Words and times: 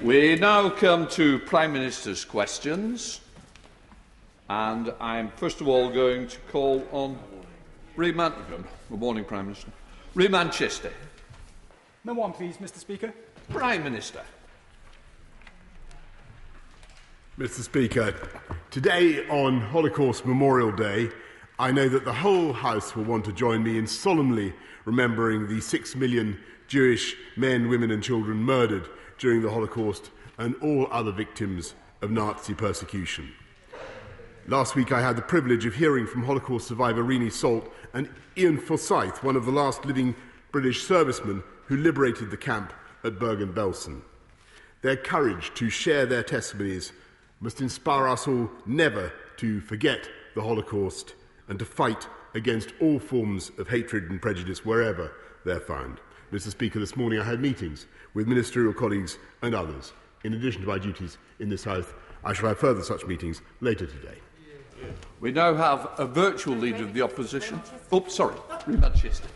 We 0.00 0.36
now 0.36 0.70
come 0.70 1.08
to 1.08 1.40
Prime 1.40 1.72
Minister's 1.72 2.24
questions. 2.24 3.20
And 4.48 4.94
I'm 5.00 5.30
first 5.32 5.60
of 5.60 5.66
all 5.66 5.90
going 5.90 6.28
to 6.28 6.38
call 6.52 6.86
on 6.92 7.18
Rehman 7.96 8.32
Chishti. 8.32 8.64
Good 8.90 9.00
morning, 9.00 9.24
Prime 9.24 9.46
Minister. 9.46 9.72
Rehman 10.14 10.50
Chishti. 10.50 10.92
No 12.04 12.14
one, 12.14 12.32
please, 12.32 12.58
Mr. 12.58 12.78
Speaker. 12.78 13.12
Prime 13.50 13.82
Minister. 13.82 14.22
Mr. 17.36 17.62
Speaker, 17.62 18.14
today 18.70 19.26
on 19.30 19.60
Holocaust 19.60 20.24
Memorial 20.24 20.70
Day, 20.70 21.10
I 21.58 21.72
know 21.72 21.88
that 21.88 22.04
the 22.04 22.12
whole 22.12 22.52
House 22.52 22.94
will 22.94 23.04
want 23.04 23.24
to 23.24 23.32
join 23.32 23.64
me 23.64 23.78
in 23.78 23.88
solemnly 23.88 24.52
remembering 24.84 25.48
the 25.48 25.60
six 25.60 25.96
million 25.96 26.38
Jewish 26.68 27.16
men, 27.36 27.68
women, 27.68 27.90
and 27.90 28.00
children 28.00 28.38
murdered 28.38 28.88
during 29.18 29.42
the 29.42 29.50
Holocaust 29.50 30.10
and 30.38 30.54
all 30.62 30.88
other 30.90 31.12
victims 31.12 31.74
of 32.00 32.10
Nazi 32.10 32.54
persecution. 32.54 33.32
Last 34.48 34.74
week, 34.74 34.90
I 34.90 35.00
had 35.00 35.16
the 35.16 35.22
privilege 35.22 35.66
of 35.66 35.74
hearing 35.74 36.06
from 36.06 36.24
Holocaust 36.24 36.66
survivor 36.66 37.02
Renee 37.02 37.30
Salt 37.30 37.72
and 37.94 38.08
Ian 38.36 38.58
Forsyth, 38.58 39.22
one 39.22 39.36
of 39.36 39.44
the 39.44 39.52
last 39.52 39.84
living 39.84 40.16
British 40.50 40.82
servicemen 40.84 41.44
who 41.66 41.76
liberated 41.76 42.30
the 42.30 42.36
camp 42.36 42.72
at 43.04 43.18
Bergen 43.18 43.52
Belsen. 43.52 44.02
Their 44.82 44.96
courage 44.96 45.52
to 45.54 45.70
share 45.70 46.06
their 46.06 46.24
testimonies 46.24 46.92
must 47.40 47.60
inspire 47.60 48.08
us 48.08 48.26
all 48.26 48.50
never 48.66 49.12
to 49.36 49.60
forget 49.60 50.08
the 50.34 50.42
Holocaust 50.42 51.14
and 51.48 51.58
to 51.58 51.64
fight 51.64 52.08
against 52.34 52.72
all 52.80 52.98
forms 52.98 53.52
of 53.58 53.68
hatred 53.68 54.10
and 54.10 54.20
prejudice 54.20 54.64
wherever 54.64 55.12
they're 55.44 55.60
found. 55.60 56.00
Mr. 56.32 56.50
Speaker, 56.50 56.80
this 56.80 56.96
morning 56.96 57.20
I 57.20 57.24
had 57.24 57.40
meetings 57.40 57.86
with 58.14 58.26
ministerial 58.26 58.72
colleagues 58.72 59.18
and 59.42 59.54
others. 59.54 59.92
In 60.24 60.34
addition 60.34 60.62
to 60.62 60.68
my 60.68 60.78
duties 60.78 61.18
in 61.40 61.48
this 61.48 61.64
House, 61.64 61.86
I 62.24 62.32
shall 62.32 62.48
have 62.48 62.58
further 62.58 62.82
such 62.82 63.06
meetings 63.06 63.42
later 63.60 63.86
today. 63.86 64.18
We 65.20 65.32
now 65.32 65.54
have 65.54 65.88
a 65.98 66.06
virtual 66.06 66.56
leader 66.56 66.84
of 66.84 66.94
the 66.94 67.02
opposition. 67.02 67.60
Oh, 67.90 68.06
sorry, 68.08 68.36
Manchester. 68.66 69.28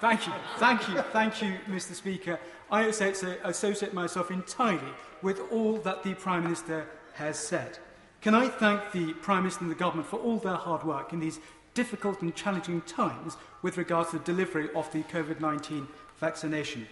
Thank 0.00 0.26
you, 0.26 0.32
thank 0.56 0.88
you, 0.88 1.02
thank 1.12 1.42
you, 1.42 1.58
Mr. 1.68 1.94
Speaker. 1.94 2.38
I 2.70 2.84
associate 2.84 3.94
myself 3.94 4.30
entirely 4.30 4.92
with 5.20 5.40
all 5.50 5.76
that 5.78 6.02
the 6.02 6.14
Prime 6.14 6.44
Minister 6.44 6.86
has 7.14 7.38
said. 7.38 7.78
Can 8.20 8.34
I 8.34 8.48
thank 8.48 8.92
the 8.92 9.12
Prime 9.14 9.42
Minister 9.42 9.62
and 9.62 9.70
the 9.70 9.76
Government 9.76 10.08
for 10.08 10.16
all 10.16 10.38
their 10.38 10.54
hard 10.54 10.84
work 10.84 11.12
in 11.12 11.20
these 11.20 11.40
difficult 11.74 12.22
and 12.22 12.34
challenging 12.34 12.80
times 12.82 13.36
with 13.62 13.76
regard 13.76 14.08
to 14.10 14.18
the 14.18 14.24
delivery 14.24 14.68
of 14.74 14.90
the 14.92 15.02
COVID 15.04 15.40
19 15.40 15.86
vaccination? 16.18 16.86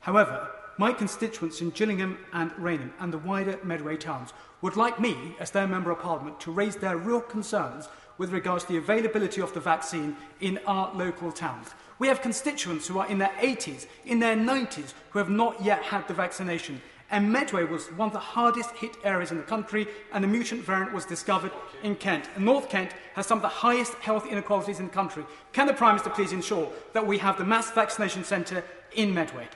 However, 0.00 0.50
my 0.78 0.92
constituents 0.92 1.60
in 1.60 1.70
Gillingham 1.70 2.18
and 2.32 2.50
Rainham 2.58 2.92
and 2.98 3.12
the 3.12 3.18
wider 3.18 3.58
Medway 3.62 3.96
towns 3.96 4.32
would 4.62 4.76
like 4.76 5.00
me, 5.00 5.36
as 5.40 5.50
their 5.50 5.66
Member 5.66 5.90
of 5.90 6.00
Parliament, 6.00 6.40
to 6.40 6.52
raise 6.52 6.76
their 6.76 6.96
real 6.96 7.20
concerns 7.20 7.88
with 8.18 8.32
regards 8.32 8.64
to 8.64 8.72
the 8.72 8.78
availability 8.78 9.40
of 9.40 9.52
the 9.52 9.60
vaccine 9.60 10.16
in 10.40 10.58
our 10.66 10.94
local 10.94 11.32
towns. 11.32 11.68
We 11.98 12.08
have 12.08 12.22
constituents 12.22 12.86
who 12.86 12.98
are 12.98 13.08
in 13.08 13.18
their 13.18 13.32
80s, 13.40 13.86
in 14.04 14.20
their 14.20 14.36
90s, 14.36 14.92
who 15.10 15.18
have 15.18 15.30
not 15.30 15.62
yet 15.62 15.82
had 15.82 16.06
the 16.08 16.14
vaccination. 16.14 16.80
And 17.10 17.30
Medway 17.30 17.64
was 17.64 17.88
one 17.92 18.08
of 18.08 18.12
the 18.12 18.18
hardest 18.18 18.70
hit 18.76 18.96
areas 19.04 19.30
in 19.30 19.36
the 19.36 19.42
country, 19.42 19.86
and 20.12 20.24
the 20.24 20.28
mutant 20.28 20.64
variant 20.64 20.94
was 20.94 21.04
discovered 21.04 21.52
in 21.82 21.94
Kent. 21.96 22.28
And 22.34 22.44
North 22.44 22.70
Kent 22.70 22.92
has 23.14 23.26
some 23.26 23.38
of 23.38 23.42
the 23.42 23.48
highest 23.48 23.94
health 23.94 24.26
inequalities 24.26 24.80
in 24.80 24.86
the 24.86 24.92
country. 24.92 25.24
Can 25.52 25.66
the 25.66 25.74
Prime 25.74 25.96
Minister 25.96 26.10
please 26.10 26.32
ensure 26.32 26.70
that 26.94 27.06
we 27.06 27.18
have 27.18 27.36
the 27.36 27.44
mass 27.44 27.70
vaccination 27.70 28.24
centre 28.24 28.64
in 28.94 29.12
Medway? 29.12 29.48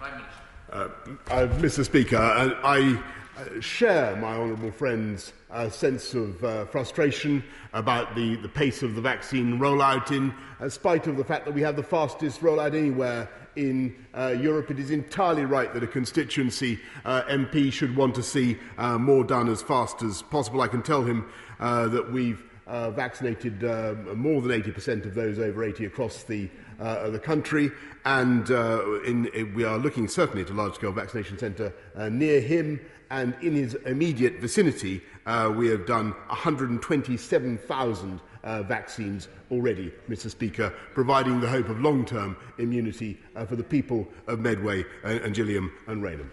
Uh, 0.00 0.88
uh, 1.30 1.46
Mr. 1.58 1.84
Speaker, 1.84 2.16
uh, 2.16 2.54
I 2.62 3.02
uh, 3.36 3.60
share 3.60 4.14
my 4.16 4.34
honourable 4.34 4.70
friend's 4.70 5.32
uh, 5.50 5.68
sense 5.68 6.14
of 6.14 6.42
uh, 6.44 6.66
frustration 6.66 7.42
about 7.72 8.14
the, 8.14 8.36
the 8.36 8.48
pace 8.48 8.82
of 8.82 8.94
the 8.94 9.00
vaccine 9.00 9.58
rollout, 9.58 10.10
in 10.10 10.32
spite 10.70 11.06
of 11.06 11.16
the 11.16 11.24
fact 11.24 11.46
that 11.46 11.54
we 11.54 11.62
have 11.62 11.74
the 11.74 11.82
fastest 11.82 12.40
rollout 12.42 12.74
anywhere 12.74 13.28
in 13.56 13.94
uh, 14.14 14.36
Europe. 14.40 14.70
It 14.70 14.78
is 14.78 14.90
entirely 14.90 15.44
right 15.44 15.72
that 15.74 15.82
a 15.82 15.88
constituency 15.88 16.78
uh, 17.04 17.22
MP 17.22 17.72
should 17.72 17.96
want 17.96 18.14
to 18.14 18.22
see 18.22 18.56
uh, 18.76 18.98
more 18.98 19.24
done 19.24 19.48
as 19.48 19.62
fast 19.62 20.02
as 20.02 20.22
possible. 20.22 20.60
I 20.60 20.68
can 20.68 20.82
tell 20.82 21.02
him 21.02 21.28
uh, 21.58 21.88
that 21.88 22.12
we've 22.12 22.42
uh, 22.68 22.90
vaccinated 22.90 23.64
uh, 23.64 23.94
more 24.14 24.42
than 24.42 24.62
80% 24.62 25.06
of 25.06 25.14
those 25.14 25.38
over 25.38 25.64
80 25.64 25.86
across 25.86 26.22
the, 26.24 26.48
uh, 26.78 27.10
the 27.10 27.18
country, 27.18 27.70
and 28.04 28.50
uh, 28.50 29.00
in, 29.02 29.26
in, 29.28 29.54
we 29.54 29.64
are 29.64 29.78
looking 29.78 30.08
certainly 30.08 30.42
at 30.42 30.50
a 30.50 30.54
large-scale 30.54 30.92
vaccination 30.92 31.38
centre 31.38 31.72
uh, 31.96 32.08
near 32.08 32.40
him 32.40 32.80
and 33.10 33.34
in 33.42 33.54
his 33.54 33.74
immediate 33.86 34.40
vicinity, 34.40 35.02
uh, 35.26 35.52
we 35.54 35.68
have 35.68 35.86
done 35.86 36.10
127,000 36.28 38.20
uh, 38.44 38.62
vaccines 38.62 39.28
already, 39.50 39.92
Mr. 40.08 40.30
Speaker, 40.30 40.72
providing 40.94 41.40
the 41.40 41.48
hope 41.48 41.68
of 41.68 41.80
long 41.80 42.04
term 42.04 42.36
immunity 42.58 43.18
uh, 43.34 43.44
for 43.46 43.56
the 43.56 43.64
people 43.64 44.06
of 44.26 44.40
Medway 44.40 44.84
and, 45.04 45.20
and 45.20 45.34
Gilliam 45.34 45.72
and 45.86 46.02
Raynham. 46.02 46.30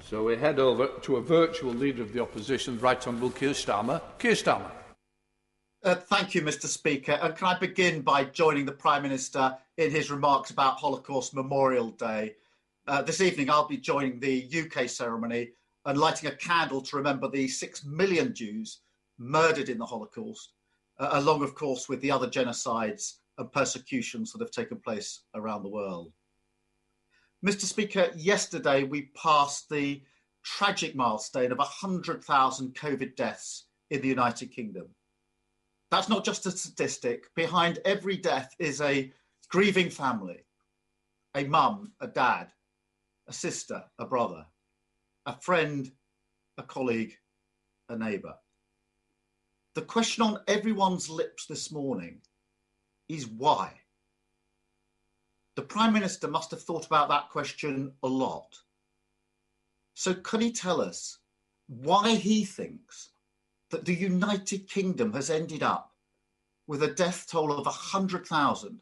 So 0.00 0.24
we 0.24 0.36
head 0.36 0.58
over 0.58 0.88
to 1.02 1.16
a 1.16 1.20
virtual 1.20 1.72
leader 1.72 2.02
of 2.02 2.12
the 2.12 2.20
opposition, 2.20 2.78
Right 2.78 3.04
Honourable 3.06 3.30
Keir 3.30 3.50
Starmer. 3.50 4.00
Keir 4.18 4.32
Starmer. 4.34 4.70
Uh, 5.82 5.94
thank 5.94 6.34
you, 6.34 6.42
Mr. 6.42 6.66
Speaker. 6.66 7.18
Uh, 7.20 7.32
can 7.32 7.48
I 7.48 7.58
begin 7.58 8.02
by 8.02 8.24
joining 8.24 8.64
the 8.64 8.72
Prime 8.72 9.02
Minister 9.02 9.56
in 9.76 9.90
his 9.90 10.10
remarks 10.10 10.50
about 10.50 10.78
Holocaust 10.78 11.34
Memorial 11.34 11.90
Day? 11.90 12.34
Uh, 12.86 13.02
this 13.02 13.20
evening, 13.20 13.50
I'll 13.50 13.68
be 13.68 13.76
joining 13.76 14.20
the 14.20 14.48
UK 14.52 14.88
ceremony 14.88 15.50
and 15.86 15.98
lighting 15.98 16.28
a 16.28 16.36
candle 16.36 16.80
to 16.82 16.96
remember 16.96 17.28
the 17.28 17.48
six 17.48 17.84
million 17.84 18.34
Jews 18.34 18.80
murdered 19.18 19.68
in 19.68 19.78
the 19.78 19.86
Holocaust, 19.86 20.52
uh, 20.98 21.10
along, 21.12 21.42
of 21.42 21.54
course, 21.54 21.88
with 21.88 22.00
the 22.00 22.10
other 22.10 22.28
genocides 22.28 23.14
and 23.38 23.50
persecutions 23.52 24.32
that 24.32 24.40
have 24.40 24.50
taken 24.50 24.78
place 24.78 25.22
around 25.34 25.62
the 25.62 25.68
world. 25.68 26.12
Mr. 27.44 27.62
Speaker, 27.62 28.10
yesterday 28.16 28.84
we 28.84 29.10
passed 29.14 29.68
the 29.68 30.02
tragic 30.42 30.94
milestone 30.94 31.52
of 31.52 31.58
100,000 31.58 32.74
COVID 32.74 33.16
deaths 33.16 33.66
in 33.90 34.00
the 34.00 34.08
United 34.08 34.50
Kingdom. 34.50 34.86
That's 35.90 36.08
not 36.08 36.24
just 36.24 36.46
a 36.46 36.50
statistic. 36.50 37.26
Behind 37.34 37.78
every 37.84 38.16
death 38.16 38.54
is 38.58 38.80
a 38.80 39.12
grieving 39.54 39.88
family, 39.88 40.44
a 41.36 41.44
mum, 41.44 41.92
a 42.00 42.08
dad, 42.08 42.48
a 43.28 43.32
sister, 43.32 43.84
a 44.00 44.04
brother, 44.04 44.44
a 45.26 45.36
friend, 45.42 45.92
a 46.58 46.62
colleague, 46.64 47.16
a 47.88 47.96
neighbour. 47.96 48.34
The 49.76 49.82
question 49.82 50.24
on 50.24 50.40
everyone's 50.48 51.08
lips 51.08 51.46
this 51.46 51.70
morning 51.70 52.20
is 53.08 53.28
why? 53.28 53.70
The 55.54 55.62
Prime 55.62 55.92
Minister 55.92 56.26
must 56.26 56.50
have 56.50 56.62
thought 56.62 56.86
about 56.86 57.08
that 57.10 57.30
question 57.30 57.92
a 58.02 58.08
lot. 58.08 58.58
So, 59.94 60.14
can 60.14 60.40
he 60.40 60.50
tell 60.50 60.80
us 60.80 61.18
why 61.68 62.16
he 62.16 62.44
thinks 62.44 63.10
that 63.70 63.84
the 63.84 63.94
United 63.94 64.68
Kingdom 64.68 65.12
has 65.12 65.30
ended 65.30 65.62
up 65.62 65.92
with 66.66 66.82
a 66.82 66.92
death 66.92 67.28
toll 67.30 67.52
of 67.52 67.66
100,000, 67.66 68.80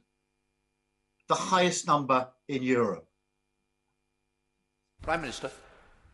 the 1.28 1.34
highest 1.34 1.86
number 1.86 2.28
in 2.48 2.62
Europe. 2.62 3.06
Prime 5.02 5.22
Minister. 5.22 5.50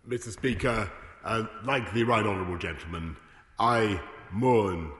Mr. 0.09 0.31
Speaker, 0.31 0.91
uh, 1.25 1.45
like 1.65 1.93
the 1.93 2.05
right 2.05 2.25
honourable 2.25 2.57
gentleman, 2.57 3.17
I 3.59 4.01
mourn 4.33 4.91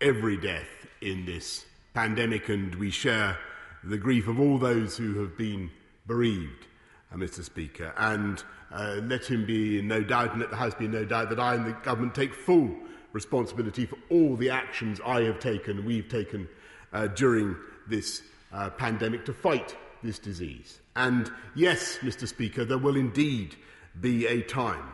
every 0.00 0.36
death 0.36 0.68
in 1.00 1.24
this 1.24 1.64
pandemic 1.94 2.48
and 2.48 2.74
we 2.76 2.90
share 2.90 3.38
the 3.82 3.98
grief 3.98 4.28
of 4.28 4.38
all 4.38 4.58
those 4.58 4.96
who 4.96 5.20
have 5.20 5.36
been 5.36 5.70
bereaved, 6.06 6.66
uh, 7.12 7.16
Mr. 7.16 7.42
Speaker. 7.42 7.92
And 7.96 8.42
uh, 8.72 9.00
let 9.02 9.24
him 9.24 9.46
be 9.46 9.78
in 9.78 9.88
no 9.88 10.02
doubt, 10.02 10.32
and 10.32 10.40
let 10.40 10.50
the 10.50 10.56
House 10.56 10.74
be 10.74 10.86
in 10.86 10.92
no 10.92 11.04
doubt, 11.04 11.30
that 11.30 11.40
I 11.40 11.54
and 11.54 11.66
the 11.66 11.72
government 11.72 12.14
take 12.14 12.34
full 12.34 12.74
responsibility 13.12 13.86
for 13.86 13.96
all 14.10 14.36
the 14.36 14.50
actions 14.50 15.00
I 15.04 15.22
have 15.22 15.38
taken, 15.38 15.84
we've 15.84 16.08
taken 16.08 16.48
uh, 16.92 17.06
during 17.08 17.56
this 17.88 18.22
uh, 18.54 18.70
pandemic 18.70 19.24
to 19.26 19.34
fight 19.34 19.76
this 20.02 20.18
disease. 20.18 20.80
And 20.96 21.30
yes, 21.54 21.98
Mr. 21.98 22.26
Speaker, 22.28 22.64
there 22.64 22.78
will 22.78 22.96
indeed 22.96 23.56
be 24.00 24.26
a 24.26 24.42
time 24.42 24.84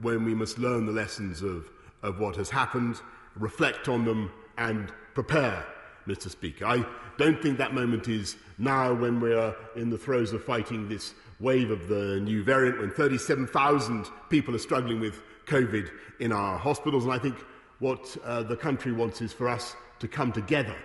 when 0.00 0.24
we 0.24 0.34
must 0.34 0.58
learn 0.58 0.86
the 0.86 0.92
lessons 0.92 1.42
of, 1.42 1.68
of 2.02 2.20
what 2.20 2.36
has 2.36 2.48
happened, 2.48 3.00
reflect 3.36 3.88
on 3.88 4.04
them, 4.04 4.30
and 4.56 4.92
prepare, 5.14 5.66
Mr. 6.06 6.30
Speaker. 6.30 6.64
I 6.64 6.84
don't 7.16 7.42
think 7.42 7.58
that 7.58 7.74
moment 7.74 8.08
is 8.08 8.36
now 8.58 8.94
when 8.94 9.20
we 9.20 9.34
are 9.34 9.54
in 9.76 9.90
the 9.90 9.98
throes 9.98 10.32
of 10.32 10.44
fighting 10.44 10.88
this 10.88 11.14
wave 11.40 11.70
of 11.70 11.88
the 11.88 12.20
new 12.20 12.42
variant, 12.42 12.78
when 12.78 12.90
37,000 12.90 14.06
people 14.28 14.54
are 14.54 14.60
struggling 14.60 15.00
with 15.00 15.20
COVID 15.46 15.90
in 16.20 16.32
our 16.32 16.58
hospitals. 16.58 17.04
And 17.04 17.12
I 17.12 17.18
think 17.18 17.36
what 17.78 18.16
uh, 18.24 18.42
the 18.42 18.56
country 18.56 18.92
wants 18.92 19.20
is 19.20 19.32
for 19.32 19.48
us 19.48 19.74
to 20.00 20.08
come 20.08 20.32
together 20.32 20.76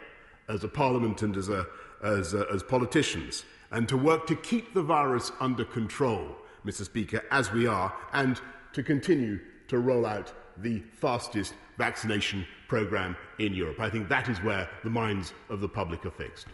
as 0.47 0.63
a 0.63 0.68
parliament 0.68 1.21
and 1.21 1.36
as 1.38 1.50
a, 1.50 1.65
as, 2.03 2.33
a, 2.33 2.45
as 2.53 2.61
politicians 2.63 3.45
and 3.71 3.89
to 3.89 3.97
work 3.97 4.27
to 4.27 4.35
keep 4.35 4.73
the 4.73 4.83
virus 4.83 5.31
under 5.39 5.65
control 5.65 6.35
Mr. 6.65 6.85
Speaker, 6.85 7.23
as 7.31 7.51
we 7.51 7.67
are, 7.67 7.94
and 8.13 8.39
to 8.73 8.83
continue 8.83 9.39
to 9.67 9.79
roll 9.79 10.05
out 10.05 10.31
the 10.57 10.79
fastest 10.79 11.53
vaccination 11.77 12.45
programme 12.67 13.15
in 13.39 13.53
Europe. 13.53 13.79
I 13.79 13.89
think 13.89 14.07
that 14.09 14.29
is 14.29 14.38
where 14.44 14.69
the 14.83 14.89
minds 14.89 15.33
of 15.50 15.59
the 15.61 15.67
public 15.67 16.05
are 16.05 16.11
fixed. 16.11 16.47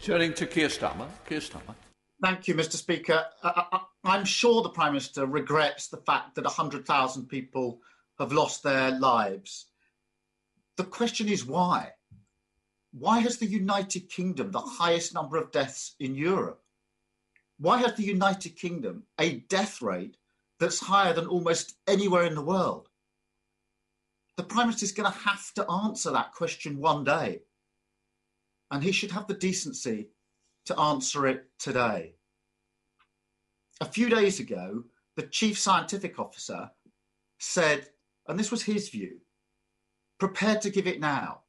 Turning 0.00 0.32
to 0.34 0.46
Keir 0.46 0.68
Starmer. 0.68 1.08
Keir 1.26 1.40
Starmer. 1.40 1.74
Thank 2.22 2.48
you, 2.48 2.54
Mr. 2.54 2.76
Speaker. 2.76 3.24
Uh, 3.42 3.78
I'm 4.04 4.24
sure 4.24 4.62
the 4.62 4.70
Prime 4.70 4.92
Minister 4.92 5.26
regrets 5.26 5.88
the 5.88 5.98
fact 5.98 6.34
that 6.34 6.44
100,000 6.44 7.26
people 7.26 7.80
have 8.18 8.32
lost 8.32 8.62
their 8.62 8.98
lives. 8.98 9.66
The 10.76 10.84
question 10.84 11.28
is 11.28 11.44
why? 11.44 11.92
Why 12.98 13.20
has 13.20 13.36
the 13.36 13.46
United 13.46 14.08
Kingdom 14.08 14.52
the 14.52 14.60
highest 14.60 15.12
number 15.12 15.36
of 15.36 15.52
deaths 15.52 15.94
in 16.00 16.14
Europe? 16.14 16.62
Why 17.58 17.76
has 17.78 17.94
the 17.94 18.04
United 18.04 18.56
Kingdom 18.56 19.02
a 19.18 19.40
death 19.50 19.82
rate 19.82 20.16
that's 20.58 20.80
higher 20.80 21.12
than 21.12 21.26
almost 21.26 21.76
anywhere 21.86 22.24
in 22.24 22.34
the 22.34 22.40
world? 22.40 22.88
The 24.38 24.44
Prime 24.44 24.68
Minister 24.68 24.84
is 24.84 24.92
going 24.92 25.12
to 25.12 25.18
have 25.18 25.52
to 25.56 25.70
answer 25.70 26.10
that 26.10 26.32
question 26.32 26.78
one 26.78 27.04
day. 27.04 27.42
And 28.70 28.82
he 28.82 28.92
should 28.92 29.10
have 29.10 29.26
the 29.26 29.34
decency 29.34 30.08
to 30.64 30.78
answer 30.80 31.26
it 31.26 31.50
today. 31.58 32.14
A 33.82 33.84
few 33.84 34.08
days 34.08 34.40
ago, 34.40 34.84
the 35.16 35.24
chief 35.24 35.58
scientific 35.58 36.18
officer 36.18 36.70
said, 37.38 37.90
and 38.26 38.38
this 38.38 38.50
was 38.50 38.62
his 38.62 38.88
view, 38.88 39.18
prepared 40.18 40.62
to 40.62 40.70
give 40.70 40.86
it 40.86 40.98
now. 40.98 41.42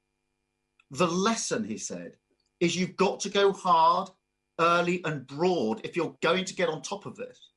The 0.92 1.08
lesson, 1.08 1.64
he 1.64 1.78
said, 1.78 2.18
is 2.60 2.76
you've 2.76 2.96
got 2.96 3.20
to 3.22 3.30
go 3.30 3.52
hard, 3.52 4.10
early, 4.60 5.02
and 5.04 5.28
broad 5.28 5.82
if 5.84 5.96
you're 5.96 6.16
going 6.22 6.46
to 6.46 6.56
get 6.56 6.70
on 6.70 6.82
top 6.82 7.06
of 7.06 7.16
this. 7.16 7.52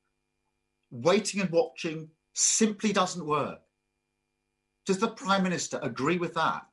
Waiting 0.91 1.41
and 1.41 1.51
watching 1.51 2.11
simply 2.35 2.93
doesn't 2.93 3.25
work. 3.25 3.61
Does 4.87 4.99
the 4.99 5.09
Prime 5.09 5.43
Minister 5.43 5.79
agree 5.83 6.19
with 6.19 6.35
that? 6.35 6.67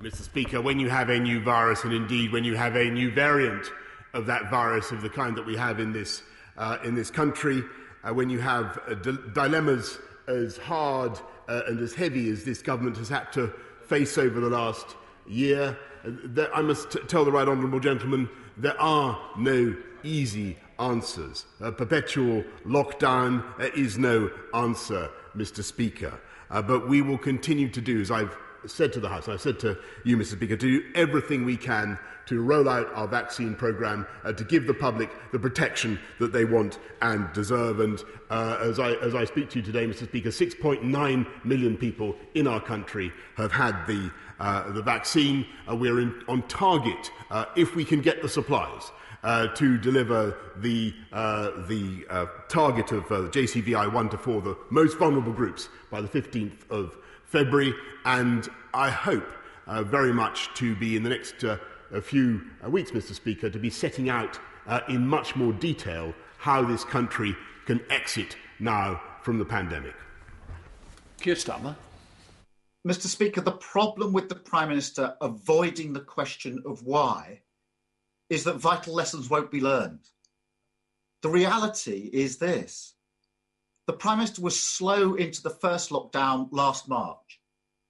Mr. 0.00 0.22
Speaker, 0.22 0.60
when 0.60 0.80
you 0.80 0.90
have 0.90 1.10
a 1.10 1.18
new 1.18 1.40
virus, 1.40 1.84
and 1.84 1.92
indeed 1.92 2.32
when 2.32 2.42
you 2.42 2.56
have 2.56 2.74
a 2.74 2.90
new 2.90 3.12
variant 3.12 3.70
of 4.14 4.26
that 4.26 4.50
virus 4.50 4.90
of 4.90 5.00
the 5.00 5.08
kind 5.08 5.36
that 5.36 5.46
we 5.46 5.56
have 5.56 5.78
in 5.78 5.92
this, 5.92 6.22
uh, 6.56 6.78
in 6.82 6.96
this 6.96 7.08
country, 7.08 7.62
uh, 8.02 8.12
when 8.12 8.28
you 8.28 8.40
have 8.40 8.80
uh, 8.88 8.94
dilemmas 8.94 9.98
as 10.26 10.56
hard 10.56 11.16
uh, 11.48 11.62
and 11.66 11.80
as 11.80 11.94
heavy 11.94 12.30
as 12.30 12.44
this 12.44 12.62
government 12.62 12.96
has 12.96 13.08
had 13.08 13.32
to 13.32 13.52
face 13.86 14.18
over 14.18 14.40
the 14.40 14.50
last 14.50 14.96
year, 15.26 15.76
there, 16.04 16.54
I 16.54 16.62
must 16.62 16.96
tell 17.08 17.24
the 17.24 17.32
right 17.32 17.46
honourable 17.46 17.80
gentleman 17.80 18.28
there 18.56 18.80
are 18.80 19.18
no 19.38 19.74
easy 20.02 20.58
answers. 20.78 21.46
A 21.60 21.72
perpetual 21.72 22.44
lockdown 22.66 23.44
is 23.76 23.98
no 23.98 24.30
answer, 24.54 25.10
Mr. 25.36 25.62
Speaker. 25.62 26.20
Uh, 26.50 26.60
but 26.60 26.88
we 26.88 27.00
will 27.00 27.18
continue 27.18 27.68
to 27.68 27.80
do, 27.80 28.00
as 28.00 28.10
I've 28.10 28.36
said 28.66 28.92
to 28.92 29.00
the 29.00 29.08
House, 29.08 29.28
I've 29.28 29.40
said 29.40 29.58
to 29.60 29.78
you, 30.04 30.16
Mr. 30.16 30.32
Speaker, 30.32 30.56
to 30.56 30.80
do 30.80 30.84
everything 30.94 31.44
we 31.44 31.56
can 31.56 31.98
to 32.26 32.40
roll 32.40 32.68
out 32.68 32.88
our 32.94 33.08
vaccine 33.08 33.54
programme 33.54 34.06
uh, 34.24 34.32
to 34.32 34.44
give 34.44 34.66
the 34.66 34.74
public 34.74 35.10
the 35.32 35.38
protection 35.38 35.98
that 36.18 36.32
they 36.32 36.44
want 36.44 36.78
and 37.00 37.32
deserve. 37.32 37.80
And 37.80 38.02
uh, 38.30 38.58
as, 38.60 38.78
I, 38.78 38.92
as 38.94 39.14
I 39.14 39.24
speak 39.24 39.50
to 39.50 39.58
you 39.58 39.64
today, 39.64 39.86
Mr. 39.86 40.04
Speaker, 40.04 40.30
6.9 40.30 41.44
million 41.44 41.76
people 41.76 42.16
in 42.34 42.46
our 42.46 42.60
country 42.60 43.12
have 43.36 43.52
had 43.52 43.86
the, 43.86 44.10
uh, 44.38 44.70
the 44.72 44.82
vaccine. 44.82 45.46
Uh, 45.68 45.76
we're 45.76 46.00
in, 46.00 46.22
on 46.28 46.42
target 46.48 47.10
uh, 47.30 47.46
if 47.56 47.74
we 47.74 47.84
can 47.84 48.00
get 48.00 48.22
the 48.22 48.28
supplies. 48.28 48.90
Uh, 49.24 49.46
to 49.54 49.78
deliver 49.78 50.36
the, 50.56 50.92
uh, 51.12 51.52
the 51.68 52.04
uh, 52.10 52.26
target 52.48 52.90
of 52.90 53.04
uh, 53.04 53.30
JCVI 53.30 53.92
1 53.92 54.08
to 54.08 54.18
4, 54.18 54.42
the 54.42 54.58
most 54.68 54.98
vulnerable 54.98 55.30
groups, 55.32 55.68
by 55.92 56.00
the 56.00 56.08
15th 56.08 56.68
of 56.70 56.96
February, 57.32 57.74
and 58.04 58.46
I 58.74 58.90
hope 58.90 59.26
uh, 59.66 59.82
very 59.82 60.12
much 60.12 60.52
to 60.56 60.76
be 60.76 60.96
in 60.96 61.02
the 61.02 61.08
next 61.08 61.42
uh, 61.42 61.56
few 62.02 62.42
uh, 62.62 62.68
weeks, 62.68 62.90
Mr. 62.90 63.14
Speaker, 63.14 63.48
to 63.48 63.58
be 63.58 63.70
setting 63.70 64.10
out 64.10 64.38
uh, 64.66 64.80
in 64.90 65.06
much 65.06 65.34
more 65.34 65.54
detail 65.54 66.14
how 66.36 66.62
this 66.62 66.84
country 66.84 67.34
can 67.64 67.80
exit 67.88 68.36
now 68.60 69.00
from 69.22 69.38
the 69.38 69.46
pandemic. 69.46 69.94
Keir 71.20 71.34
Starmer. 71.34 71.74
Mr. 72.86 73.06
Speaker, 73.06 73.40
the 73.40 73.52
problem 73.52 74.12
with 74.12 74.28
the 74.28 74.34
Prime 74.34 74.68
Minister 74.68 75.14
avoiding 75.22 75.94
the 75.94 76.00
question 76.00 76.62
of 76.66 76.82
why 76.82 77.40
is 78.28 78.44
that 78.44 78.56
vital 78.56 78.92
lessons 78.92 79.30
won't 79.30 79.50
be 79.50 79.60
learned. 79.60 80.00
The 81.22 81.30
reality 81.30 82.10
is 82.12 82.36
this 82.36 82.94
the 83.86 83.92
Prime 83.92 84.18
Minister 84.18 84.42
was 84.42 84.60
slow 84.60 85.14
into 85.14 85.42
the 85.42 85.50
first 85.50 85.90
lockdown 85.90 86.48
last 86.52 86.88
March. 86.88 87.40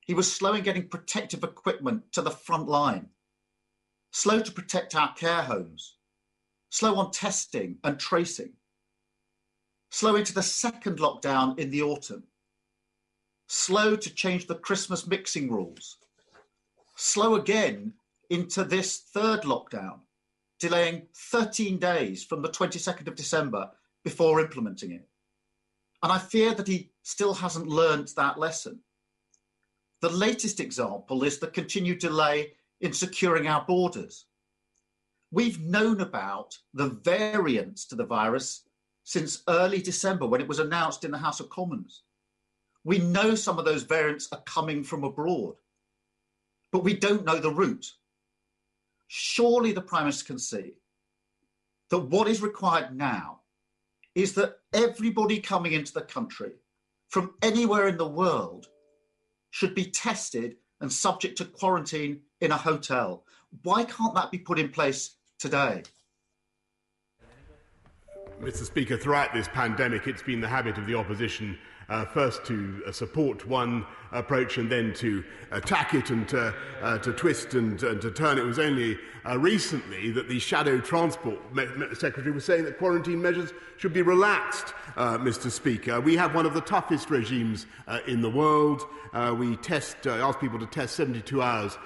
He 0.00 0.14
was 0.14 0.32
slow 0.32 0.54
in 0.54 0.62
getting 0.62 0.88
protective 0.88 1.44
equipment 1.44 2.12
to 2.12 2.22
the 2.22 2.30
front 2.30 2.66
line, 2.68 3.10
slow 4.10 4.40
to 4.40 4.52
protect 4.52 4.94
our 4.94 5.12
care 5.14 5.42
homes, 5.42 5.96
slow 6.70 6.96
on 6.96 7.10
testing 7.10 7.78
and 7.84 8.00
tracing, 8.00 8.54
slow 9.90 10.16
into 10.16 10.32
the 10.32 10.42
second 10.42 10.98
lockdown 10.98 11.58
in 11.58 11.70
the 11.70 11.82
autumn, 11.82 12.24
slow 13.46 13.94
to 13.94 14.14
change 14.14 14.46
the 14.46 14.54
Christmas 14.54 15.06
mixing 15.06 15.52
rules, 15.52 15.98
slow 16.96 17.34
again 17.34 17.92
into 18.30 18.64
this 18.64 18.98
third 18.98 19.42
lockdown, 19.42 20.00
delaying 20.58 21.06
13 21.14 21.78
days 21.78 22.24
from 22.24 22.40
the 22.40 22.48
22nd 22.48 23.06
of 23.06 23.14
December 23.14 23.70
before 24.02 24.40
implementing 24.40 24.92
it. 24.92 25.06
And 26.02 26.10
I 26.10 26.18
fear 26.18 26.54
that 26.54 26.66
he 26.66 26.90
still 27.02 27.34
hasn't 27.34 27.68
learned 27.68 28.08
that 28.16 28.38
lesson. 28.38 28.80
The 30.00 30.10
latest 30.10 30.58
example 30.58 31.22
is 31.22 31.38
the 31.38 31.46
continued 31.46 32.00
delay 32.00 32.54
in 32.80 32.92
securing 32.92 33.46
our 33.46 33.64
borders. 33.64 34.26
We've 35.30 35.60
known 35.60 36.00
about 36.00 36.58
the 36.74 36.88
variants 36.88 37.86
to 37.86 37.94
the 37.94 38.04
virus 38.04 38.64
since 39.04 39.42
early 39.48 39.80
December 39.80 40.26
when 40.26 40.40
it 40.40 40.48
was 40.48 40.58
announced 40.58 41.04
in 41.04 41.12
the 41.12 41.18
House 41.18 41.40
of 41.40 41.50
Commons. 41.50 42.02
We 42.84 42.98
know 42.98 43.36
some 43.36 43.58
of 43.58 43.64
those 43.64 43.84
variants 43.84 44.28
are 44.32 44.42
coming 44.44 44.82
from 44.82 45.04
abroad, 45.04 45.54
but 46.72 46.82
we 46.82 46.94
don't 46.94 47.24
know 47.24 47.38
the 47.38 47.50
route. 47.50 47.86
Surely 49.06 49.72
the 49.72 49.80
Prime 49.80 50.04
Minister 50.04 50.26
can 50.26 50.38
see 50.38 50.72
that 51.90 51.98
what 51.98 52.26
is 52.26 52.42
required 52.42 52.96
now 52.96 53.40
is 54.14 54.32
that 54.34 54.58
everybody 54.72 55.38
coming 55.38 55.72
into 55.72 55.92
the 55.92 56.02
country 56.02 56.52
from 57.08 57.34
anywhere 57.42 57.88
in 57.88 57.96
the 57.96 58.08
world 58.08 58.68
should 59.50 59.74
be 59.74 59.84
tested 59.84 60.56
and 60.80 60.92
subject 60.92 61.38
to 61.38 61.44
quarantine 61.44 62.20
in 62.40 62.50
a 62.50 62.56
hotel. 62.56 63.24
Why 63.62 63.84
can't 63.84 64.14
that 64.14 64.30
be 64.30 64.38
put 64.38 64.58
in 64.58 64.70
place 64.70 65.16
today? 65.38 65.82
Mr. 68.40 68.64
Speaker, 68.64 68.96
throughout 68.96 69.32
this 69.32 69.46
pandemic, 69.48 70.08
it's 70.08 70.22
been 70.22 70.40
the 70.40 70.48
habit 70.48 70.76
of 70.78 70.86
the 70.86 70.94
opposition 70.94 71.56
uh, 71.88 72.04
first 72.06 72.44
to 72.46 72.82
uh, 72.86 72.92
support 72.92 73.46
one 73.46 73.86
approach 74.12 74.58
and 74.58 74.70
then 74.70 74.92
to 74.94 75.24
attack 75.52 75.94
it 75.94 76.10
and 76.10 76.28
to, 76.28 76.54
uh, 76.80 76.98
to 76.98 77.12
twist 77.12 77.54
and, 77.54 77.82
and, 77.82 78.00
to 78.00 78.10
turn. 78.10 78.38
It 78.38 78.44
was 78.44 78.58
only 78.58 78.98
uh, 79.28 79.38
recently 79.38 80.10
that 80.12 80.28
the 80.28 80.38
Shadow 80.38 80.80
Transport 80.80 81.38
Secretary 81.94 82.32
was 82.32 82.44
saying 82.44 82.64
that 82.64 82.78
quarantine 82.78 83.22
measures 83.22 83.52
should 83.76 83.92
be 83.92 84.02
relaxed, 84.02 84.74
uh, 84.96 85.18
Mr. 85.18 85.50
Speaker. 85.50 86.00
We 86.00 86.16
have 86.16 86.34
one 86.34 86.46
of 86.46 86.54
the 86.54 86.60
toughest 86.60 87.10
regimes 87.10 87.66
uh, 87.86 87.98
in 88.06 88.22
the 88.22 88.30
world. 88.30 88.82
Uh, 89.12 89.34
we 89.38 89.56
test, 89.56 90.06
ask 90.06 90.40
people 90.40 90.58
to 90.58 90.66
test 90.66 90.96
72 90.96 91.42
hours 91.42 91.78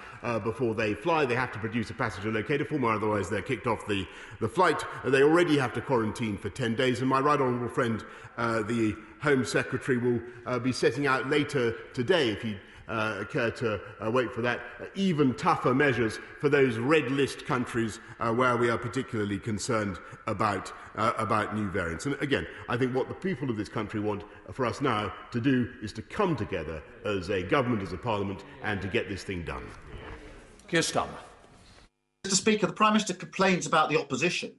before 0.42 0.74
they 0.74 0.92
fly. 0.92 1.24
They 1.24 1.36
have 1.36 1.52
to 1.52 1.58
produce 1.60 1.88
a 1.90 1.94
passenger 1.94 2.32
locator 2.32 2.64
form, 2.64 2.82
or 2.82 2.92
otherwise 2.92 3.30
they're 3.30 3.42
kicked 3.42 3.68
off 3.68 3.86
the, 3.86 4.04
the 4.40 4.48
flight. 4.48 4.82
they 5.04 5.22
already 5.22 5.56
have 5.56 5.72
to 5.74 5.80
quarantine 5.80 6.36
for 6.36 6.50
10 6.50 6.74
days. 6.74 7.00
And 7.00 7.08
my 7.08 7.20
right 7.20 7.40
honourable 7.40 7.68
friend, 7.68 8.04
the 8.36 8.96
Home 9.22 9.44
Secretary, 9.44 9.98
will 9.98 10.58
be 10.60 10.72
setting 10.72 11.06
out 11.06 11.30
later 11.30 11.76
today 11.94 12.15
today, 12.16 12.30
if 12.30 12.44
you 12.44 12.56
uh, 12.88 13.24
care 13.24 13.50
to 13.50 13.80
uh, 14.00 14.10
wait 14.10 14.32
for 14.32 14.40
that, 14.40 14.60
uh, 14.80 14.84
even 14.94 15.34
tougher 15.34 15.74
measures 15.74 16.18
for 16.40 16.48
those 16.48 16.78
red 16.78 17.10
list 17.10 17.44
countries 17.44 17.98
uh, 18.20 18.32
where 18.32 18.56
we 18.56 18.70
are 18.70 18.78
particularly 18.78 19.38
concerned 19.38 19.98
about, 20.26 20.72
uh, 20.94 21.12
about 21.18 21.54
new 21.54 21.68
variants. 21.68 22.06
And 22.06 22.14
again, 22.22 22.46
I 22.68 22.76
think 22.76 22.94
what 22.94 23.08
the 23.08 23.14
people 23.14 23.50
of 23.50 23.56
this 23.56 23.68
country 23.68 24.00
want 24.00 24.22
for 24.52 24.64
us 24.64 24.80
now 24.80 25.12
to 25.32 25.40
do 25.40 25.68
is 25.82 25.92
to 25.94 26.02
come 26.02 26.36
together 26.36 26.82
as 27.04 27.28
a 27.28 27.42
government, 27.42 27.82
as 27.82 27.92
a 27.92 27.98
parliament, 27.98 28.44
and 28.62 28.80
to 28.82 28.88
get 28.88 29.08
this 29.08 29.24
thing 29.24 29.44
done. 29.44 29.64
Keir 30.68 30.80
Starmer. 30.80 31.18
Mr. 32.24 32.34
Speaker, 32.34 32.66
the 32.66 32.72
Prime 32.72 32.92
Minister 32.92 33.14
complains 33.14 33.66
about 33.66 33.88
the 33.88 33.98
opposition. 33.98 34.52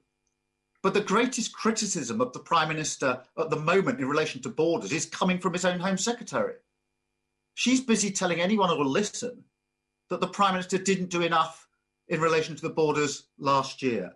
But 0.84 0.94
the 0.94 1.02
greatest 1.02 1.54
criticism 1.54 2.22
of 2.22 2.34
the 2.34 2.40
Prime 2.40 2.68
Minister 2.68 3.22
at 3.38 3.50
the 3.50 3.56
moment 3.56 4.00
in 4.00 4.08
relation 4.08 4.42
to 4.44 4.50
borders 4.50 4.92
is 4.92 5.06
coming 5.06 5.40
from 5.40 5.54
his 5.54 5.66
own 5.66 5.80
Home 5.80 5.98
Secretary. 5.98 6.54
She's 7.58 7.82
busy 7.82 8.12
telling 8.12 8.40
anyone 8.40 8.70
who 8.70 8.78
will 8.78 8.86
listen 8.86 9.44
that 10.12 10.22
the 10.22 10.28
Prime 10.28 10.54
Minister 10.54 10.78
didn't 10.78 11.10
do 11.10 11.24
enough 11.24 11.68
in 12.08 12.22
relation 12.22 12.56
to 12.56 12.62
the 12.62 12.70
borders 12.70 13.30
last 13.40 13.82
year. 13.82 14.14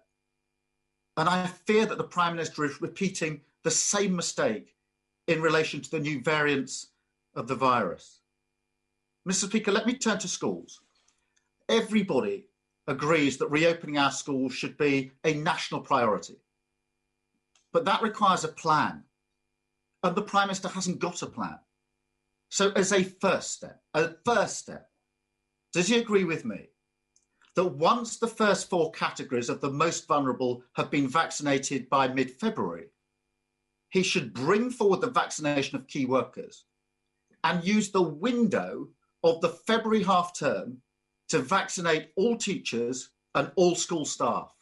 And 1.18 1.28
I 1.28 1.48
fear 1.48 1.88
that 1.88 1.98
the 1.98 2.04
Prime 2.04 2.36
Minister 2.36 2.66
is 2.66 2.80
repeating 2.82 3.42
the 3.64 3.72
same 3.72 4.16
mistake 4.16 4.76
in 5.26 5.42
relation 5.42 5.82
to 5.82 5.90
the 5.90 6.00
new 6.00 6.22
variants 6.22 6.92
of 7.34 7.48
the 7.48 7.56
virus. 7.56 8.20
Mr. 9.28 9.48
Speaker, 9.48 9.72
let 9.72 9.88
me 9.88 9.96
turn 9.96 10.20
to 10.20 10.28
schools. 10.28 10.80
Everybody 11.68 12.46
agrees 12.86 13.38
that 13.38 13.50
reopening 13.50 13.98
our 13.98 14.12
schools 14.12 14.54
should 14.54 14.78
be 14.78 15.14
a 15.24 15.34
national 15.34 15.82
priority. 15.82 16.38
But 17.74 17.86
that 17.86 18.04
requires 18.04 18.44
a 18.44 18.50
plan. 18.50 19.04
And 20.04 20.16
the 20.16 20.22
Prime 20.22 20.50
Minister 20.50 20.68
hasn't 20.68 21.00
got 21.00 21.24
a 21.24 21.26
plan. 21.26 21.58
So, 22.52 22.72
as 22.72 22.92
a 22.92 23.04
first 23.04 23.54
step, 23.54 23.80
a 23.94 24.10
first 24.26 24.58
step, 24.58 24.90
does 25.72 25.88
he 25.88 25.98
agree 25.98 26.26
with 26.26 26.44
me 26.44 26.68
that 27.56 27.66
once 27.66 28.18
the 28.18 28.28
first 28.28 28.70
four 28.70 28.92
categories 28.92 29.48
of 29.48 29.62
the 29.62 29.72
most 29.72 30.06
vulnerable 30.06 30.62
have 30.74 30.92
been 30.92 31.08
vaccinated 31.08 31.90
by 31.90 32.10
mid 32.10 32.30
February, 32.30 32.88
he 33.90 34.04
should 34.04 34.34
bring 34.34 34.70
forward 34.70 35.00
the 35.00 35.10
vaccination 35.10 35.78
of 35.78 35.88
key 35.88 36.06
workers 36.06 36.66
and 37.46 37.64
use 37.64 37.90
the 37.90 38.02
window 38.02 38.90
of 39.24 39.40
the 39.40 39.50
February 39.50 40.04
half 40.04 40.38
term 40.38 40.82
to 41.30 41.40
vaccinate 41.40 42.10
all 42.18 42.36
teachers 42.36 43.12
and 43.34 43.50
all 43.56 43.76
school 43.76 44.04
staff? 44.04 44.54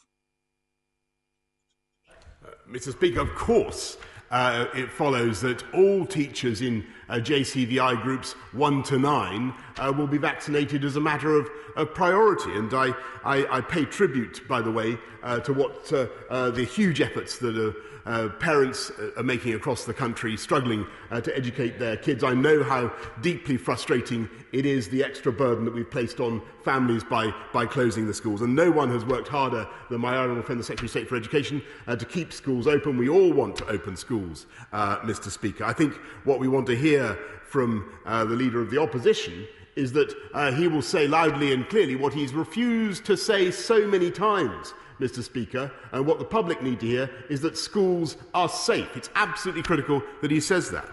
Uh, 2.07 2.49
Mr. 2.71 2.91
Speaker, 2.91 3.21
of 3.21 3.33
course, 3.33 3.97
uh, 4.31 4.67
it 4.73 4.91
follows 4.91 5.41
that 5.41 5.63
all 5.73 6.05
teachers 6.05 6.61
in 6.61 6.85
uh, 7.09 7.15
JCVI 7.15 8.01
groups 8.01 8.33
1 8.53 8.83
to 8.83 8.99
9 8.99 9.53
uh, 9.77 9.93
will 9.95 10.07
be 10.07 10.17
vaccinated 10.17 10.83
as 10.85 10.95
a 10.95 11.01
matter 11.01 11.35
of, 11.35 11.49
of 11.75 11.93
priority. 11.93 12.51
And 12.55 12.73
I, 12.73 12.93
I, 13.23 13.57
I 13.57 13.61
pay 13.61 13.85
tribute, 13.85 14.47
by 14.47 14.61
the 14.61 14.71
way, 14.71 14.97
uh, 15.23 15.39
to 15.39 15.53
what 15.53 15.91
uh, 15.91 16.07
uh, 16.29 16.51
the 16.51 16.63
huge 16.63 17.01
efforts 17.01 17.39
that 17.39 17.57
are 17.57 17.73
uh, 18.05 18.29
parents 18.39 18.91
uh, 18.91 19.11
are 19.17 19.23
making 19.23 19.53
across 19.53 19.85
the 19.85 19.93
country, 19.93 20.37
struggling 20.37 20.85
uh, 21.11 21.21
to 21.21 21.35
educate 21.35 21.79
their 21.79 21.97
kids. 21.97 22.23
I 22.23 22.33
know 22.33 22.63
how 22.63 22.91
deeply 23.21 23.57
frustrating 23.57 24.29
it 24.51 24.65
is, 24.65 24.89
the 24.89 25.03
extra 25.03 25.31
burden 25.31 25.65
that 25.65 25.73
we've 25.73 25.89
placed 25.89 26.19
on 26.19 26.41
families 26.63 27.03
by, 27.03 27.33
by 27.53 27.65
closing 27.65 28.07
the 28.07 28.13
schools. 28.13 28.41
And 28.41 28.55
no 28.55 28.71
one 28.71 28.89
has 28.89 29.05
worked 29.05 29.27
harder 29.27 29.67
than 29.89 30.01
my 30.01 30.17
honourable 30.17 30.43
friend, 30.43 30.59
the 30.59 30.63
Secretary 30.63 30.87
of 30.87 30.91
State 30.91 31.09
for 31.09 31.15
Education, 31.15 31.61
uh, 31.87 31.95
to 31.95 32.05
keep 32.05 32.33
schools 32.33 32.67
open. 32.67 32.97
We 32.97 33.09
all 33.09 33.31
want 33.31 33.55
to 33.57 33.67
open 33.67 33.95
schools, 33.95 34.47
uh, 34.73 34.99
Mr. 34.99 35.29
Speaker. 35.29 35.63
I 35.63 35.73
think 35.73 35.93
what 36.23 36.39
we 36.39 36.47
want 36.47 36.67
to 36.67 36.75
hear 36.75 37.17
from 37.45 37.91
the 38.05 38.25
Leader 38.25 38.61
of 38.61 38.69
the 38.69 38.79
Opposition 38.79 39.47
is 39.75 39.91
that 39.93 40.13
he 40.55 40.67
will 40.67 40.81
say 40.81 41.07
loudly 41.07 41.53
and 41.53 41.67
clearly 41.67 41.95
what 41.95 42.13
he's 42.13 42.33
refused 42.33 43.05
to 43.05 43.17
say 43.17 43.49
so 43.49 43.87
many 43.87 44.11
times 44.11 44.73
Mr. 44.99 45.23
Speaker, 45.23 45.71
and 45.91 46.05
what 46.05 46.19
the 46.19 46.25
public 46.25 46.61
need 46.61 46.79
to 46.81 46.85
hear 46.85 47.09
is 47.29 47.41
that 47.41 47.57
schools 47.57 48.17
are 48.33 48.49
safe. 48.49 48.95
It's 48.95 49.09
absolutely 49.15 49.63
critical 49.63 50.03
that 50.21 50.31
he 50.31 50.39
says 50.39 50.69
that. 50.71 50.89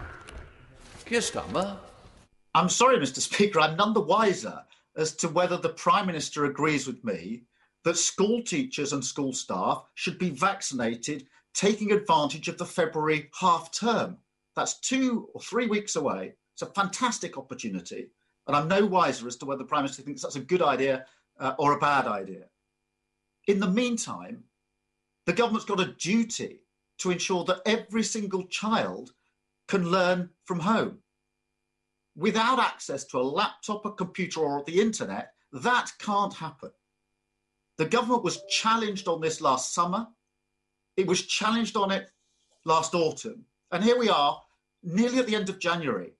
Keir 1.05 1.19
Starmer. 1.19 1.77
I'm 2.53 2.69
sorry, 2.69 2.97
Mr. 2.97 3.19
Speaker, 3.19 3.59
I'm 3.59 3.77
none 3.77 3.93
the 3.93 4.01
wiser 4.01 4.63
as 4.95 5.15
to 5.17 5.29
whether 5.29 5.57
the 5.57 5.69
Prime 5.69 6.07
Minister 6.07 6.45
agrees 6.45 6.87
with 6.87 7.03
me 7.03 7.43
that 7.83 7.97
school 7.97 8.41
teachers 8.41 8.93
and 8.93 9.03
school 9.03 9.31
staff 9.31 9.85
should 9.93 10.17
be 10.17 10.31
vaccinated, 10.31 11.27
taking 11.53 11.91
advantage 11.91 12.47
of 12.47 12.57
the 12.57 12.65
February 12.65 13.29
half 13.39 13.71
term. 13.71 14.17
That's 14.55 14.79
two 14.79 15.29
or 15.33 15.41
three 15.41 15.67
weeks 15.67 15.95
away. 15.95 16.33
It's 16.53 16.63
a 16.63 16.73
fantastic 16.73 17.37
opportunity. 17.37 18.07
And 18.47 18.55
I'm 18.55 18.67
no 18.67 18.85
wiser 18.85 19.27
as 19.27 19.35
to 19.37 19.45
whether 19.45 19.59
the 19.59 19.65
Prime 19.65 19.83
Minister 19.83 20.01
thinks 20.01 20.21
that's 20.23 20.35
a 20.35 20.41
good 20.41 20.61
idea 20.61 21.05
uh, 21.39 21.53
or 21.59 21.73
a 21.73 21.79
bad 21.79 22.07
idea. 22.07 22.45
In 23.47 23.61
the 23.61 23.69
meantime, 23.69 24.43
the 25.25 25.33
government's 25.33 25.65
got 25.65 25.79
a 25.79 25.93
duty 25.93 26.59
to 26.99 27.11
ensure 27.11 27.45
that 27.45 27.61
every 27.65 28.03
single 28.03 28.45
child 28.47 29.13
can 29.67 29.89
learn 29.89 30.29
from 30.43 30.59
home. 30.59 30.99
Without 32.15 32.59
access 32.59 33.05
to 33.05 33.19
a 33.19 33.21
laptop, 33.21 33.85
a 33.85 33.91
computer, 33.91 34.41
or 34.41 34.63
the 34.63 34.81
internet, 34.81 35.33
that 35.53 35.91
can't 35.99 36.33
happen. 36.33 36.71
The 37.77 37.85
government 37.85 38.23
was 38.23 38.43
challenged 38.49 39.07
on 39.07 39.21
this 39.21 39.39
last 39.39 39.73
summer. 39.73 40.07
It 40.97 41.07
was 41.07 41.25
challenged 41.25 41.77
on 41.77 41.91
it 41.91 42.09
last 42.65 42.95
autumn. 42.95 43.45
And 43.71 43.83
here 43.83 43.97
we 43.97 44.09
are, 44.09 44.41
nearly 44.83 45.19
at 45.19 45.27
the 45.27 45.35
end 45.35 45.49
of 45.49 45.59
January, 45.59 46.13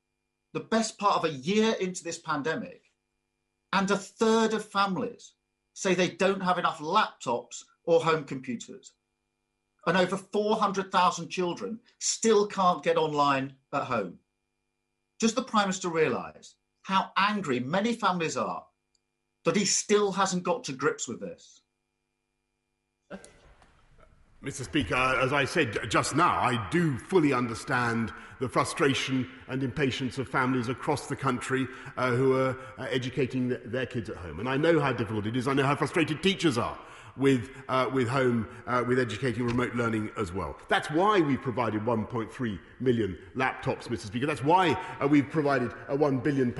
the 0.53 0.59
best 0.61 0.97
part 0.97 1.17
of 1.17 1.25
a 1.25 1.33
year 1.33 1.75
into 1.79 2.03
this 2.03 2.19
pandemic, 2.19 2.83
and 3.73 3.89
a 3.91 3.97
third 3.97 4.53
of 4.53 4.63
families 4.63 5.33
say 5.77 5.93
they 5.93 6.09
don't 6.09 6.41
have 6.41 6.57
enough 6.57 6.79
laptops 6.79 7.63
or 7.83 8.03
home 8.03 8.23
computers. 8.23 8.93
And 9.85 9.95
over 9.95 10.17
400,000 10.17 11.29
children 11.29 11.79
still 11.99 12.47
can't 12.47 12.81
get 12.81 12.97
online 12.97 13.53
at 13.71 13.83
home. 13.83 14.17
Does 15.19 15.35
the 15.35 15.43
Prime 15.43 15.65
Minister 15.65 15.89
realise 15.89 16.55
how 16.81 17.11
angry 17.15 17.59
many 17.59 17.93
families 17.93 18.35
are 18.35 18.65
that 19.45 19.55
he 19.55 19.65
still 19.65 20.11
hasn't 20.11 20.41
got 20.41 20.63
to 20.63 20.73
grips 20.73 21.07
with 21.07 21.19
this? 21.19 21.61
Mr. 24.43 24.63
Speaker, 24.63 24.95
as 24.95 25.33
I 25.33 25.45
said 25.45 25.89
just 25.89 26.15
now, 26.15 26.39
I 26.39 26.67
do 26.69 26.99
fully 26.99 27.33
understand 27.33 28.13
the 28.39 28.47
frustration 28.47 29.27
and 29.47 29.63
impatience 29.63 30.19
of 30.19 30.29
families 30.29 30.69
across 30.69 31.07
the 31.07 31.15
country 31.15 31.67
uh, 31.97 32.11
who 32.11 32.37
are 32.37 32.55
uh, 32.77 32.83
educating 32.91 33.49
th 33.49 33.61
their 33.65 33.87
kids 33.87 34.11
at 34.11 34.17
home. 34.17 34.39
And 34.39 34.47
I 34.47 34.55
know 34.55 34.79
how 34.79 34.93
difficult 34.93 35.25
it 35.25 35.35
is. 35.35 35.47
I 35.47 35.53
know 35.53 35.65
how 35.65 35.75
frustrated 35.75 36.21
teachers 36.21 36.55
are. 36.59 36.77
With, 37.17 37.49
uh, 37.67 37.89
with 37.91 38.07
home, 38.07 38.47
uh, 38.67 38.83
with 38.87 38.99
educating 38.99 39.45
remote 39.45 39.75
learning 39.75 40.09
as 40.17 40.33
well. 40.33 40.57
That's 40.67 40.89
why 40.89 41.19
we've 41.19 41.41
provided 41.41 41.81
1.3 41.81 42.59
million 42.79 43.17
laptops, 43.35 43.87
Mr. 43.87 44.07
Speaker. 44.07 44.25
That's 44.25 44.43
why 44.43 44.77
uh, 45.01 45.07
we've 45.07 45.29
provided 45.29 45.71
a 45.87 45.97
£1 45.97 46.23
billion 46.23 46.53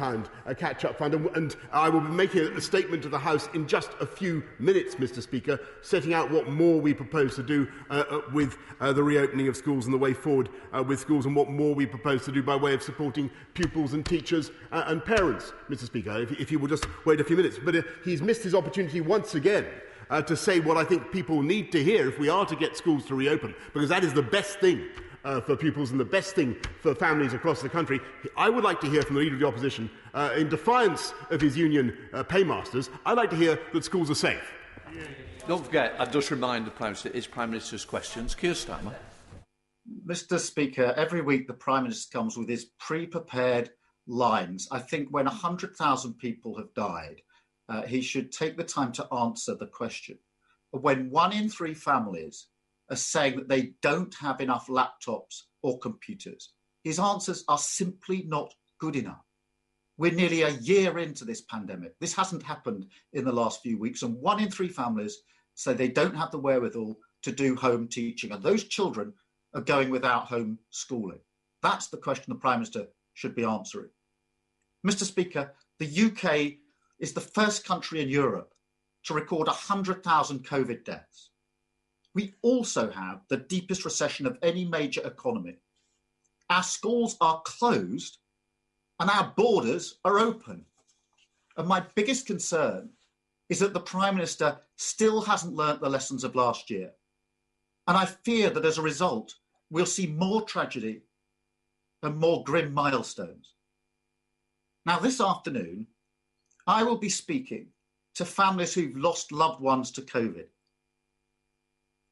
a 0.46 0.56
catch-up 0.56 0.98
fund. 0.98 1.14
And, 1.14 1.28
and 1.36 1.56
I 1.72 1.90
will 1.90 2.02
be 2.02 2.10
making 2.10 2.42
a, 2.42 2.62
statement 2.62 3.04
to 3.04 3.10
the 3.10 3.20
House 3.20 3.50
in 3.54 3.68
just 3.68 3.92
a 4.02 4.06
few 4.06 4.44
minutes, 4.60 4.96
Mr. 4.96 5.22
Speaker, 5.22 5.60
setting 5.82 6.14
out 6.14 6.30
what 6.32 6.50
more 6.50 6.82
we 6.82 6.94
propose 6.94 7.36
to 7.36 7.44
do 7.44 7.68
uh, 7.90 8.04
uh, 8.10 8.22
with 8.34 8.58
uh, 8.80 8.92
the 8.92 9.04
reopening 9.04 9.48
of 9.48 9.56
schools 9.56 9.86
and 9.86 9.94
the 9.94 9.98
way 9.98 10.14
forward 10.14 10.50
uh, 10.74 10.84
with 10.84 11.00
schools 11.00 11.26
and 11.26 11.36
what 11.36 11.50
more 11.50 11.74
we 11.74 11.86
propose 11.86 12.26
to 12.26 12.32
do 12.32 12.44
by 12.44 12.56
way 12.56 12.74
of 12.74 12.84
supporting 12.84 13.30
pupils 13.54 13.94
and 13.94 14.06
teachers 14.06 14.52
uh, 14.72 14.84
and 14.88 15.04
parents, 15.06 15.54
Mr. 15.70 15.86
Speaker, 15.86 16.18
if, 16.22 16.32
if 16.40 16.52
you 16.52 16.60
will 16.60 16.68
just 16.68 16.86
wait 17.06 17.20
a 17.20 17.24
few 17.24 17.38
minutes. 17.38 17.58
But 17.64 17.76
uh, 17.76 17.82
he's 18.04 18.22
missed 18.22 18.44
his 18.44 18.54
opportunity 18.54 19.02
once 19.02 19.36
again 19.36 19.66
uh, 20.10 20.22
to 20.22 20.36
say 20.36 20.60
what 20.60 20.78
I 20.78 20.84
think 20.84 21.12
people 21.12 21.42
need 21.42 21.72
to 21.72 21.84
hear 21.84 22.08
if 22.08 22.20
we 22.20 22.30
are 22.30 22.46
to 22.46 22.56
get 22.56 22.78
schools 22.78 23.06
to 23.06 23.16
reopen, 23.16 23.54
because 23.74 23.90
that 23.90 24.04
is 24.04 24.14
the 24.14 24.22
best 24.22 24.60
thing 24.60 24.88
uh, 25.26 25.42
for 25.42 25.56
pupils 25.56 25.92
and 25.92 26.00
the 26.00 26.06
best 26.06 26.36
thing 26.36 26.56
for 26.82 26.96
families 26.96 27.34
across 27.34 27.62
the 27.62 27.70
country. 27.70 28.00
I 28.38 28.50
would 28.50 28.64
like 28.64 28.80
to 28.82 28.90
hear 28.90 29.02
from 29.02 29.16
the 29.16 29.22
Leader 29.22 29.36
of 29.36 29.42
the 29.42 29.48
Opposition, 29.48 29.90
uh, 30.14 30.34
in 30.38 30.50
defiance 30.50 31.14
of 31.30 31.42
his 31.42 31.58
union 31.58 31.98
uh, 32.14 32.24
paymasters, 32.24 32.90
I'd 33.06 33.18
like 33.18 33.30
to 33.32 33.36
hear 33.36 33.60
that 33.74 33.84
schools 33.84 34.10
are 34.10 34.16
safe. 34.16 34.54
Don't 35.48 35.66
forget, 35.66 35.96
I 36.00 36.06
just 36.06 36.32
remind 36.32 36.66
the 36.66 36.72
Prime 36.72 36.90
Minister, 36.90 37.12
it's 37.14 37.28
Prime 37.28 37.50
Minister's 37.50 37.86
questions. 37.86 38.36
Keir 38.36 38.54
Starmer. 38.54 38.94
Mr 40.06 40.40
Speaker, 40.40 40.94
every 40.98 41.22
week 41.22 41.48
the 41.48 41.54
Prime 41.54 41.84
Minister 41.84 42.18
comes 42.18 42.38
with 42.38 42.50
his 42.50 42.66
pre-prepared 42.80 43.70
lines. 44.08 44.68
I 44.72 44.80
think 44.80 45.10
when 45.10 45.26
100,000 45.26 46.14
people 46.16 46.58
have 46.58 46.74
died, 46.74 47.22
uh, 47.70 47.84
he 47.84 48.02
should 48.02 48.32
take 48.32 48.58
the 48.58 48.64
time 48.64 48.92
to 48.94 49.14
answer 49.14 49.56
the 49.56 49.68
question. 49.68 50.18
When 50.72 51.10
one 51.10 51.34
in 51.34 51.50
three 51.50 51.74
families 51.74 52.48
are 52.90 52.96
saying 52.96 53.38
that 53.38 53.50
they 53.50 53.74
don't 53.82 54.14
have 54.16 54.42
enough 54.42 54.68
laptops 54.68 55.44
or 55.62 55.80
computers, 55.80 56.54
his 56.84 57.00
answers 57.00 57.44
are 57.48 57.58
simply 57.58 58.24
not 58.28 58.54
good 58.80 58.96
enough. 58.96 59.24
We're 59.98 60.12
nearly 60.12 60.44
a 60.44 60.52
year 60.52 61.00
into 61.00 61.26
this 61.26 61.42
pandemic. 61.42 62.00
This 62.00 62.14
hasn't 62.14 62.44
happened 62.44 62.86
in 63.14 63.26
the 63.26 63.32
last 63.32 63.62
few 63.62 63.80
weeks, 63.80 64.04
and 64.04 64.16
one 64.16 64.40
in 64.40 64.52
three 64.52 64.70
families 64.70 65.18
say 65.56 65.74
they 65.74 65.88
don't 65.88 66.16
have 66.16 66.32
the 66.32 66.40
wherewithal 66.40 66.98
to 67.24 67.32
do 67.32 67.56
home 67.56 67.88
teaching, 67.88 68.32
and 68.32 68.44
those 68.44 68.64
children 68.66 69.14
are 69.56 69.62
going 69.62 69.90
without 69.90 70.28
home 70.28 70.60
schooling. 70.70 71.20
That's 71.64 71.88
the 71.88 71.98
question 71.98 72.26
the 72.30 72.40
Prime 72.40 72.60
Minister 72.60 72.86
should 73.16 73.36
be 73.36 73.44
answering. 73.44 73.90
Mr. 74.86 75.04
Speaker, 75.04 75.54
the 75.80 76.06
UK 76.06 76.60
is 77.00 77.14
the 77.14 77.22
first 77.22 77.66
country 77.66 78.02
in 78.02 78.10
Europe 78.10 78.54
to 79.04 79.14
record 79.14 79.48
100,000 79.48 80.46
COVID 80.46 80.84
deaths. 80.84 81.30
We 82.14 82.34
also 82.42 82.90
have 82.90 83.22
the 83.30 83.38
deepest 83.38 83.86
recession 83.86 84.26
of 84.26 84.38
any 84.42 84.66
major 84.66 85.02
economy. 85.06 85.58
Our 86.50 86.64
schools 86.64 87.16
are 87.22 87.42
closed 87.46 88.18
and 89.00 89.10
our 89.10 89.34
borders 89.38 90.00
are 90.04 90.20
open. 90.20 90.66
And 91.58 91.68
my 91.68 91.84
biggest 91.96 92.26
concern 92.26 92.90
is 93.50 93.60
that 93.60 93.74
the 93.74 93.80
Prime 93.80 94.16
Minister 94.16 94.60
still 94.76 95.22
hasn't 95.22 95.56
learnt 95.56 95.82
the 95.82 95.90
lessons 95.90 96.24
of 96.24 96.36
last 96.36 96.70
year. 96.70 96.92
And 97.88 97.96
I 97.96 98.06
fear 98.06 98.50
that 98.50 98.66
as 98.66 98.78
a 98.78 98.82
result, 98.82 99.36
we'll 99.70 99.86
see 99.86 100.08
more 100.08 100.42
tragedy 100.42 101.02
and 102.04 102.18
more 102.18 102.44
grim 102.44 102.74
milestones. 102.74 103.54
Now, 104.86 105.00
this 105.00 105.20
afternoon, 105.20 105.88
I 106.68 106.84
will 106.84 106.98
be 106.98 107.10
speaking 107.10 107.68
to 108.16 108.26
families 108.26 108.74
who've 108.74 108.98
lost 108.98 109.32
loved 109.32 109.62
ones 109.62 109.90
to 109.92 110.02
COVID. 110.02 110.48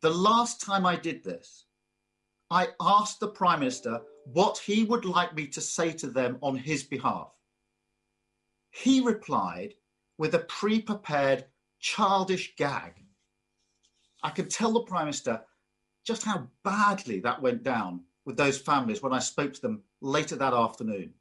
The 0.02 0.10
last 0.10 0.62
time 0.62 0.86
I 0.86 0.96
did 0.96 1.24
this, 1.24 1.66
I 2.50 2.70
asked 2.80 3.20
the 3.20 3.28
Prime 3.28 3.60
Minister 3.60 4.02
what 4.26 4.58
he 4.58 4.84
would 4.86 5.04
like 5.04 5.36
me 5.36 5.48
to 5.48 5.62
say 5.62 5.92
to 5.94 6.08
them 6.08 6.38
on 6.42 6.56
his 6.56 6.84
behalf. 6.84 7.32
He 8.70 9.02
replied 9.02 9.74
with 10.18 10.36
a 10.36 10.40
pre 10.40 10.82
prepared 10.82 11.46
childish 11.80 12.56
gag. 12.56 12.94
I 14.24 14.30
could 14.30 14.50
tell 14.50 14.72
the 14.72 14.82
Prime 14.82 15.06
Minister 15.06 15.42
just 16.06 16.24
how 16.24 16.48
badly 16.64 17.20
that 17.22 17.42
went 17.42 17.64
down 17.64 18.02
with 18.26 18.38
those 18.38 18.58
families 18.58 19.02
when 19.02 19.14
I 19.14 19.20
spoke 19.20 19.54
to 19.54 19.62
them 19.62 19.84
later 20.02 20.36
that 20.36 20.54
afternoon. 20.54 21.14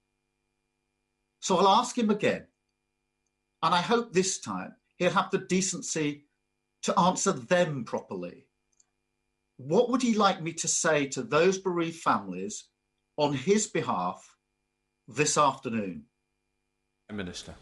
So 1.40 1.56
I'll 1.56 1.68
ask 1.68 1.96
him 1.96 2.10
again. 2.10 2.46
And 3.64 3.74
I 3.74 3.80
hope 3.80 4.12
this 4.12 4.40
time 4.40 4.74
he'll 4.98 5.10
have 5.10 5.30
the 5.30 5.38
decency 5.38 6.26
to 6.82 6.96
answer 7.00 7.32
them 7.32 7.84
properly. 7.84 8.46
What 9.56 9.88
would 9.88 10.02
he 10.02 10.14
like 10.14 10.42
me 10.42 10.52
to 10.52 10.68
say 10.68 11.06
to 11.06 11.22
those 11.22 11.56
bereaved 11.58 11.96
families 11.96 12.64
on 13.16 13.32
his 13.32 13.66
behalf 13.66 14.36
this 15.08 15.38
afternoon? 15.38 16.02
Minister. 17.10 17.54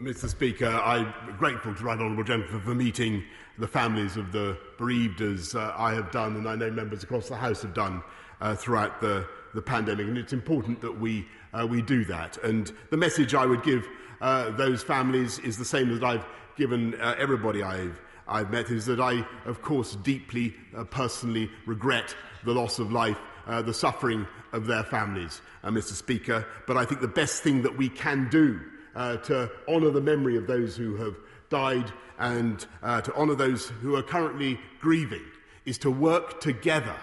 Mr. 0.00 0.28
Speaker, 0.28 0.66
I'm 0.66 1.14
grateful 1.38 1.72
to 1.72 1.78
the 1.78 1.84
Right 1.84 1.98
Honourable 1.98 2.24
Gentleman 2.24 2.60
for 2.60 2.74
meeting 2.74 3.22
the 3.58 3.68
families 3.68 4.16
of 4.16 4.32
the 4.32 4.58
bereaved 4.76 5.20
as 5.20 5.54
uh, 5.54 5.72
I 5.76 5.94
have 5.94 6.10
done 6.10 6.34
and 6.34 6.48
I 6.48 6.56
know 6.56 6.72
members 6.72 7.04
across 7.04 7.28
the 7.28 7.36
House 7.36 7.62
have 7.62 7.74
done 7.74 8.02
uh, 8.40 8.56
throughout 8.56 9.00
the, 9.00 9.24
the 9.54 9.62
pandemic. 9.62 10.08
And 10.08 10.18
it's 10.18 10.32
important 10.32 10.80
that 10.80 10.98
we, 10.98 11.28
uh, 11.52 11.64
we 11.64 11.80
do 11.80 12.04
that. 12.06 12.38
And 12.42 12.72
the 12.90 12.96
message 12.96 13.36
I 13.36 13.46
would 13.46 13.62
give 13.62 13.86
uh, 14.20 14.50
those 14.50 14.82
families 14.82 15.38
is 15.40 15.56
the 15.56 15.64
same 15.64 15.90
as 15.90 16.02
I've 16.02 16.24
given 16.56 16.94
uh, 17.00 17.14
everybody 17.18 17.62
I've, 17.62 18.00
I've 18.28 18.50
met, 18.50 18.70
is 18.70 18.86
that 18.86 19.00
I, 19.00 19.26
of 19.44 19.62
course, 19.62 19.96
deeply 19.96 20.54
uh, 20.76 20.84
personally 20.84 21.50
regret 21.66 22.14
the 22.44 22.52
loss 22.52 22.78
of 22.78 22.92
life, 22.92 23.18
uh, 23.46 23.62
the 23.62 23.74
suffering 23.74 24.26
of 24.52 24.66
their 24.66 24.84
families, 24.84 25.40
uh, 25.62 25.70
Mr. 25.70 25.92
Speaker. 25.92 26.46
But 26.66 26.76
I 26.76 26.84
think 26.84 27.00
the 27.00 27.08
best 27.08 27.42
thing 27.42 27.62
that 27.62 27.76
we 27.76 27.88
can 27.88 28.28
do 28.30 28.60
uh, 28.94 29.16
to 29.18 29.50
honour 29.68 29.90
the 29.90 30.00
memory 30.00 30.36
of 30.36 30.46
those 30.46 30.76
who 30.76 30.96
have 30.96 31.16
died 31.50 31.92
and 32.18 32.64
uh, 32.82 33.00
to 33.00 33.14
honour 33.14 33.34
those 33.34 33.68
who 33.68 33.96
are 33.96 34.02
currently 34.02 34.58
grieving 34.80 35.24
is 35.64 35.78
to 35.78 35.90
work 35.90 36.40
together 36.40 36.94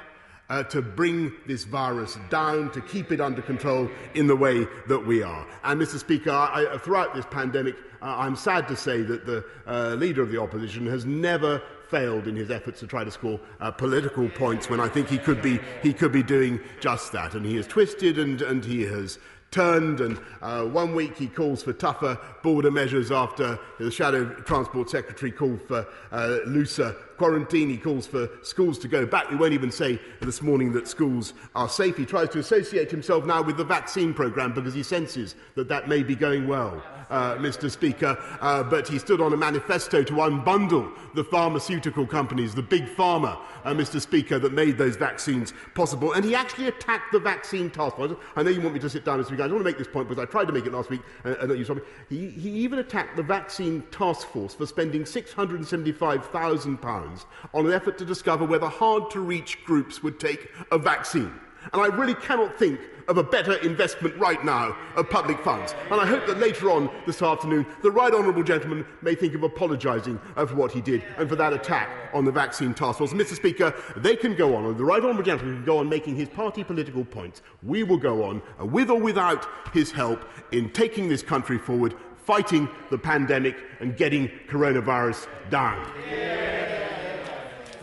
uh, 0.51 0.61
to 0.63 0.81
bring 0.81 1.31
this 1.47 1.63
virus 1.63 2.17
down, 2.29 2.69
to 2.71 2.81
keep 2.81 3.13
it 3.13 3.21
under 3.21 3.41
control 3.41 3.89
in 4.15 4.27
the 4.27 4.35
way 4.35 4.67
that 4.89 4.99
we 4.99 5.23
are. 5.23 5.47
And, 5.63 5.81
Mr. 5.81 5.97
Speaker, 5.97 6.29
I, 6.29 6.77
throughout 6.83 7.15
this 7.15 7.25
pandemic, 7.31 7.75
uh, 8.01 8.15
I'm 8.17 8.35
sad 8.35 8.67
to 8.67 8.75
say 8.75 9.01
that 9.01 9.25
the 9.25 9.45
uh, 9.65 9.95
leader 9.95 10.21
of 10.21 10.29
the 10.29 10.41
opposition 10.41 10.85
has 10.87 11.05
never 11.05 11.61
failed 11.89 12.27
in 12.27 12.35
his 12.35 12.51
efforts 12.51 12.81
to 12.81 12.87
try 12.87 13.05
to 13.05 13.11
score 13.11 13.39
uh, 13.61 13.71
political 13.71 14.27
points 14.27 14.69
when 14.69 14.81
I 14.81 14.89
think 14.89 15.07
he 15.07 15.17
could 15.17 15.41
be, 15.41 15.59
he 15.81 15.93
could 15.93 16.11
be 16.11 16.23
doing 16.23 16.59
just 16.81 17.13
that. 17.13 17.33
And 17.33 17.45
he 17.45 17.55
has 17.55 17.65
twisted 17.65 18.19
and, 18.19 18.41
and 18.41 18.65
he 18.65 18.83
has 18.83 19.19
turned, 19.51 19.99
and 19.99 20.19
uh, 20.41 20.63
one 20.63 20.95
week 20.95 21.17
he 21.17 21.27
calls 21.27 21.61
for 21.61 21.73
tougher 21.73 22.17
border 22.41 22.71
measures 22.71 23.11
after 23.11 23.59
the 23.79 23.91
Shadow 23.91 24.25
Transport 24.25 24.89
Secretary 24.89 25.31
called 25.31 25.61
for 25.61 25.85
uh, 26.11 26.37
looser 26.45 26.95
quarantine. 27.21 27.69
He 27.69 27.77
calls 27.77 28.07
for 28.07 28.27
schools 28.41 28.79
to 28.79 28.87
go 28.87 29.05
back. 29.05 29.29
We 29.29 29.35
won't 29.35 29.53
even 29.53 29.71
say 29.71 29.99
this 30.21 30.41
morning 30.41 30.73
that 30.73 30.87
schools 30.87 31.35
are 31.53 31.69
safe. 31.69 31.95
He 31.95 32.03
tries 32.03 32.29
to 32.29 32.39
associate 32.39 32.89
himself 32.89 33.27
now 33.27 33.43
with 33.43 33.57
the 33.57 33.63
vaccine 33.63 34.11
programme 34.11 34.53
because 34.53 34.73
he 34.73 34.81
senses 34.81 35.35
that 35.53 35.67
that 35.67 35.87
may 35.87 36.01
be 36.01 36.15
going 36.15 36.47
well 36.47 36.81
uh, 37.11 37.35
Mr. 37.35 37.69
Speaker, 37.69 38.17
uh, 38.39 38.63
but 38.63 38.87
he 38.87 38.97
stood 38.97 39.21
on 39.21 39.33
a 39.33 39.37
manifesto 39.37 40.01
to 40.01 40.13
unbundle 40.13 40.91
the 41.13 41.23
pharmaceutical 41.23 42.07
companies, 42.07 42.55
the 42.55 42.63
big 42.63 42.85
pharma, 42.85 43.37
uh, 43.65 43.73
Mr. 43.73 44.01
Speaker, 44.01 44.39
that 44.39 44.53
made 44.53 44.77
those 44.77 44.95
vaccines 44.95 45.53
possible. 45.75 46.13
And 46.13 46.23
he 46.23 46.33
actually 46.33 46.67
attacked 46.67 47.11
the 47.11 47.19
vaccine 47.19 47.69
task 47.69 47.97
force. 47.97 48.13
I 48.35 48.43
know 48.43 48.49
you 48.49 48.61
want 48.61 48.73
me 48.73 48.79
to 48.79 48.89
sit 48.89 49.05
down, 49.05 49.19
Mr. 49.19 49.25
Speaker. 49.27 49.43
I 49.43 49.47
want 49.47 49.59
to 49.59 49.65
make 49.65 49.77
this 49.77 49.89
point 49.89 50.07
because 50.07 50.23
I 50.23 50.25
tried 50.25 50.45
to 50.45 50.53
make 50.53 50.65
it 50.65 50.71
last 50.71 50.89
week 50.89 51.01
and, 51.25 51.35
and 51.35 51.57
you 51.57 51.65
saw 51.65 51.73
me. 51.75 51.81
He, 52.09 52.29
he 52.29 52.49
even 52.49 52.79
attacked 52.79 53.17
the 53.17 53.23
vaccine 53.23 53.83
task 53.91 54.29
force 54.29 54.55
for 54.55 54.65
spending 54.65 55.03
£675,000 55.03 57.10
on 57.53 57.65
an 57.65 57.73
effort 57.73 57.97
to 57.99 58.05
discover 58.05 58.45
whether 58.45 58.67
hard 58.67 59.09
to 59.11 59.19
reach 59.19 59.63
groups 59.65 60.03
would 60.03 60.19
take 60.19 60.49
a 60.71 60.77
vaccine. 60.77 61.33
And 61.73 61.81
I 61.81 61.87
really 61.87 62.15
cannot 62.15 62.57
think 62.57 62.79
of 63.07 63.17
a 63.17 63.23
better 63.23 63.55
investment 63.57 64.15
right 64.17 64.43
now 64.43 64.75
of 64.95 65.09
public 65.09 65.39
funds. 65.43 65.75
And 65.91 65.99
I 65.99 66.05
hope 66.05 66.25
that 66.27 66.39
later 66.39 66.71
on 66.71 66.89
this 67.05 67.21
afternoon, 67.21 67.65
the 67.83 67.91
right 67.91 68.13
honourable 68.13 68.43
gentleman 68.43 68.85
may 69.01 69.15
think 69.15 69.35
of 69.35 69.43
apologising 69.43 70.19
for 70.35 70.55
what 70.55 70.71
he 70.71 70.81
did 70.81 71.03
and 71.17 71.27
for 71.27 71.35
that 71.35 71.53
attack 71.53 71.89
on 72.13 72.25
the 72.25 72.31
vaccine 72.31 72.73
task 72.73 72.97
force. 72.97 73.13
Mr. 73.13 73.35
Speaker, 73.35 73.73
they 73.97 74.15
can 74.15 74.35
go 74.35 74.55
on, 74.55 74.65
and 74.65 74.77
the 74.77 74.85
right 74.85 75.01
honourable 75.01 75.23
gentleman 75.23 75.55
can 75.55 75.65
go 75.65 75.77
on 75.79 75.89
making 75.89 76.15
his 76.15 76.29
party 76.29 76.63
political 76.63 77.03
points. 77.03 77.41
We 77.63 77.83
will 77.83 77.97
go 77.97 78.23
on, 78.23 78.41
uh, 78.59 78.65
with 78.65 78.89
or 78.89 78.99
without 78.99 79.47
his 79.73 79.91
help, 79.91 80.23
in 80.51 80.71
taking 80.71 81.09
this 81.09 81.21
country 81.21 81.57
forward, 81.57 81.95
fighting 82.25 82.69
the 82.89 82.97
pandemic 82.97 83.57
and 83.79 83.97
getting 83.97 84.29
coronavirus 84.47 85.27
down. 85.49 85.91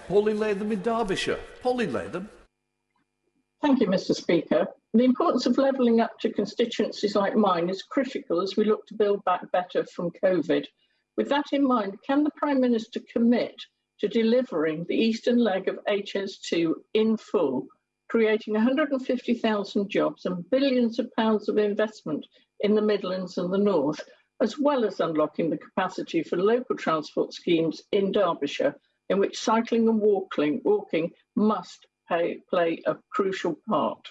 Pauline 0.08 0.38
Latham 0.38 0.72
in 0.72 0.80
Derbyshire. 0.80 1.38
Pauline 1.60 1.92
Latham. 1.92 2.30
Thank 3.60 3.80
you, 3.80 3.88
Mr. 3.88 4.14
Speaker. 4.14 4.66
The 4.94 5.04
importance 5.04 5.44
of 5.44 5.58
levelling 5.58 6.00
up 6.00 6.18
to 6.20 6.32
constituencies 6.32 7.14
like 7.14 7.36
mine 7.36 7.68
is 7.68 7.82
critical 7.82 8.40
as 8.40 8.56
we 8.56 8.64
look 8.64 8.86
to 8.86 8.94
build 8.94 9.22
back 9.24 9.42
better 9.52 9.84
from 9.84 10.10
COVID. 10.24 10.64
With 11.18 11.28
that 11.28 11.44
in 11.52 11.62
mind, 11.62 11.98
can 12.06 12.24
the 12.24 12.30
Prime 12.36 12.58
Minister 12.58 13.00
commit 13.12 13.54
to 14.00 14.08
delivering 14.08 14.86
the 14.88 14.96
eastern 14.96 15.36
leg 15.36 15.68
of 15.68 15.78
HS2 15.86 16.72
in 16.94 17.18
full, 17.18 17.66
creating 18.08 18.54
150,000 18.54 19.90
jobs 19.90 20.24
and 20.24 20.48
billions 20.48 20.98
of 20.98 21.12
pounds 21.16 21.50
of 21.50 21.58
investment 21.58 22.24
in 22.60 22.74
the 22.74 22.80
Midlands 22.80 23.36
and 23.36 23.52
the 23.52 23.58
North, 23.58 24.00
as 24.40 24.58
well 24.58 24.86
as 24.86 25.00
unlocking 25.00 25.50
the 25.50 25.58
capacity 25.58 26.22
for 26.22 26.38
local 26.38 26.76
transport 26.76 27.34
schemes 27.34 27.82
in 27.92 28.10
Derbyshire, 28.10 28.74
in 29.08 29.18
which 29.18 29.38
cycling 29.38 29.88
and 29.88 30.00
walking, 30.00 30.60
walking 30.64 31.10
must 31.36 31.86
pay, 32.08 32.40
play 32.50 32.82
a 32.86 32.96
crucial 33.10 33.58
part. 33.68 34.08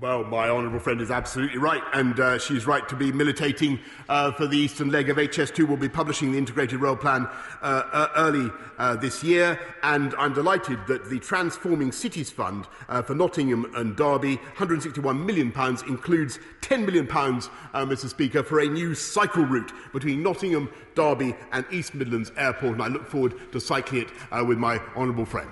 Well, 0.00 0.24
my 0.24 0.48
honourable 0.48 0.80
friend 0.80 1.00
is 1.00 1.12
absolutely 1.12 1.58
right, 1.58 1.82
and 1.92 2.18
uh, 2.18 2.36
she's 2.36 2.66
right 2.66 2.88
to 2.88 2.96
be 2.96 3.12
militating 3.12 3.78
uh, 4.08 4.32
for 4.32 4.48
the 4.48 4.56
eastern 4.58 4.90
leg 4.90 5.10
of 5.10 5.16
HS2. 5.16 5.68
We'll 5.68 5.76
be 5.76 5.88
publishing 5.88 6.32
the 6.32 6.38
integrated 6.38 6.80
rail 6.80 6.96
plan 6.96 7.28
uh, 7.60 7.82
uh 7.92 8.08
early 8.16 8.50
uh, 8.78 8.96
this 8.96 9.22
year, 9.22 9.60
and 9.84 10.12
I'm 10.18 10.32
delighted 10.32 10.80
that 10.88 11.08
the 11.08 11.20
Transforming 11.20 11.92
Cities 11.92 12.30
Fund 12.30 12.66
uh, 12.88 13.02
for 13.02 13.14
Nottingham 13.14 13.72
and 13.76 13.94
Derby, 13.94 14.38
£161 14.56 15.24
million, 15.24 15.52
includes 15.86 16.40
£10 16.62 16.84
million, 16.84 17.06
Mr. 17.06 18.08
Speaker, 18.08 18.42
for 18.42 18.58
a 18.58 18.66
new 18.66 18.96
cycle 18.96 19.44
route 19.44 19.72
between 19.92 20.20
Nottingham, 20.20 20.68
Derby, 20.96 21.36
and 21.52 21.64
East 21.70 21.94
Midlands 21.94 22.32
Airport, 22.36 22.72
and 22.72 22.82
I 22.82 22.88
look 22.88 23.06
forward 23.06 23.34
to 23.52 23.60
cycling 23.60 24.02
it 24.02 24.46
with 24.46 24.58
my 24.58 24.80
honourable 24.96 25.26
friend. 25.26 25.50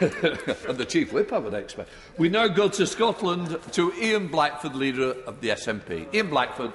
And 0.00 0.10
the 0.78 0.86
Chief 0.88 1.12
Whip, 1.12 1.32
I 1.32 1.38
would 1.38 1.54
expect. 1.54 1.90
We 2.16 2.28
now 2.28 2.48
go 2.48 2.68
to 2.68 2.86
Scotland 2.86 3.58
to 3.72 3.92
Ian 3.94 4.28
Blackford, 4.28 4.74
leader 4.74 5.12
of 5.26 5.40
the 5.40 5.50
SNP. 5.50 6.14
Ian 6.14 6.30
Blackford. 6.30 6.72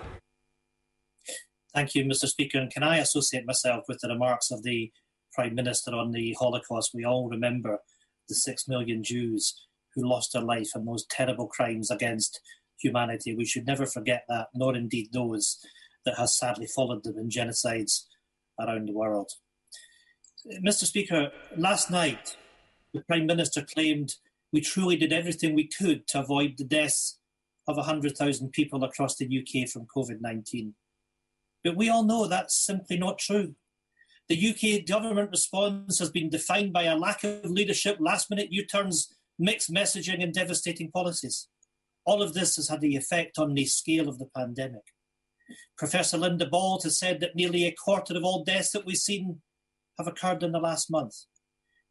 Thank 1.73 1.95
you, 1.95 2.05
Mr. 2.05 2.27
Speaker. 2.27 2.59
And 2.59 2.71
can 2.71 2.83
I 2.83 2.97
associate 2.97 3.45
myself 3.45 3.85
with 3.87 3.99
the 4.01 4.09
remarks 4.09 4.51
of 4.51 4.63
the 4.63 4.91
Prime 5.33 5.55
Minister 5.55 5.95
on 5.95 6.11
the 6.11 6.35
Holocaust? 6.39 6.91
We 6.93 7.05
all 7.05 7.27
remember 7.29 7.79
the 8.29 8.35
six 8.35 8.67
million 8.67 9.03
Jews 9.03 9.55
who 9.95 10.07
lost 10.07 10.33
their 10.33 10.41
life 10.41 10.69
in 10.75 10.85
those 10.85 11.05
terrible 11.09 11.47
crimes 11.47 11.89
against 11.89 12.39
humanity. 12.79 13.35
We 13.35 13.45
should 13.45 13.65
never 13.65 13.85
forget 13.85 14.23
that, 14.29 14.47
nor 14.53 14.75
indeed 14.75 15.09
those 15.13 15.59
that 16.05 16.17
have 16.17 16.29
sadly 16.29 16.67
followed 16.67 17.03
them 17.03 17.17
in 17.17 17.29
genocides 17.29 18.03
around 18.59 18.87
the 18.87 18.93
world. 18.93 19.31
Mr. 20.65 20.83
Speaker, 20.83 21.31
last 21.55 21.89
night 21.89 22.35
the 22.93 23.01
Prime 23.01 23.25
Minister 23.25 23.63
claimed 23.63 24.15
we 24.51 24.61
truly 24.61 24.95
did 24.95 25.11
everything 25.11 25.53
we 25.53 25.67
could 25.67 26.07
to 26.07 26.19
avoid 26.19 26.57
the 26.57 26.63
deaths 26.63 27.19
of 27.67 27.77
100,000 27.77 28.51
people 28.51 28.83
across 28.83 29.15
the 29.15 29.25
UK 29.25 29.67
from 29.67 29.87
COVID 29.95 30.21
19. 30.21 30.75
But 31.63 31.75
we 31.75 31.89
all 31.89 32.03
know 32.03 32.27
that's 32.27 32.55
simply 32.55 32.97
not 32.97 33.17
true. 33.17 33.55
The 34.29 34.49
UK 34.49 34.85
government 34.85 35.31
response 35.31 35.99
has 35.99 36.09
been 36.09 36.29
defined 36.29 36.71
by 36.71 36.83
a 36.83 36.95
lack 36.95 37.23
of 37.23 37.45
leadership, 37.45 37.97
last 37.99 38.29
minute 38.29 38.51
U 38.51 38.65
turns, 38.65 39.13
mixed 39.39 39.73
messaging, 39.73 40.21
and 40.21 40.33
devastating 40.33 40.91
policies. 40.91 41.47
All 42.05 42.21
of 42.21 42.33
this 42.33 42.57
has 42.57 42.69
had 42.69 42.81
the 42.81 42.95
effect 42.95 43.39
on 43.39 43.53
the 43.53 43.65
scale 43.65 44.07
of 44.07 44.19
the 44.19 44.29
pandemic. 44.35 44.83
Professor 45.77 46.17
Linda 46.17 46.45
Bauld 46.45 46.83
has 46.83 46.97
said 46.97 47.19
that 47.19 47.35
nearly 47.35 47.65
a 47.65 47.75
quarter 47.75 48.15
of 48.15 48.23
all 48.23 48.43
deaths 48.43 48.71
that 48.71 48.85
we've 48.85 48.97
seen 48.97 49.41
have 49.97 50.07
occurred 50.07 50.43
in 50.43 50.51
the 50.51 50.59
last 50.59 50.91
month. 50.91 51.15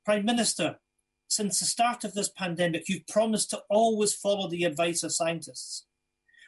Prime 0.04 0.24
Minister, 0.24 0.76
since 1.32 1.60
the 1.60 1.64
start 1.64 2.04
of 2.04 2.12
this 2.12 2.28
pandemic, 2.28 2.88
you've 2.88 3.06
promised 3.06 3.50
to 3.50 3.62
always 3.70 4.12
follow 4.12 4.48
the 4.48 4.64
advice 4.64 5.02
of 5.02 5.12
scientists. 5.12 5.86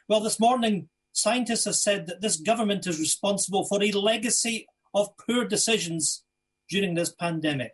Well, 0.07 0.19
this 0.19 0.39
morning, 0.39 0.89
scientists 1.11 1.65
have 1.65 1.75
said 1.75 2.05
that 2.05 2.21
this 2.21 2.37
government 2.37 2.85
is 2.85 2.99
responsible 2.99 3.65
for 3.65 3.81
a 3.81 3.91
legacy 3.91 4.67
of 4.93 5.09
poor 5.17 5.45
decisions 5.45 6.23
during 6.69 6.93
this 6.93 7.11
pandemic. 7.11 7.71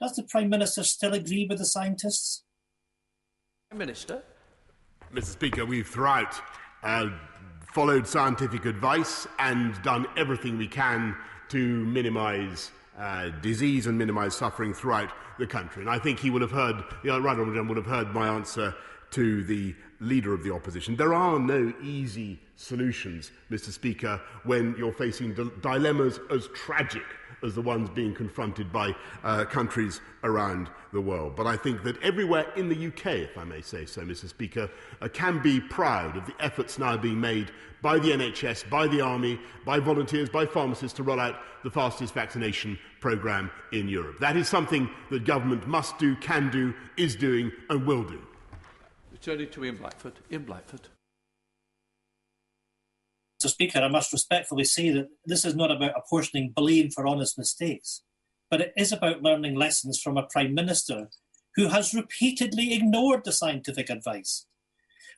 Does 0.00 0.16
the 0.16 0.24
Prime 0.24 0.50
Minister 0.50 0.82
still 0.82 1.14
agree 1.14 1.46
with 1.48 1.58
the 1.58 1.64
scientists? 1.64 2.42
Prime 3.70 3.78
Minister. 3.78 4.22
Mr. 5.14 5.26
Speaker, 5.26 5.64
we've 5.64 5.86
throughout 5.86 6.34
uh, 6.82 7.08
followed 7.72 8.06
scientific 8.06 8.64
advice 8.64 9.28
and 9.38 9.80
done 9.82 10.06
everything 10.16 10.58
we 10.58 10.66
can 10.66 11.14
to 11.50 11.84
minimise 11.84 12.72
uh, 12.98 13.28
disease 13.42 13.86
and 13.86 13.98
minimise 13.98 14.34
suffering 14.34 14.72
throughout 14.72 15.10
the 15.38 15.46
country. 15.46 15.82
And 15.82 15.90
I 15.90 15.98
think 15.98 16.18
he 16.18 16.30
will 16.30 16.40
have 16.40 16.50
heard, 16.50 16.76
the 17.04 17.20
Right 17.20 17.38
Honourable 17.38 17.64
would 17.64 17.76
have 17.76 17.86
heard 17.86 18.14
my 18.14 18.28
answer 18.28 18.74
to 19.12 19.44
the 19.44 19.74
leader 20.00 20.34
of 20.34 20.42
the 20.42 20.52
opposition. 20.52 20.96
There 20.96 21.14
are 21.14 21.38
no 21.38 21.72
easy 21.82 22.38
solutions, 22.56 23.30
Mr. 23.50 23.70
Speaker, 23.70 24.20
when 24.44 24.74
you're 24.78 24.92
facing 24.92 25.34
dilemmas 25.62 26.20
as 26.30 26.48
tragic 26.48 27.04
as 27.46 27.54
the 27.54 27.62
ones 27.62 27.88
being 27.90 28.14
confronted 28.14 28.72
by 28.72 28.94
uh, 29.24 29.44
countries 29.44 30.00
around 30.24 30.68
the 30.92 31.00
world. 31.00 31.36
But 31.36 31.46
I 31.46 31.56
think 31.56 31.82
that 31.84 32.02
everywhere 32.02 32.46
in 32.56 32.68
the 32.68 32.86
UK, 32.88 33.06
if 33.06 33.38
I 33.38 33.44
may 33.44 33.60
say 33.62 33.86
so, 33.86 34.02
Mr. 34.02 34.28
Speaker, 34.28 34.68
uh, 35.00 35.08
can 35.08 35.42
be 35.42 35.60
proud 35.60 36.16
of 36.16 36.26
the 36.26 36.34
efforts 36.40 36.78
now 36.78 36.96
being 36.96 37.20
made 37.20 37.50
by 37.82 37.98
the 37.98 38.10
NHS, 38.10 38.68
by 38.68 38.88
the 38.88 39.00
Army, 39.00 39.38
by 39.64 39.78
volunteers, 39.78 40.28
by 40.28 40.44
pharmacists 40.44 40.96
to 40.96 41.02
roll 41.02 41.20
out 41.20 41.36
the 41.62 41.70
fastest 41.70 42.14
vaccination 42.14 42.78
programme 43.00 43.50
in 43.72 43.88
Europe. 43.88 44.18
That 44.20 44.36
is 44.36 44.48
something 44.48 44.90
that 45.10 45.24
government 45.24 45.66
must 45.66 45.98
do, 45.98 46.16
can 46.16 46.50
do, 46.50 46.74
is 46.96 47.14
doing, 47.14 47.52
and 47.70 47.86
will 47.86 48.04
do. 48.04 48.20
Returning 49.12 49.48
to 49.50 49.64
Ian 49.64 49.76
Blackford. 49.76 50.14
Ian 50.30 50.42
Blackford. 50.44 50.88
Mr. 53.42 53.50
Speaker, 53.50 53.80
I 53.80 53.88
must 53.88 54.12
respectfully 54.12 54.64
say 54.64 54.90
that 54.90 55.08
this 55.26 55.44
is 55.44 55.54
not 55.54 55.70
about 55.70 55.92
apportioning 55.96 56.52
blame 56.56 56.90
for 56.90 57.06
honest 57.06 57.36
mistakes, 57.36 58.02
but 58.50 58.60
it 58.60 58.72
is 58.76 58.92
about 58.92 59.22
learning 59.22 59.54
lessons 59.54 60.00
from 60.00 60.16
a 60.16 60.26
Prime 60.26 60.54
Minister 60.54 61.10
who 61.54 61.68
has 61.68 61.94
repeatedly 61.94 62.72
ignored 62.72 63.24
the 63.24 63.32
scientific 63.32 63.90
advice. 63.90 64.46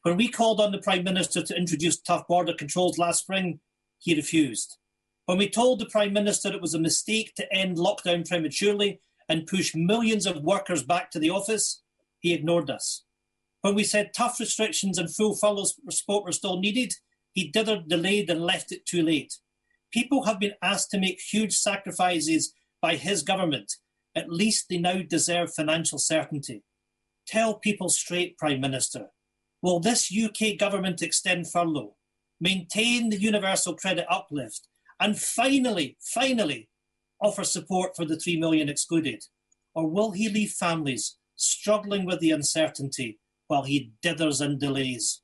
When 0.02 0.16
we 0.16 0.28
called 0.28 0.60
on 0.60 0.72
the 0.72 0.78
Prime 0.78 1.04
Minister 1.04 1.42
to 1.42 1.56
introduce 1.56 2.00
tough 2.00 2.26
border 2.26 2.54
controls 2.54 2.98
last 2.98 3.20
spring, 3.20 3.60
he 3.98 4.14
refused. 4.14 4.78
When 5.26 5.38
we 5.38 5.48
told 5.48 5.78
the 5.78 5.86
Prime 5.86 6.12
Minister 6.12 6.52
it 6.52 6.62
was 6.62 6.74
a 6.74 6.80
mistake 6.80 7.34
to 7.36 7.52
end 7.52 7.76
lockdown 7.76 8.26
prematurely 8.26 9.00
and 9.28 9.46
push 9.46 9.74
millions 9.74 10.26
of 10.26 10.42
workers 10.42 10.82
back 10.82 11.10
to 11.10 11.18
the 11.18 11.30
office, 11.30 11.82
he 12.18 12.32
ignored 12.32 12.70
us. 12.70 13.04
When 13.60 13.74
we 13.74 13.84
said 13.84 14.12
tough 14.16 14.40
restrictions 14.40 14.98
and 14.98 15.12
full 15.12 15.36
furlough 15.36 15.66
support 15.90 16.24
were 16.24 16.32
still 16.32 16.58
needed, 16.58 16.94
he 17.38 17.52
dithered, 17.52 17.86
delayed, 17.86 18.28
and 18.30 18.40
left 18.40 18.72
it 18.72 18.84
too 18.84 19.00
late. 19.00 19.36
People 19.92 20.24
have 20.24 20.40
been 20.40 20.54
asked 20.60 20.90
to 20.90 20.98
make 20.98 21.20
huge 21.20 21.54
sacrifices 21.54 22.52
by 22.82 22.96
his 22.96 23.22
government. 23.22 23.76
At 24.16 24.28
least 24.28 24.66
they 24.68 24.78
now 24.78 25.02
deserve 25.08 25.54
financial 25.54 25.98
certainty. 25.98 26.64
Tell 27.28 27.54
people 27.54 27.90
straight, 27.90 28.36
Prime 28.38 28.60
Minister. 28.60 29.10
Will 29.62 29.78
this 29.78 30.12
UK 30.12 30.58
government 30.58 31.00
extend 31.00 31.48
furlough, 31.48 31.94
maintain 32.40 33.10
the 33.10 33.20
universal 33.20 33.76
credit 33.76 34.06
uplift, 34.10 34.66
and 34.98 35.16
finally, 35.16 35.96
finally, 36.00 36.68
offer 37.22 37.44
support 37.44 37.94
for 37.94 38.04
the 38.04 38.18
3 38.18 38.40
million 38.40 38.68
excluded? 38.68 39.22
Or 39.76 39.88
will 39.88 40.10
he 40.10 40.28
leave 40.28 40.50
families 40.50 41.18
struggling 41.36 42.04
with 42.04 42.18
the 42.18 42.32
uncertainty 42.32 43.20
while 43.46 43.62
he 43.62 43.92
dithers 44.02 44.40
and 44.40 44.58
delays? 44.58 45.22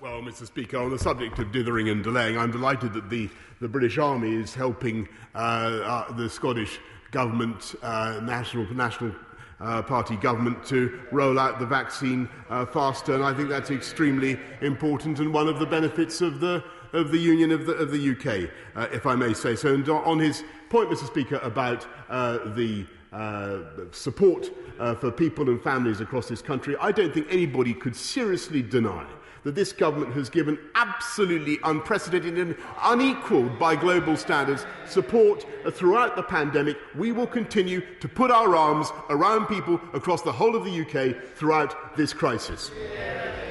Well, 0.00 0.20
Mr. 0.20 0.44
Speaker, 0.44 0.76
on 0.78 0.90
the 0.90 0.98
subject 0.98 1.38
of 1.38 1.52
dithering 1.52 1.88
and 1.88 2.02
delaying, 2.02 2.36
I'm 2.36 2.50
delighted 2.50 2.92
that 2.94 3.08
the, 3.08 3.30
the 3.60 3.68
British 3.68 3.96
Army 3.96 4.34
is 4.34 4.56
helping 4.56 5.08
uh, 5.36 5.38
uh, 5.38 6.12
the 6.14 6.28
Scottish 6.28 6.80
government, 7.12 7.76
uh, 7.80 8.18
national, 8.24 8.66
national 8.74 9.14
uh, 9.60 9.80
party 9.82 10.16
government, 10.16 10.64
to 10.66 11.00
roll 11.12 11.38
out 11.38 11.60
the 11.60 11.64
vaccine 11.64 12.28
uh, 12.50 12.66
faster, 12.66 13.14
and 13.14 13.22
I 13.22 13.32
think 13.32 13.48
that's 13.48 13.70
extremely 13.70 14.36
important 14.62 15.20
and 15.20 15.32
one 15.32 15.46
of 15.46 15.60
the 15.60 15.66
benefits 15.66 16.20
of 16.22 16.40
the 16.40 16.64
of 16.92 17.12
the 17.12 17.18
Union 17.18 17.52
of 17.52 17.64
the, 17.64 17.74
of 17.74 17.92
the 17.92 18.10
UK, 18.10 18.50
uh, 18.74 18.88
if 18.92 19.06
I 19.06 19.14
may 19.14 19.32
say 19.32 19.54
so. 19.54 19.72
And 19.72 19.88
on 19.88 20.18
his 20.18 20.42
point, 20.70 20.90
Mr. 20.90 21.06
Speaker, 21.06 21.36
about 21.36 21.86
the 22.10 22.84
uh, 23.12 23.58
support 23.92 24.50
uh, 24.80 24.94
for 24.94 25.10
people 25.10 25.48
and 25.50 25.62
families 25.62 26.00
across 26.00 26.28
this 26.28 26.42
country, 26.42 26.76
I 26.80 26.92
don't 26.92 27.14
think 27.14 27.28
anybody 27.30 27.74
could 27.74 27.94
seriously 27.94 28.60
deny 28.60 29.06
that 29.44 29.54
this 29.54 29.72
government 29.72 30.12
has 30.14 30.30
given 30.30 30.58
absolutely 30.74 31.58
unprecedented 31.64 32.38
and 32.38 32.56
unequalled 32.82 33.58
by 33.58 33.74
global 33.74 34.16
standards 34.16 34.66
support 34.86 35.44
throughout 35.72 36.16
the 36.16 36.22
pandemic. 36.22 36.76
We 36.94 37.12
will 37.12 37.26
continue 37.26 37.82
to 38.00 38.08
put 38.08 38.30
our 38.30 38.54
arms 38.54 38.92
around 39.10 39.46
people 39.46 39.80
across 39.92 40.22
the 40.22 40.32
whole 40.32 40.54
of 40.54 40.64
the 40.64 40.80
UK 40.80 41.34
throughout 41.34 41.96
this 41.96 42.12
crisis. 42.12 42.70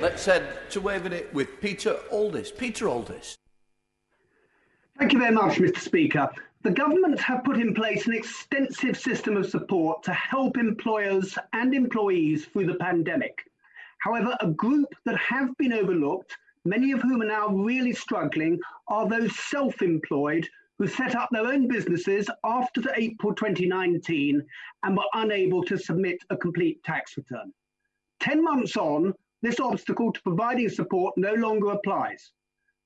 Let's 0.02 0.26
head 0.26 0.70
to 0.72 0.82
Waveney 0.82 1.26
with 1.34 1.62
Peter 1.62 1.98
Aldous. 2.12 2.52
Peter 2.52 2.88
Aldous. 2.88 3.38
Thank 4.98 5.14
you 5.14 5.20
very 5.20 5.34
much, 5.34 5.58
Mr. 5.58 5.80
Speaker. 5.80 6.30
The 6.64 6.72
government 6.72 7.20
have 7.20 7.44
put 7.44 7.58
in 7.58 7.74
place 7.74 8.06
an 8.06 8.14
extensive 8.14 8.96
system 8.96 9.36
of 9.36 9.50
support 9.50 10.04
to 10.04 10.14
help 10.14 10.58
employers 10.58 11.38
and 11.54 11.74
employees 11.74 12.46
through 12.46 12.68
the 12.68 12.76
pandemic. 12.76 13.51
However, 14.02 14.36
a 14.40 14.48
group 14.48 14.96
that 15.06 15.18
have 15.18 15.56
been 15.58 15.74
overlooked, 15.74 16.36
many 16.66 16.92
of 16.92 17.04
whom 17.04 17.22
are 17.22 17.28
now 17.28 17.50
really 17.50 17.94
struggling, 17.94 18.60
are 18.88 19.08
those 19.08 19.38
self 19.38 19.84
employed 19.84 20.50
who 20.80 20.88
set 20.88 21.16
up 21.16 21.30
their 21.32 21.46
own 21.46 21.68
businesses 21.68 22.28
after 22.44 22.82
April 22.96 23.36
2019 23.36 24.44
and 24.82 24.98
were 24.98 25.04
unable 25.14 25.64
to 25.66 25.78
submit 25.78 26.18
a 26.32 26.36
complete 26.36 26.84
tax 26.84 27.16
return. 27.16 27.54
10 28.22 28.44
months 28.44 28.76
on, 28.76 29.14
this 29.44 29.60
obstacle 29.60 30.12
to 30.12 30.22
providing 30.24 30.70
support 30.70 31.16
no 31.16 31.36
longer 31.36 31.70
applies. 31.70 32.32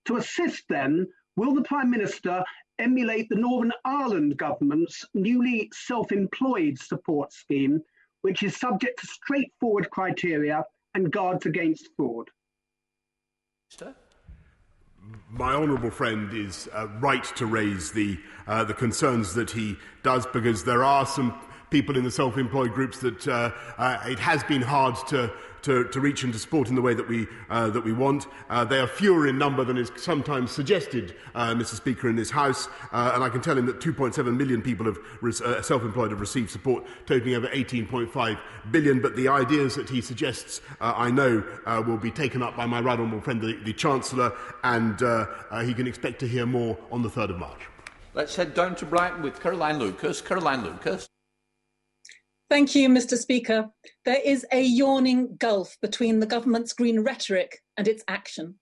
To 0.08 0.18
assist 0.18 0.68
them, 0.68 1.08
will 1.38 1.54
the 1.54 1.64
Prime 1.64 1.90
Minister 1.90 2.44
emulate 2.78 3.30
the 3.30 3.38
Northern 3.38 3.72
Ireland 3.86 4.36
government's 4.36 5.06
newly 5.14 5.72
self 5.74 6.12
employed 6.12 6.78
support 6.78 7.32
scheme, 7.32 7.82
which 8.22 8.44
is 8.44 8.58
subject 8.58 9.00
to 9.00 9.08
straightforward 9.08 9.90
criteria 9.92 10.66
and 10.96 11.12
guards 11.12 11.46
against 11.46 11.90
fraud. 11.96 12.30
My 15.30 15.54
honourable 15.54 15.92
friend 15.92 16.34
is 16.34 16.68
uh, 16.74 16.88
right 17.00 17.24
to 17.36 17.46
raise 17.46 17.92
the, 17.92 18.18
uh, 18.48 18.64
the 18.64 18.74
concerns 18.74 19.36
that 19.36 19.52
he 19.52 19.76
does 20.02 20.26
because 20.26 20.64
there 20.64 20.84
are 20.84 21.06
some 21.06 21.40
people 21.70 21.98
in 21.98 22.04
the 22.04 22.12
self-employed 22.12 22.74
groups 22.74 23.00
that 23.00 23.28
uh, 23.28 23.52
uh, 23.78 24.00
it 24.06 24.20
has 24.20 24.44
been 24.44 24.62
hard 24.62 24.96
to, 25.08 25.32
to, 25.62 25.86
to, 25.86 26.00
reach 26.00 26.24
and 26.24 26.32
to 26.32 26.40
support 26.40 26.70
in 26.70 26.76
the 26.76 26.82
way 26.82 26.94
that 26.94 27.08
we, 27.08 27.28
uh, 27.50 27.70
that 27.70 27.84
we 27.84 27.92
want. 27.92 28.28
Uh, 28.50 28.64
they 28.64 28.80
are 28.80 28.88
fewer 28.88 29.28
in 29.28 29.38
number 29.38 29.64
than 29.64 29.78
is 29.78 29.92
sometimes 29.98 30.52
suggested, 30.52 31.16
uh, 31.34 31.54
Mr. 31.54 31.76
Speaker, 31.76 32.08
in 32.08 32.16
this 32.16 32.30
House. 32.30 32.68
Uh, 32.92 33.12
and 33.16 33.24
I 33.24 33.30
can 33.30 33.42
tell 33.42 33.58
him 33.58 33.66
that 33.66 33.80
2.7 33.80 34.38
million 34.38 34.62
people 34.62 34.86
have 34.86 35.00
self-employed 35.66 36.12
have 36.12 36.22
received 36.22 36.52
support, 36.52 36.86
totaling 37.06 37.36
over 37.36 37.48
18.5 37.48 38.40
billion. 38.72 39.02
But 39.02 39.16
the 39.16 39.28
ideas 39.28 39.76
that 39.76 39.90
he 39.90 40.02
suggests, 40.02 40.62
I 40.80 41.10
know, 41.12 41.44
will 41.88 41.98
be 41.98 42.12
taken 42.12 42.42
up 42.42 42.56
by 42.56 42.66
my 42.66 42.80
right 42.80 43.00
honourable 43.00 43.22
friend, 43.22 43.42
the, 43.42 43.58
the 43.64 43.74
Chancellor, 43.74 44.32
and 44.64 45.00
he 45.66 45.74
can 45.74 45.88
expect 45.88 46.20
to 46.20 46.28
hear 46.28 46.46
more 46.46 46.78
on 46.92 47.02
the 47.02 47.10
3rd 47.10 47.32
of 47.32 47.40
March. 47.40 47.62
Let's 48.14 48.36
head 48.36 48.54
down 48.54 48.76
to 48.76 48.86
Brighton 48.86 49.22
with 49.24 49.42
Caroline 49.42 49.78
Lucas. 49.78 50.22
Caroline 50.22 50.64
Lucas. 50.64 51.10
Thank 52.48 52.76
you, 52.76 52.90
Mr. 52.90 53.18
Speaker. 53.18 53.70
There 54.06 54.22
is 54.24 54.46
a 54.52 54.62
yawning 54.62 55.36
gulf 55.38 55.78
between 55.82 56.20
the 56.20 56.28
government's 56.28 56.74
green 56.74 57.00
rhetoric 57.00 57.60
and 57.76 57.88
its 57.88 58.04
action. 58.08 58.56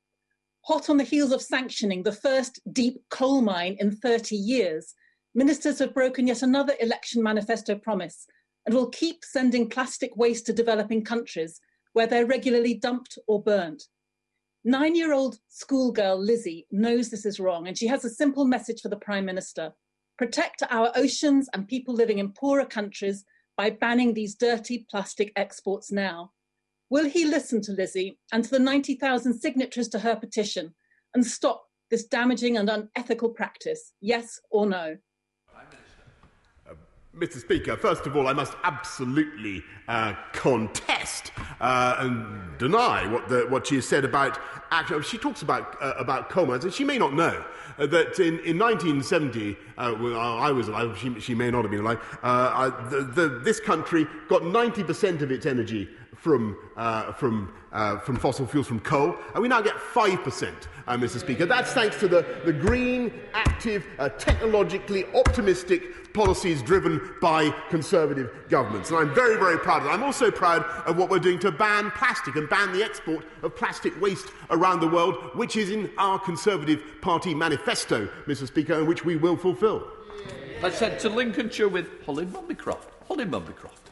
Hot 0.61 0.89
on 0.89 0.95
the 0.95 1.03
heels 1.03 1.33
of 1.33 1.41
sanctioning 1.41 2.03
the 2.03 2.13
first 2.13 2.61
deep 2.71 3.01
coal 3.09 3.41
mine 3.41 3.75
in 3.81 3.91
30 3.91 4.37
years, 4.37 4.93
ministers 5.35 5.79
have 5.79 5.93
broken 5.93 6.27
yet 6.27 6.41
another 6.43 6.73
election 6.79 7.21
manifesto 7.21 7.75
promise 7.75 8.25
and 8.65 8.73
will 8.73 8.89
keep 8.89 9.25
sending 9.25 9.69
plastic 9.69 10.15
waste 10.15 10.45
to 10.45 10.53
developing 10.53 11.03
countries 11.03 11.59
where 11.91 12.07
they're 12.07 12.25
regularly 12.25 12.75
dumped 12.75 13.17
or 13.27 13.43
burnt. 13.43 13.83
Nine 14.63 14.95
year 14.95 15.11
old 15.11 15.39
schoolgirl 15.49 16.17
Lizzie 16.23 16.65
knows 16.71 17.09
this 17.09 17.25
is 17.25 17.37
wrong, 17.37 17.67
and 17.67 17.77
she 17.77 17.87
has 17.87 18.05
a 18.05 18.09
simple 18.09 18.45
message 18.45 18.79
for 18.79 18.87
the 18.87 18.95
Prime 18.95 19.25
Minister 19.25 19.73
protect 20.17 20.63
our 20.69 20.89
oceans 20.95 21.49
and 21.53 21.67
people 21.67 21.93
living 21.93 22.19
in 22.19 22.31
poorer 22.31 22.65
countries 22.65 23.25
by 23.57 23.69
banning 23.69 24.13
these 24.13 24.35
dirty 24.35 24.85
plastic 24.89 25.31
exports 25.35 25.91
now? 25.91 26.31
Will 26.89 27.09
he 27.09 27.25
listen 27.25 27.61
to 27.63 27.71
Lizzie 27.71 28.19
and 28.31 28.43
to 28.43 28.49
the 28.49 28.59
90,000 28.59 29.33
signatories 29.33 29.87
to 29.89 29.99
her 29.99 30.15
petition 30.15 30.75
and 31.13 31.25
stop 31.25 31.65
this 31.89 32.05
damaging 32.05 32.57
and 32.57 32.69
unethical 32.69 33.29
practice? 33.29 33.93
Yes 34.01 34.39
or 34.51 34.65
no? 34.65 34.97
Mr. 37.17 37.39
Speaker, 37.39 37.77
first 37.77 38.07
of 38.07 38.15
all, 38.15 38.27
I 38.27 38.33
must 38.33 38.53
absolutely 38.63 39.63
uh, 39.87 40.15
contest 40.31 41.31
uh, 41.61 41.97
and 41.99 42.57
deny 42.57 43.05
what, 43.05 43.29
the, 43.29 43.45
what 43.49 43.67
she 43.67 43.75
has 43.75 43.87
said 43.87 44.03
about 44.03 44.39
action. 44.71 44.99
She 45.03 45.19
talks 45.19 45.43
about, 45.43 45.77
uh, 45.79 45.93
about 45.99 46.31
coal 46.31 46.47
mines, 46.47 46.63
and 46.63 46.73
she 46.73 46.83
may 46.83 46.97
not 46.97 47.13
know 47.13 47.45
uh, 47.77 47.85
that 47.85 48.17
in, 48.19 48.39
in 48.39 48.57
1970, 48.57 49.55
uh, 49.77 49.95
well, 49.99 50.19
I 50.19 50.51
was 50.51 50.69
alive, 50.69 50.97
she, 50.97 51.19
she, 51.19 51.35
may 51.35 51.51
not 51.51 51.61
have 51.61 51.69
been 51.69 51.81
alive, 51.81 51.99
uh, 52.23 52.71
the, 52.89 53.01
the, 53.01 53.27
this 53.43 53.59
country 53.59 54.07
got 54.27 54.41
90% 54.41 55.21
of 55.21 55.31
its 55.31 55.45
energy 55.45 55.87
from, 56.23 56.55
uh, 56.77 57.11
from, 57.11 57.53
uh, 57.73 57.97
from 57.99 58.15
fossil 58.15 58.47
fuels, 58.47 58.65
from 58.65 58.79
coal, 58.79 59.17
and 59.33 59.41
we 59.41 59.49
now 59.49 59.59
get 59.59 59.75
5%, 59.75 60.53
uh, 60.87 60.95
Mr. 60.95 61.19
Speaker. 61.19 61.45
That's 61.45 61.73
thanks 61.73 61.99
to 61.99 62.07
the, 62.07 62.25
the 62.45 62.53
green, 62.53 63.11
active, 63.33 63.85
uh, 63.99 64.07
technologically 64.07 65.05
optimistic 65.13 66.13
policies 66.13 66.61
driven 66.61 67.13
by 67.19 67.49
conservative 67.69 68.31
governments. 68.47 68.89
And 68.89 68.99
I'm 68.99 69.13
very, 69.13 69.35
very 69.35 69.59
proud 69.59 69.79
of 69.79 69.83
that. 69.85 69.93
I'm 69.93 70.03
also 70.03 70.31
proud 70.31 70.63
of 70.87 70.95
what 70.95 71.09
we're 71.09 71.19
doing 71.19 71.39
to 71.39 71.51
ban 71.51 71.91
plastic 71.91 72.37
and 72.37 72.47
ban 72.47 72.71
the 72.71 72.85
export 72.85 73.25
of 73.41 73.53
plastic 73.57 73.99
waste 73.99 74.27
around 74.49 74.79
the 74.79 74.87
world, 74.87 75.35
which 75.35 75.57
is 75.57 75.71
in 75.71 75.91
our 75.97 76.17
Conservative 76.17 76.81
Party 77.01 77.35
manifesto, 77.35 78.07
Mr. 78.27 78.47
Speaker, 78.47 78.75
and 78.75 78.87
which 78.87 79.03
we 79.03 79.17
will 79.17 79.35
fulfil. 79.35 79.85
I 80.63 80.69
said 80.69 80.99
to 80.99 81.09
Lincolnshire 81.09 81.67
with 81.67 81.89
Holly 82.05 82.25
Mumby-Croft. 82.25 82.91
Holly 83.09 83.25
Mumby-Croft. 83.25 83.82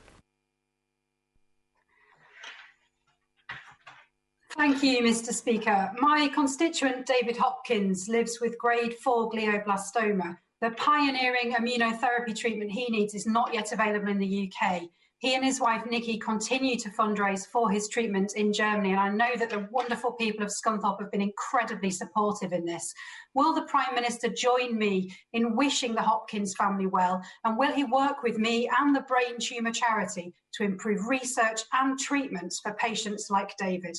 Thank 4.56 4.84
you, 4.84 5.02
Mr. 5.02 5.34
Speaker. 5.34 5.92
My 6.00 6.28
constituent, 6.28 7.06
David 7.06 7.38
Hopkins, 7.38 8.08
lives 8.10 8.40
with 8.42 8.58
grade 8.58 8.96
4 8.96 9.32
glioblastoma. 9.32 10.38
The 10.60 10.72
pioneering 10.72 11.54
immunotherapy 11.54 12.38
treatment 12.38 12.70
he 12.72 12.86
needs 12.90 13.16
is 13.16 13.26
not 13.26 13.54
yet 13.54 13.72
available 13.72 14.10
in 14.10 14.20
the 14.20 14.52
UK. 14.52 14.84
He 15.20 15.36
and 15.36 15.46
his 15.46 15.62
wife 15.62 15.86
Nikki 15.90 16.18
continue 16.18 16.78
to 16.78 16.90
fundraise 16.90 17.48
for 17.48 17.72
his 17.72 17.88
treatment 17.88 18.34
in 18.36 18.52
Germany, 18.52 18.92
and 18.92 19.00
I 19.00 19.10
know 19.10 19.36
that 19.38 19.52
the 19.52 19.68
wonderful 19.72 20.12
people 20.14 20.44
of 20.44 20.52
Scunthorpe 20.52 21.00
have 21.00 21.12
been 21.12 21.22
incredibly 21.22 21.92
supportive 21.92 22.54
in 22.54 22.66
this. 22.66 22.94
Will 23.34 23.54
the 23.54 23.64
Prime 23.64 23.96
Minister 23.96 24.30
join 24.30 24.78
me 24.78 25.16
in 25.34 25.56
wishing 25.56 25.96
the 25.96 26.02
Hopkins 26.02 26.56
family 26.56 26.88
well, 26.88 27.22
and 27.46 27.58
will 27.58 27.72
he 27.72 27.84
work 27.84 28.22
with 28.22 28.38
me 28.38 28.70
and 28.80 28.96
the 28.96 29.02
Brain 29.02 29.38
Tumour 29.40 29.72
Charity 29.72 30.34
to 30.56 30.64
improve 30.64 31.08
research 31.08 31.62
and 31.72 31.98
treatments 32.00 32.60
for 32.60 32.74
patients 32.74 33.30
like 33.30 33.56
David? 33.58 33.98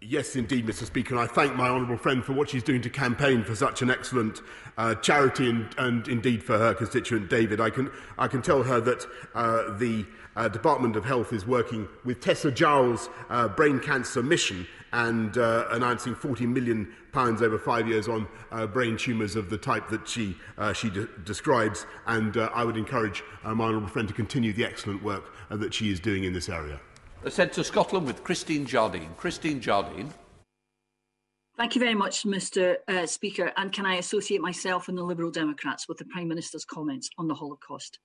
Yes, 0.00 0.36
indeed, 0.36 0.64
Mr. 0.64 0.84
Speaker, 0.84 1.16
and 1.16 1.20
I 1.20 1.26
thank 1.26 1.56
my 1.56 1.68
honourable 1.68 1.96
friend 1.96 2.24
for 2.24 2.32
what 2.32 2.50
she's 2.50 2.62
doing 2.62 2.80
to 2.82 2.90
campaign 2.90 3.42
for 3.42 3.56
such 3.56 3.82
an 3.82 3.90
excellent 3.90 4.42
uh, 4.76 4.94
charity 4.94 5.50
and, 5.50 5.74
and, 5.76 6.06
indeed 6.06 6.40
for 6.40 6.56
her 6.56 6.72
constituent 6.72 7.28
David. 7.28 7.60
I 7.60 7.70
can, 7.70 7.90
I 8.16 8.28
can 8.28 8.40
tell 8.40 8.62
her 8.62 8.80
that 8.80 9.04
uh, 9.34 9.76
the 9.76 10.06
uh, 10.36 10.46
Department 10.46 10.94
of 10.94 11.04
Health 11.04 11.32
is 11.32 11.44
working 11.44 11.88
with 12.04 12.20
Tessa 12.20 12.52
Jowell's 12.52 13.10
uh, 13.28 13.48
brain 13.48 13.80
cancer 13.80 14.22
mission 14.22 14.68
and 14.92 15.36
uh, 15.36 15.66
announcing 15.72 16.14
£40 16.14 16.42
million 16.42 16.94
pounds 17.10 17.42
over 17.42 17.58
five 17.58 17.88
years 17.88 18.06
on 18.06 18.28
uh, 18.52 18.68
brain 18.68 18.96
tumours 18.96 19.34
of 19.34 19.50
the 19.50 19.58
type 19.58 19.88
that 19.88 20.06
she, 20.06 20.36
she 20.74 20.90
de- 20.90 21.08
describes. 21.24 21.86
And 22.06 22.36
I 22.36 22.62
would 22.62 22.76
encourage 22.76 23.24
my 23.42 23.64
honourable 23.64 23.88
friend 23.88 24.06
to 24.06 24.14
continue 24.14 24.52
the 24.52 24.64
excellent 24.64 25.02
work 25.02 25.24
that 25.50 25.74
she 25.74 25.90
is 25.90 25.98
doing 25.98 26.22
in 26.22 26.32
this 26.32 26.48
area. 26.48 26.80
Sent 27.26 27.52
to 27.54 27.64
Scotland 27.64 28.06
with 28.06 28.22
Christine 28.24 28.64
Jardine. 28.64 29.10
Christine 29.16 29.60
Jardine. 29.60 30.12
Thank 31.56 31.74
you 31.74 31.80
very 31.80 31.94
much, 31.94 32.22
Mr 32.22 32.76
uh, 32.86 33.04
Speaker. 33.04 33.52
And 33.56 33.72
can 33.72 33.84
I 33.84 33.96
associate 33.96 34.40
myself 34.40 34.88
and 34.88 34.96
the 34.96 35.02
Liberal 35.02 35.32
Democrats 35.32 35.88
with 35.88 35.98
the 35.98 36.04
Prime 36.04 36.28
Minister's 36.28 36.64
comments 36.64 37.10
on 37.18 37.26
the 37.26 37.34
Holocaust? 37.34 37.98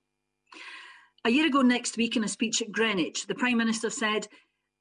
A 1.24 1.30
year 1.30 1.46
ago 1.46 1.62
next 1.62 1.96
week, 1.96 2.16
in 2.16 2.24
a 2.24 2.28
speech 2.28 2.60
at 2.60 2.72
Greenwich, 2.72 3.26
the 3.26 3.34
Prime 3.34 3.56
Minister 3.56 3.88
said 3.88 4.26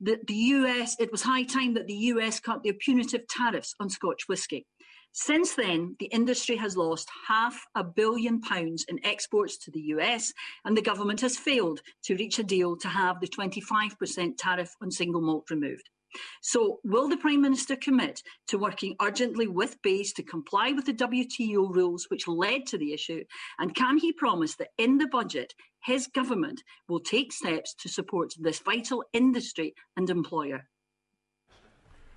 that 0.02 0.26
the 0.26 0.34
US, 0.34 0.96
it 1.00 1.12
was 1.12 1.22
high 1.22 1.44
time 1.44 1.76
that 1.76 1.86
the 1.86 1.94
US 1.94 2.40
cut 2.40 2.64
their 2.64 2.74
punitive 2.74 3.28
tariffs 3.28 3.76
on 3.80 3.90
Scotch 3.90 4.24
whisky. 4.28 4.66
Since 5.16 5.54
then, 5.54 5.96
the 6.00 6.08
industry 6.08 6.56
has 6.56 6.76
lost 6.76 7.08
half 7.28 7.68
a 7.76 7.84
billion 7.84 8.42
pounds 8.42 8.84
in 8.90 9.06
exports 9.06 9.58
to 9.58 9.70
the 9.70 9.94
US, 9.96 10.34
and 10.66 10.76
the 10.76 10.82
government 10.82 11.22
has 11.22 11.38
failed 11.38 11.82
to 12.06 12.16
reach 12.16 12.40
a 12.40 12.44
deal 12.44 12.76
to 12.78 12.88
have 12.88 13.20
the 13.20 13.28
25% 13.28 14.34
tariff 14.40 14.76
on 14.82 14.90
single 14.90 15.22
malt 15.22 15.52
removed. 15.52 15.88
So, 16.42 16.80
will 16.84 17.08
the 17.10 17.18
Prime 17.18 17.42
Minister 17.42 17.76
commit 17.76 18.24
to 18.48 18.58
working 18.58 18.96
urgently 19.00 19.46
with 19.46 19.80
BASE 19.84 20.14
to 20.14 20.24
comply 20.24 20.72
with 20.72 20.86
the 20.86 20.94
WTO 20.94 21.72
rules 21.72 22.06
which 22.10 22.28
led 22.28 22.66
to 22.68 22.80
the 22.80 22.92
issue? 22.92 23.24
And 23.60 23.76
can 23.76 24.00
he 24.00 24.14
promise 24.14 24.56
that 24.56 24.72
in 24.80 24.98
the 24.98 25.08
budget, 25.08 25.54
his 25.84 26.08
government 26.08 26.64
will 26.90 27.00
take 27.00 27.32
steps 27.32 27.76
to 27.76 27.88
support 27.88 28.34
this 28.40 28.60
vital 28.60 29.04
industry 29.14 29.76
and 29.96 30.10
employer? 30.10 30.68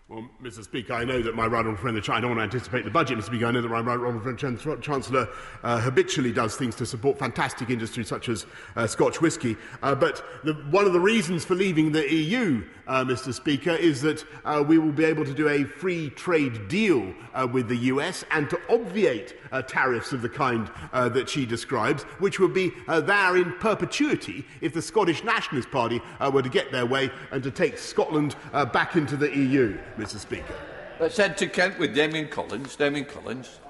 Well, 0.08 0.30
Mr. 0.40 0.62
Speaker, 0.62 0.92
I 0.92 1.04
know 1.04 1.20
that 1.20 1.34
my 1.34 1.46
right 1.46 1.58
honourable 1.58 1.80
friend, 1.80 1.96
the 1.96 2.12
I 2.12 2.20
don't 2.20 2.30
want 2.30 2.38
to 2.38 2.44
anticipate 2.44 2.84
the 2.84 2.92
budget, 2.92 3.18
Mr. 3.18 3.24
Speaker. 3.24 3.46
I 3.46 3.50
know 3.50 3.60
that 3.60 3.68
my 3.68 3.80
right 3.80 3.98
honourable 3.98 4.20
friend, 4.20 4.38
Ch- 4.38 4.80
Chancellor, 4.80 5.28
uh, 5.64 5.80
habitually 5.80 6.30
does 6.30 6.54
things 6.54 6.76
to 6.76 6.86
support 6.86 7.18
fantastic 7.18 7.70
industries 7.70 8.06
such 8.06 8.28
as 8.28 8.46
uh, 8.76 8.86
Scotch 8.86 9.20
whisky. 9.20 9.56
Uh, 9.82 9.96
but 9.96 10.24
the, 10.44 10.54
one 10.70 10.84
of 10.84 10.92
the 10.92 11.00
reasons 11.00 11.44
for 11.44 11.56
leaving 11.56 11.90
the 11.90 12.08
EU, 12.08 12.64
uh, 12.86 13.04
Mr. 13.04 13.34
Speaker, 13.34 13.72
is 13.72 14.00
that 14.02 14.24
uh, 14.44 14.62
we 14.64 14.78
will 14.78 14.92
be 14.92 15.04
able 15.04 15.24
to 15.24 15.34
do 15.34 15.48
a 15.48 15.64
free 15.64 16.10
trade 16.10 16.68
deal 16.68 17.12
uh, 17.34 17.44
with 17.44 17.66
the 17.66 17.76
US 17.76 18.24
and 18.30 18.48
to 18.48 18.60
obviate 18.70 19.34
tariffs 19.66 20.12
of 20.12 20.20
the 20.20 20.28
kind 20.28 20.70
that 20.92 21.30
she 21.30 21.46
describes, 21.46 22.02
which 22.18 22.38
would 22.38 22.52
be 22.52 22.72
there 22.86 23.36
in 23.38 23.52
perpetuity 23.54 24.44
if 24.60 24.74
the 24.74 24.82
Scottish 24.82 25.24
Nationalist 25.24 25.70
Party 25.70 26.02
were 26.30 26.42
to 26.42 26.50
get 26.50 26.70
their 26.70 26.84
way 26.84 27.10
and 27.30 27.42
to 27.42 27.50
take 27.50 27.78
Scotland 27.78 28.36
back 28.72 28.96
into 28.96 29.16
the 29.16 29.34
EU. 29.34 29.78
Mr. 29.96 30.18
Speaker. 30.18 30.54
Let's 31.00 31.16
head 31.16 31.36
to 31.38 31.46
Kent 31.46 31.78
with 31.78 31.94
Damian 31.94 32.28
Collins. 32.28 32.76
Damian 32.76 33.06
Collins. 33.06 33.60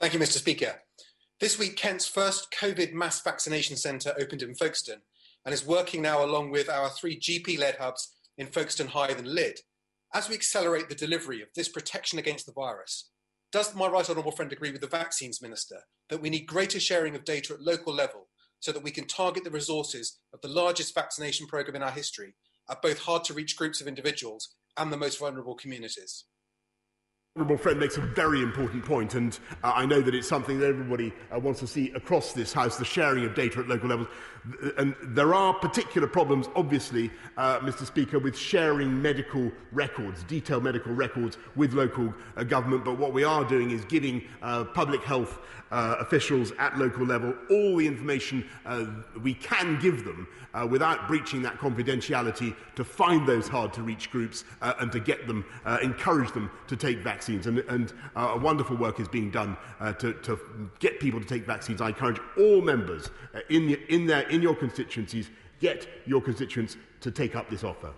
Thank 0.00 0.14
you, 0.14 0.20
Mr. 0.20 0.38
Speaker. 0.38 0.80
This 1.38 1.58
week, 1.58 1.76
Kent's 1.76 2.06
first 2.06 2.52
COVID 2.52 2.92
mass 2.92 3.20
vaccination 3.20 3.76
centre 3.76 4.14
opened 4.18 4.42
in 4.42 4.54
Folkestone 4.54 5.02
and 5.44 5.52
is 5.52 5.66
working 5.66 6.02
now 6.02 6.24
along 6.24 6.50
with 6.50 6.68
our 6.68 6.88
three 6.88 7.18
GP 7.18 7.58
led 7.58 7.76
hubs 7.76 8.14
in 8.38 8.46
Folkestone, 8.46 8.88
Hythe, 8.88 9.18
and 9.18 9.28
Lydd. 9.28 9.58
As 10.14 10.28
we 10.28 10.34
accelerate 10.34 10.88
the 10.88 10.94
delivery 10.94 11.42
of 11.42 11.48
this 11.54 11.68
protection 11.68 12.18
against 12.18 12.46
the 12.46 12.52
virus, 12.52 13.10
does 13.50 13.74
my 13.74 13.88
right 13.88 14.08
honourable 14.08 14.32
friend 14.32 14.52
agree 14.52 14.70
with 14.70 14.80
the 14.80 14.86
Vaccines 14.86 15.42
Minister 15.42 15.80
that 16.08 16.22
we 16.22 16.30
need 16.30 16.46
greater 16.46 16.80
sharing 16.80 17.14
of 17.14 17.24
data 17.24 17.54
at 17.54 17.60
local 17.60 17.92
level 17.92 18.28
so 18.60 18.72
that 18.72 18.82
we 18.82 18.90
can 18.90 19.06
target 19.06 19.44
the 19.44 19.50
resources 19.50 20.20
of 20.32 20.40
the 20.40 20.48
largest 20.48 20.94
vaccination 20.94 21.46
programme 21.46 21.76
in 21.76 21.82
our 21.82 21.90
history 21.90 22.34
at 22.70 22.80
both 22.80 23.00
hard 23.00 23.24
to 23.24 23.34
reach 23.34 23.56
groups 23.56 23.80
of 23.80 23.88
individuals 23.88 24.54
and 24.76 24.92
the 24.92 24.96
most 24.96 25.18
vulnerable 25.18 25.54
communities. 25.54 26.24
Honourable 27.34 27.56
friend 27.56 27.80
makes 27.80 27.96
a 27.96 28.02
very 28.02 28.42
important 28.42 28.84
point, 28.84 29.14
and 29.14 29.38
uh, 29.64 29.72
I 29.74 29.86
know 29.86 30.02
that 30.02 30.14
it's 30.14 30.28
something 30.28 30.60
that 30.60 30.66
everybody 30.66 31.14
uh, 31.34 31.38
wants 31.38 31.60
to 31.60 31.66
see 31.66 31.90
across 31.92 32.34
this 32.34 32.52
House 32.52 32.76
the 32.76 32.84
sharing 32.84 33.24
of 33.24 33.34
data 33.34 33.60
at 33.60 33.68
local 33.68 33.88
levels. 33.88 34.08
And 34.76 34.94
there 35.02 35.32
are 35.32 35.54
particular 35.54 36.06
problems, 36.06 36.50
obviously, 36.54 37.10
uh, 37.38 37.60
Mr. 37.60 37.86
Speaker, 37.86 38.18
with 38.18 38.36
sharing 38.36 39.00
medical 39.00 39.50
records, 39.70 40.24
detailed 40.24 40.64
medical 40.64 40.92
records 40.92 41.38
with 41.56 41.72
local 41.72 42.12
uh, 42.36 42.44
government. 42.44 42.84
But 42.84 42.98
what 42.98 43.14
we 43.14 43.24
are 43.24 43.44
doing 43.44 43.70
is 43.70 43.82
giving 43.86 44.24
uh, 44.42 44.64
public 44.64 45.02
health 45.02 45.38
uh, 45.70 45.96
officials 46.00 46.52
at 46.58 46.76
local 46.76 47.06
level 47.06 47.34
all 47.48 47.78
the 47.78 47.86
information 47.86 48.46
we 49.22 49.32
can 49.32 49.80
give 49.80 50.04
them 50.04 50.28
without 50.68 51.08
breaching 51.08 51.40
that 51.40 51.56
confidentiality 51.56 52.54
to 52.74 52.84
find 52.84 53.26
those 53.26 53.48
hard 53.48 53.72
to 53.72 53.82
reach 53.82 54.10
groups 54.10 54.44
and 54.60 54.92
to 54.92 55.00
get 55.00 55.26
them, 55.26 55.46
encourage 55.82 56.30
them 56.32 56.50
to 56.66 56.76
take 56.76 56.98
vaccines. 56.98 57.21
vaccines. 57.22 57.46
And, 57.46 57.58
and 57.68 57.92
uh, 58.16 58.38
wonderful 58.40 58.76
work 58.76 58.98
is 58.98 59.08
being 59.08 59.30
done 59.30 59.56
uh, 59.80 59.92
to, 59.94 60.12
to 60.12 60.38
get 60.80 60.98
people 60.98 61.20
to 61.20 61.26
take 61.26 61.46
vaccines. 61.46 61.80
I 61.80 61.88
encourage 61.88 62.20
all 62.36 62.60
members 62.60 63.10
uh, 63.34 63.40
in, 63.48 63.66
the, 63.66 63.80
in, 63.94 64.06
their, 64.06 64.22
in 64.28 64.42
your 64.42 64.56
constituencies, 64.56 65.30
get 65.60 65.86
your 66.04 66.20
constituents 66.20 66.76
to 67.00 67.10
take 67.10 67.36
up 67.36 67.48
this 67.48 67.62
offer. 67.62 67.92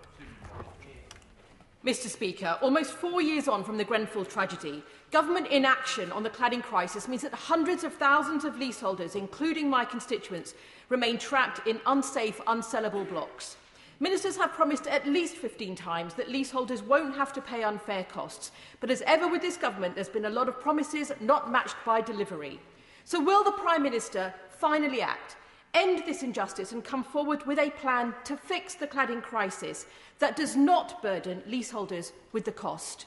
Mr 1.83 2.07
Speaker, 2.07 2.57
almost 2.61 2.91
four 2.91 3.21
years 3.21 3.47
on 3.47 3.63
from 3.63 3.77
the 3.77 3.83
Grenfell 3.83 4.25
tragedy, 4.25 4.83
government 5.11 5.47
inaction 5.47 6.11
on 6.11 6.23
the 6.23 6.29
cladding 6.29 6.63
crisis 6.63 7.07
means 7.07 7.21
that 7.21 7.33
hundreds 7.33 7.83
of 7.83 7.93
thousands 7.93 8.43
of 8.43 8.57
leaseholders, 8.57 9.15
including 9.15 9.69
my 9.69 9.85
constituents, 9.85 10.55
remain 10.89 11.17
trapped 11.17 11.65
in 11.67 11.79
unsafe, 11.85 12.39
unsellable 12.45 13.07
blocks. 13.07 13.57
Ministers 13.99 14.35
have 14.35 14.51
promised 14.51 14.87
at 14.87 15.07
least 15.07 15.37
15 15.37 15.73
times 15.75 16.13
that 16.15 16.29
leaseholders 16.29 16.83
won't 16.83 17.15
have 17.15 17.31
to 17.33 17.41
pay 17.41 17.63
unfair 17.63 18.03
costs, 18.03 18.51
but 18.81 18.91
as 18.91 19.01
ever 19.03 19.27
with 19.27 19.41
this 19.41 19.55
government, 19.55 19.95
there's 19.95 20.09
been 20.09 20.25
a 20.25 20.29
lot 20.29 20.49
of 20.49 20.59
promises 20.59 21.13
not 21.21 21.49
matched 21.49 21.77
by 21.85 22.01
delivery. 22.01 22.59
So 23.05 23.21
will 23.21 23.43
the 23.43 23.51
Prime 23.51 23.83
Minister 23.83 24.33
finally 24.49 25.01
act, 25.01 25.37
end 25.73 26.03
this 26.05 26.23
injustice 26.23 26.73
and 26.73 26.83
come 26.83 27.03
forward 27.05 27.45
with 27.45 27.57
a 27.57 27.69
plan 27.69 28.13
to 28.25 28.35
fix 28.35 28.75
the 28.75 28.87
cladding 28.87 29.21
crisis 29.21 29.85
that 30.19 30.35
does 30.35 30.57
not 30.57 31.01
burden 31.01 31.41
leaseholders 31.47 32.11
with 32.33 32.43
the 32.43 32.51
cost? 32.51 33.05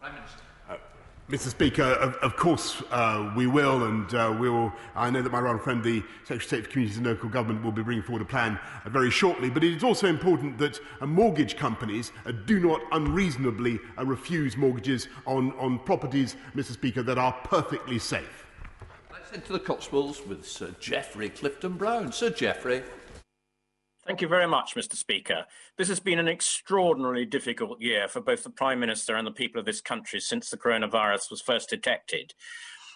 Prime 0.00 0.14
Minister. 0.14 0.40
Mr. 1.30 1.48
Speaker, 1.48 1.82
of, 1.82 2.14
of 2.16 2.36
course 2.36 2.84
uh, 2.92 3.32
we 3.34 3.48
will, 3.48 3.86
and 3.86 4.14
uh, 4.14 4.32
we 4.38 4.48
will. 4.48 4.72
I 4.94 5.10
know 5.10 5.22
that 5.22 5.32
my 5.32 5.40
royal 5.40 5.58
friend, 5.58 5.82
the 5.82 6.04
Secretary 6.22 6.36
of 6.36 6.42
State 6.44 6.64
for 6.64 6.70
Communities 6.70 6.98
and 6.98 7.06
Local 7.06 7.28
Government, 7.28 7.64
will 7.64 7.72
be 7.72 7.82
bringing 7.82 8.04
forward 8.04 8.22
a 8.22 8.26
plan 8.26 8.60
uh, 8.84 8.90
very 8.90 9.10
shortly. 9.10 9.50
But 9.50 9.64
it 9.64 9.74
is 9.74 9.82
also 9.82 10.06
important 10.06 10.56
that 10.58 10.78
uh, 11.00 11.06
mortgage 11.06 11.56
companies 11.56 12.12
uh, 12.26 12.32
do 12.46 12.60
not 12.60 12.80
unreasonably 12.92 13.80
uh, 13.98 14.06
refuse 14.06 14.56
mortgages 14.56 15.08
on, 15.26 15.50
on 15.58 15.80
properties, 15.80 16.36
Mr. 16.54 16.74
Speaker, 16.74 17.02
that 17.02 17.18
are 17.18 17.32
perfectly 17.42 17.98
safe. 17.98 18.46
Let's 19.12 19.30
head 19.30 19.44
to 19.46 19.52
the 19.52 19.58
Cotswolds 19.58 20.24
with 20.24 20.46
Sir 20.46 20.76
Geoffrey 20.78 21.30
Clifton 21.30 21.72
Brown. 21.72 22.12
Sir 22.12 22.30
Geoffrey. 22.30 22.84
Thank 24.06 24.20
you 24.20 24.28
very 24.28 24.46
much, 24.46 24.76
Mr. 24.76 24.94
Speaker. 24.94 25.46
This 25.76 25.88
has 25.88 25.98
been 25.98 26.20
an 26.20 26.28
extraordinarily 26.28 27.24
difficult 27.24 27.80
year 27.80 28.06
for 28.06 28.20
both 28.20 28.44
the 28.44 28.50
Prime 28.50 28.78
Minister 28.78 29.16
and 29.16 29.26
the 29.26 29.32
people 29.32 29.58
of 29.58 29.66
this 29.66 29.80
country 29.80 30.20
since 30.20 30.48
the 30.48 30.56
coronavirus 30.56 31.28
was 31.28 31.40
first 31.40 31.70
detected. 31.70 32.32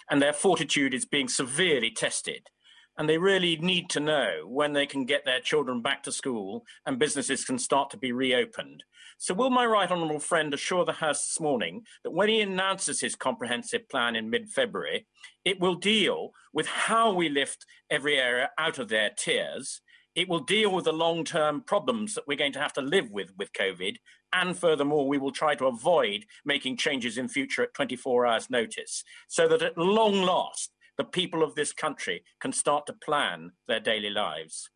And 0.08 0.22
their 0.22 0.32
fortitude 0.32 0.94
is 0.94 1.04
being 1.04 1.26
severely 1.26 1.90
tested. 1.90 2.48
And 2.96 3.08
they 3.08 3.18
really 3.18 3.56
need 3.56 3.90
to 3.90 3.98
know 3.98 4.42
when 4.46 4.72
they 4.72 4.86
can 4.86 5.04
get 5.04 5.24
their 5.24 5.40
children 5.40 5.82
back 5.82 6.04
to 6.04 6.12
school 6.12 6.64
and 6.86 7.00
businesses 7.00 7.44
can 7.44 7.58
start 7.58 7.90
to 7.90 7.96
be 7.96 8.12
reopened. 8.12 8.84
So, 9.18 9.34
will 9.34 9.50
my 9.50 9.66
right 9.66 9.90
honourable 9.90 10.20
friend 10.20 10.54
assure 10.54 10.84
the 10.84 10.92
House 10.92 11.24
this 11.26 11.40
morning 11.40 11.82
that 12.04 12.12
when 12.12 12.28
he 12.28 12.40
announces 12.40 13.00
his 13.00 13.16
comprehensive 13.16 13.88
plan 13.88 14.14
in 14.14 14.30
mid 14.30 14.48
February, 14.48 15.06
it 15.44 15.58
will 15.58 15.74
deal 15.74 16.30
with 16.52 16.66
how 16.68 17.12
we 17.12 17.28
lift 17.28 17.66
every 17.90 18.16
area 18.16 18.50
out 18.58 18.78
of 18.78 18.88
their 18.88 19.10
tiers? 19.10 19.80
It 20.14 20.28
will 20.28 20.40
deal 20.40 20.72
with 20.74 20.84
the 20.84 20.92
long 20.92 21.24
term 21.24 21.62
problems 21.62 22.14
that 22.14 22.26
we're 22.26 22.36
going 22.36 22.52
to 22.52 22.60
have 22.60 22.72
to 22.74 22.80
live 22.80 23.10
with 23.10 23.32
with 23.38 23.52
COVID. 23.52 23.96
And 24.32 24.56
furthermore, 24.56 25.08
we 25.08 25.18
will 25.18 25.32
try 25.32 25.54
to 25.56 25.66
avoid 25.66 26.24
making 26.44 26.76
changes 26.76 27.18
in 27.18 27.28
future 27.28 27.62
at 27.62 27.74
24 27.74 28.26
hours 28.26 28.50
notice 28.50 29.04
so 29.28 29.48
that 29.48 29.62
at 29.62 29.78
long 29.78 30.22
last, 30.22 30.70
the 30.98 31.04
people 31.04 31.42
of 31.42 31.54
this 31.54 31.72
country 31.72 32.22
can 32.40 32.52
start 32.52 32.86
to 32.86 32.92
plan 32.92 33.52
their 33.66 33.80
daily 33.80 34.10
lives. 34.10 34.70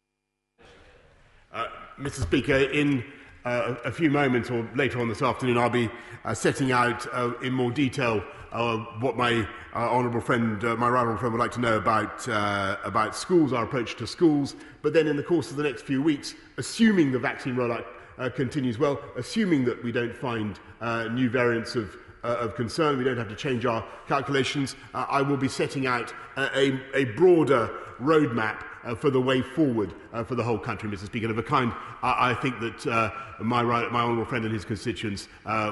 Uh, 1.52 1.66
Mr. 2.00 2.22
Speaker, 2.22 2.56
in 2.56 3.04
uh, 3.44 3.76
a 3.84 3.92
few 3.92 4.10
moments 4.10 4.50
or 4.50 4.68
later 4.74 5.00
on 5.00 5.08
this 5.08 5.22
afternoon, 5.22 5.58
I'll 5.58 5.70
be 5.70 5.90
uh, 6.24 6.34
setting 6.34 6.72
out 6.72 7.06
uh, 7.12 7.32
in 7.42 7.52
more 7.52 7.70
detail 7.70 8.24
uh, 8.54 8.78
what 9.00 9.16
my 9.16 9.46
uh, 9.74 9.90
honourable 9.90 10.20
friend, 10.20 10.64
uh, 10.64 10.76
my 10.76 10.88
rival 10.88 11.16
friend, 11.16 11.32
would 11.32 11.40
like 11.40 11.50
to 11.52 11.60
know 11.60 11.76
about, 11.76 12.26
uh, 12.28 12.76
about 12.84 13.14
schools, 13.14 13.52
our 13.52 13.64
approach 13.64 13.96
to 13.96 14.06
schools. 14.06 14.54
But 14.80 14.92
then, 14.92 15.06
in 15.08 15.16
the 15.16 15.22
course 15.22 15.50
of 15.50 15.56
the 15.56 15.64
next 15.64 15.82
few 15.82 16.00
weeks, 16.00 16.34
assuming 16.56 17.10
the 17.10 17.18
vaccine 17.18 17.56
rollout 17.56 17.84
uh, 18.16 18.30
continues 18.30 18.78
well, 18.78 19.00
assuming 19.16 19.64
that 19.64 19.82
we 19.82 19.90
don't 19.90 20.14
find 20.14 20.58
uh, 20.80 21.08
new 21.08 21.28
variants 21.28 21.74
of 21.76 21.96
of 22.22 22.54
concern, 22.54 22.96
we 22.96 23.04
don't 23.04 23.18
have 23.18 23.28
to 23.28 23.36
change 23.36 23.66
our 23.66 23.84
calculations, 24.08 24.76
I 24.94 25.20
will 25.20 25.36
be 25.36 25.46
setting 25.46 25.86
out 25.86 26.10
a, 26.38 26.80
a 26.94 27.04
broader 27.16 27.68
roadmap 28.00 28.64
uh, 28.82 28.94
for 28.94 29.10
the 29.10 29.20
way 29.20 29.42
forward 29.42 29.92
uh, 30.14 30.24
for 30.24 30.34
the 30.34 30.42
whole 30.42 30.58
country, 30.58 30.88
Mr. 30.88 31.04
Speaker, 31.04 31.30
of 31.30 31.36
a 31.36 31.42
kind 31.42 31.70
I, 32.02 32.30
I 32.30 32.34
think 32.34 32.60
that 32.60 32.86
uh, 32.86 33.10
my, 33.40 33.62
right, 33.62 33.92
my 33.92 34.00
honourable 34.00 34.24
friend 34.24 34.46
and 34.46 34.54
his 34.54 34.64
constituents 34.64 35.28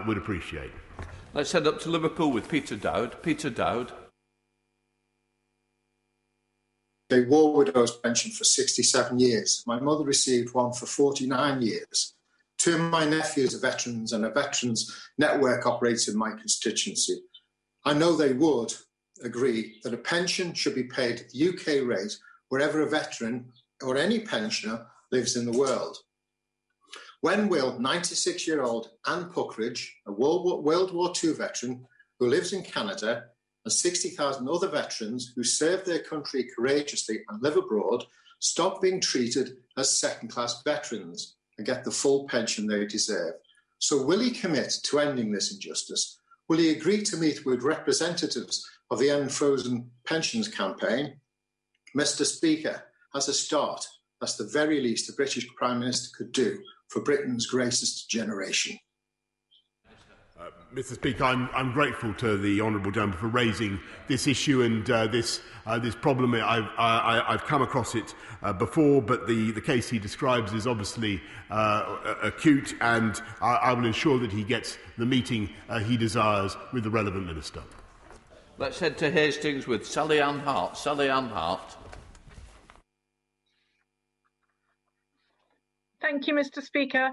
would 0.06 0.18
appreciate. 0.18 0.72
Let's 1.34 1.52
head 1.52 1.66
up 1.66 1.80
to 1.80 1.88
Liverpool 1.88 2.30
with 2.30 2.50
Peter 2.50 2.76
Dowd. 2.76 3.22
Peter 3.22 3.48
Dowd. 3.48 3.90
They 7.08 7.22
war 7.22 7.54
widow's 7.54 7.96
pension 7.96 8.32
for 8.32 8.44
67 8.44 9.18
years. 9.18 9.64
My 9.66 9.80
mother 9.80 10.04
received 10.04 10.52
one 10.52 10.74
for 10.74 10.84
49 10.84 11.62
years. 11.62 12.14
Two 12.58 12.74
of 12.74 12.80
my 12.82 13.06
nephews 13.06 13.54
are 13.54 13.66
veterans, 13.66 14.12
and 14.12 14.26
a 14.26 14.30
veterans 14.30 14.94
network 15.16 15.64
operates 15.64 16.06
in 16.06 16.18
my 16.18 16.32
constituency. 16.32 17.22
I 17.86 17.94
know 17.94 18.14
they 18.14 18.34
would 18.34 18.74
agree 19.24 19.80
that 19.84 19.94
a 19.94 19.98
pension 19.98 20.52
should 20.52 20.74
be 20.74 20.84
paid 20.84 21.20
at 21.20 21.30
the 21.30 21.48
UK 21.48 21.88
rate 21.88 22.14
wherever 22.50 22.82
a 22.82 22.88
veteran 22.88 23.50
or 23.82 23.96
any 23.96 24.20
pensioner 24.20 24.86
lives 25.10 25.36
in 25.36 25.46
the 25.46 25.58
world. 25.58 25.96
When 27.22 27.48
will 27.48 27.78
96 27.78 28.48
year 28.48 28.62
old 28.62 28.90
Anne 29.06 29.26
Puckridge, 29.26 29.88
a 30.06 30.12
World 30.12 30.92
War, 30.92 31.12
II 31.22 31.34
veteran 31.34 31.86
who 32.18 32.26
lives 32.26 32.52
in 32.52 32.64
Canada, 32.64 33.26
and 33.64 33.72
60,000 33.72 34.48
other 34.48 34.66
veterans 34.66 35.32
who 35.36 35.44
served 35.44 35.86
their 35.86 36.00
country 36.00 36.48
courageously 36.56 37.20
and 37.28 37.40
live 37.40 37.56
abroad 37.56 38.04
stop 38.40 38.82
being 38.82 39.00
treated 39.00 39.56
as 39.76 40.00
second 40.00 40.30
class 40.30 40.64
veterans 40.64 41.36
and 41.58 41.66
get 41.66 41.84
the 41.84 41.92
full 41.92 42.26
pension 42.26 42.66
they 42.66 42.84
deserve? 42.86 43.34
So, 43.78 44.04
will 44.04 44.18
he 44.18 44.32
commit 44.32 44.74
to 44.82 44.98
ending 44.98 45.30
this 45.30 45.52
injustice? 45.52 46.18
Will 46.48 46.58
he 46.58 46.70
agree 46.70 47.04
to 47.04 47.16
meet 47.16 47.46
with 47.46 47.62
representatives 47.62 48.68
of 48.90 48.98
the 48.98 49.10
Unfrozen 49.10 49.88
Pensions 50.04 50.48
campaign? 50.48 51.20
Mr. 51.96 52.26
Speaker, 52.26 52.82
as 53.14 53.28
a 53.28 53.32
start, 53.32 53.86
that's 54.20 54.36
the 54.36 54.50
very 54.52 54.80
least 54.80 55.06
the 55.06 55.12
British 55.12 55.46
Prime 55.54 55.78
Minister 55.78 56.10
could 56.16 56.32
do 56.32 56.58
for 56.92 57.00
Britain's 57.00 57.46
greatest 57.46 58.08
generation. 58.10 58.78
Uh, 60.38 60.50
Mr. 60.74 60.94
Speaker, 60.94 61.24
I'm, 61.24 61.48
I'm 61.54 61.72
grateful 61.72 62.12
to 62.14 62.36
the 62.36 62.60
honourable 62.60 62.90
gentleman 62.90 63.18
for 63.18 63.28
raising 63.28 63.80
this 64.08 64.26
issue 64.26 64.62
and 64.62 64.88
uh, 64.90 65.06
this, 65.06 65.40
uh, 65.66 65.78
this 65.78 65.94
problem. 65.94 66.34
I've, 66.34 66.68
I, 66.76 67.24
I've 67.26 67.44
come 67.44 67.62
across 67.62 67.94
it 67.94 68.14
uh, 68.42 68.52
before, 68.52 69.00
but 69.00 69.26
the, 69.26 69.52
the 69.52 69.60
case 69.60 69.88
he 69.88 69.98
describes 69.98 70.52
is 70.52 70.66
obviously 70.66 71.22
uh, 71.50 72.16
acute, 72.22 72.74
and 72.80 73.20
I, 73.40 73.54
I 73.54 73.72
will 73.72 73.86
ensure 73.86 74.18
that 74.18 74.32
he 74.32 74.44
gets 74.44 74.76
the 74.98 75.06
meeting 75.06 75.48
uh, 75.68 75.78
he 75.78 75.96
desires 75.96 76.56
with 76.72 76.84
the 76.84 76.90
relevant 76.90 77.26
minister. 77.26 77.62
Let's 78.58 78.78
head 78.78 78.98
to 78.98 79.10
Hastings 79.10 79.66
with 79.66 79.86
Sally 79.86 80.20
Ann 80.20 80.40
Hart. 80.40 80.76
Sally 80.76 81.08
Ann 81.08 81.28
Hart. 81.28 81.76
Thank 86.02 86.26
you, 86.26 86.34
Mr. 86.34 86.60
Speaker. 86.60 87.10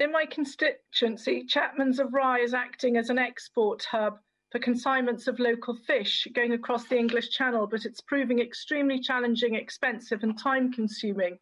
In 0.00 0.10
my 0.10 0.26
constituency, 0.26 1.44
Chapman's 1.46 2.00
of 2.00 2.12
Rye 2.12 2.40
is 2.40 2.54
acting 2.54 2.96
as 2.96 3.08
an 3.08 3.18
export 3.18 3.84
hub 3.84 4.18
for 4.50 4.58
consignments 4.58 5.28
of 5.28 5.38
local 5.38 5.76
fish 5.86 6.26
going 6.34 6.52
across 6.52 6.88
the 6.88 6.98
English 6.98 7.30
Channel, 7.30 7.68
but 7.68 7.84
it's 7.84 8.00
proving 8.00 8.40
extremely 8.40 8.98
challenging, 8.98 9.54
expensive, 9.54 10.24
and 10.24 10.36
time 10.36 10.72
consuming. 10.72 11.38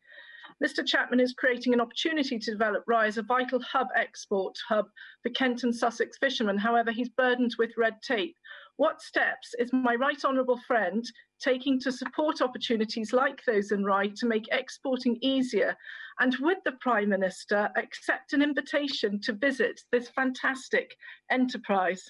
Mr. 0.62 0.86
Chapman 0.86 1.20
is 1.20 1.32
creating 1.32 1.72
an 1.72 1.80
opportunity 1.80 2.38
to 2.38 2.50
develop 2.50 2.84
Rye 2.86 3.06
as 3.06 3.16
a 3.16 3.22
vital 3.22 3.62
hub 3.62 3.88
export 3.96 4.54
hub 4.68 4.84
for 5.22 5.30
Kent 5.30 5.62
and 5.62 5.74
Sussex 5.74 6.18
fishermen. 6.18 6.58
However, 6.58 6.92
he's 6.92 7.08
burdened 7.08 7.54
with 7.58 7.78
red 7.78 7.94
tape. 8.02 8.36
What 8.76 9.00
steps 9.00 9.54
is 9.58 9.72
my 9.72 9.94
right 9.94 10.22
honourable 10.22 10.60
friend 10.66 11.02
taking 11.40 11.80
to 11.80 11.90
support 11.90 12.42
opportunities 12.42 13.14
like 13.14 13.40
those 13.46 13.72
in 13.72 13.84
Rye 13.84 14.12
to 14.16 14.26
make 14.26 14.48
exporting 14.52 15.16
easier? 15.22 15.78
And 16.20 16.36
would 16.40 16.58
the 16.64 16.72
Prime 16.80 17.08
Minister 17.08 17.70
accept 17.76 18.32
an 18.32 18.42
invitation 18.42 19.20
to 19.22 19.32
visit 19.32 19.80
this 19.90 20.08
fantastic 20.08 20.96
enterprise? 21.30 22.04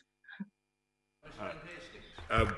Uh, 1.40 1.50
uh, 2.30 2.52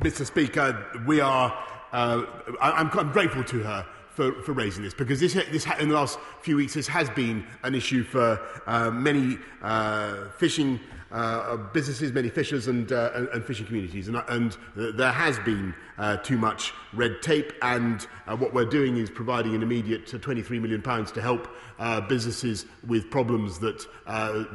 Mr. 0.00 0.26
Speaker, 0.26 0.86
we 1.06 1.20
are. 1.20 1.50
Uh, 1.92 2.24
I, 2.60 2.80
am 2.80 2.90
I'm 2.92 3.12
grateful 3.12 3.42
to 3.44 3.58
her 3.60 3.86
for, 4.20 4.42
for 4.42 4.52
raising 4.52 4.82
this 4.82 4.92
because 4.92 5.18
this, 5.18 5.32
this 5.32 5.66
in 5.78 5.88
the 5.88 5.94
last 5.94 6.18
few 6.42 6.56
weeks 6.56 6.74
this 6.74 6.86
has 6.86 7.08
been 7.08 7.42
an 7.62 7.74
issue 7.74 8.04
for 8.04 8.38
uh, 8.66 8.90
many 8.90 9.38
uh, 9.62 10.28
fishing 10.36 10.78
uh, 11.10 11.56
businesses, 11.56 12.12
many 12.12 12.28
fishers 12.28 12.68
and, 12.68 12.92
uh, 12.92 13.10
and, 13.14 13.28
and, 13.28 13.44
fishing 13.44 13.66
communities, 13.66 14.06
and, 14.06 14.22
and 14.28 14.56
there 14.76 15.10
has 15.10 15.40
been 15.40 15.74
uh, 15.98 16.16
too 16.18 16.36
much 16.38 16.72
red 16.92 17.20
tape. 17.20 17.52
And 17.62 18.06
uh, 18.28 18.36
what 18.36 18.54
we're 18.54 18.64
doing 18.64 18.96
is 18.96 19.10
providing 19.10 19.56
an 19.56 19.62
immediate 19.62 20.06
23 20.06 20.60
million 20.60 20.82
pounds 20.82 21.10
to 21.12 21.22
help 21.22 21.48
businesses 22.08 22.66
with 22.86 23.10
problems 23.10 23.58
that 23.58 23.86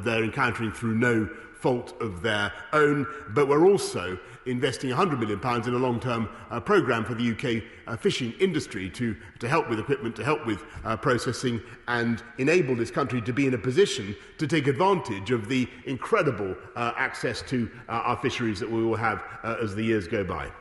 they're 0.06 0.24
encountering 0.24 0.72
through 0.72 0.96
no 0.96 1.28
fault 1.66 2.00
of 2.00 2.22
their 2.22 2.54
own. 2.74 3.08
But 3.30 3.48
we're 3.48 3.66
also 3.66 4.20
investing 4.46 4.92
£100 4.92 5.18
million 5.18 5.40
in 5.68 5.74
a 5.74 5.80
long-term 5.80 6.30
uh, 6.52 6.60
programme 6.60 7.04
for 7.04 7.16
the 7.16 7.32
UK 7.32 7.64
uh, 7.88 7.98
fishing 7.98 8.34
industry 8.40 8.88
to, 8.92 9.16
to 9.40 9.50
help 9.50 9.68
with 9.68 9.80
equipment, 9.80 10.16
to 10.18 10.24
help 10.24 10.46
with 10.46 10.64
uh, 10.84 10.96
processing 10.96 11.60
and 11.88 12.22
enable 12.38 12.76
this 12.76 12.92
country 12.92 13.20
to 13.20 13.34
be 13.34 13.48
in 13.48 13.56
a 13.56 13.58
position 13.58 14.16
to 14.38 14.46
take 14.46 14.68
advantage 14.68 15.32
of 15.32 15.50
the 15.50 15.68
incredible 15.88 16.56
uh, 16.76 16.92
access 16.98 17.42
to 17.42 17.68
uh, 17.90 17.94
our 17.94 18.18
fisheries 18.18 18.60
that 18.60 18.70
we 18.70 18.84
will 18.84 18.96
have 18.96 19.24
uh, 19.44 19.56
as 19.60 19.74
the 19.74 19.82
years 19.82 20.08
go 20.08 20.24
by. 20.24 20.52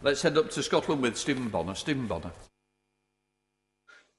Let's 0.00 0.22
head 0.22 0.38
up 0.38 0.48
to 0.52 0.62
Scotland 0.62 1.02
with 1.02 1.18
Steven 1.18 1.50
Bonnar. 1.50 1.74
Steven 1.74 2.06
Bonnar. 2.06 2.32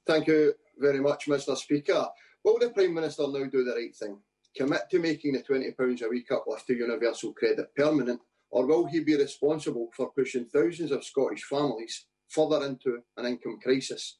Thank 0.06 0.28
you 0.28 0.54
very 0.78 1.00
much, 1.00 1.26
Mr 1.26 1.56
Speaker. 1.56 2.06
What 2.42 2.60
will 2.60 2.68
the 2.68 2.72
Prime 2.72 2.94
Minister 2.94 3.24
now 3.26 3.44
do 3.46 3.64
the 3.64 3.74
right 3.74 3.96
thing? 3.96 4.18
Commit 4.58 4.90
to 4.90 4.98
making 4.98 5.34
the 5.34 5.42
£20 5.42 6.02
a 6.02 6.08
week 6.08 6.32
uplift 6.32 6.66
to 6.66 6.74
universal 6.74 7.32
credit 7.32 7.72
permanent 7.76 8.20
or 8.50 8.66
will 8.66 8.86
he 8.86 8.98
be 8.98 9.16
responsible 9.16 9.88
for 9.96 10.10
pushing 10.10 10.46
thousands 10.46 10.90
of 10.90 11.04
Scottish 11.04 11.44
families 11.44 12.06
further 12.28 12.66
into 12.66 12.98
an 13.16 13.26
income 13.26 13.60
crisis? 13.62 14.18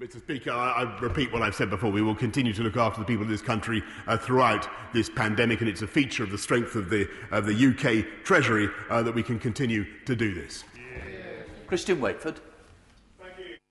Mr. 0.00 0.20
Speaker, 0.20 0.52
I, 0.52 0.84
I, 0.84 1.00
repeat 1.00 1.32
what 1.32 1.42
I've 1.42 1.56
said 1.56 1.70
before. 1.70 1.90
We 1.90 2.02
will 2.02 2.14
continue 2.14 2.52
to 2.52 2.62
look 2.62 2.76
after 2.76 3.00
the 3.00 3.06
people 3.06 3.24
of 3.24 3.28
this 3.28 3.42
country 3.42 3.82
uh, 4.06 4.16
throughout 4.16 4.68
this 4.94 5.10
pandemic, 5.10 5.60
and 5.60 5.68
it's 5.68 5.82
a 5.82 5.88
feature 5.88 6.22
of 6.22 6.30
the 6.30 6.38
strength 6.38 6.76
of 6.76 6.88
the, 6.88 7.08
of 7.32 7.46
the 7.46 7.52
UK 7.52 8.24
Treasury 8.24 8.68
uh, 8.90 9.02
that 9.02 9.12
we 9.12 9.24
can 9.24 9.40
continue 9.40 9.84
to 10.04 10.14
do 10.14 10.32
this. 10.32 10.62
Yeah. 10.76 11.42
Christian 11.66 11.98
Wakeford. 12.00 12.36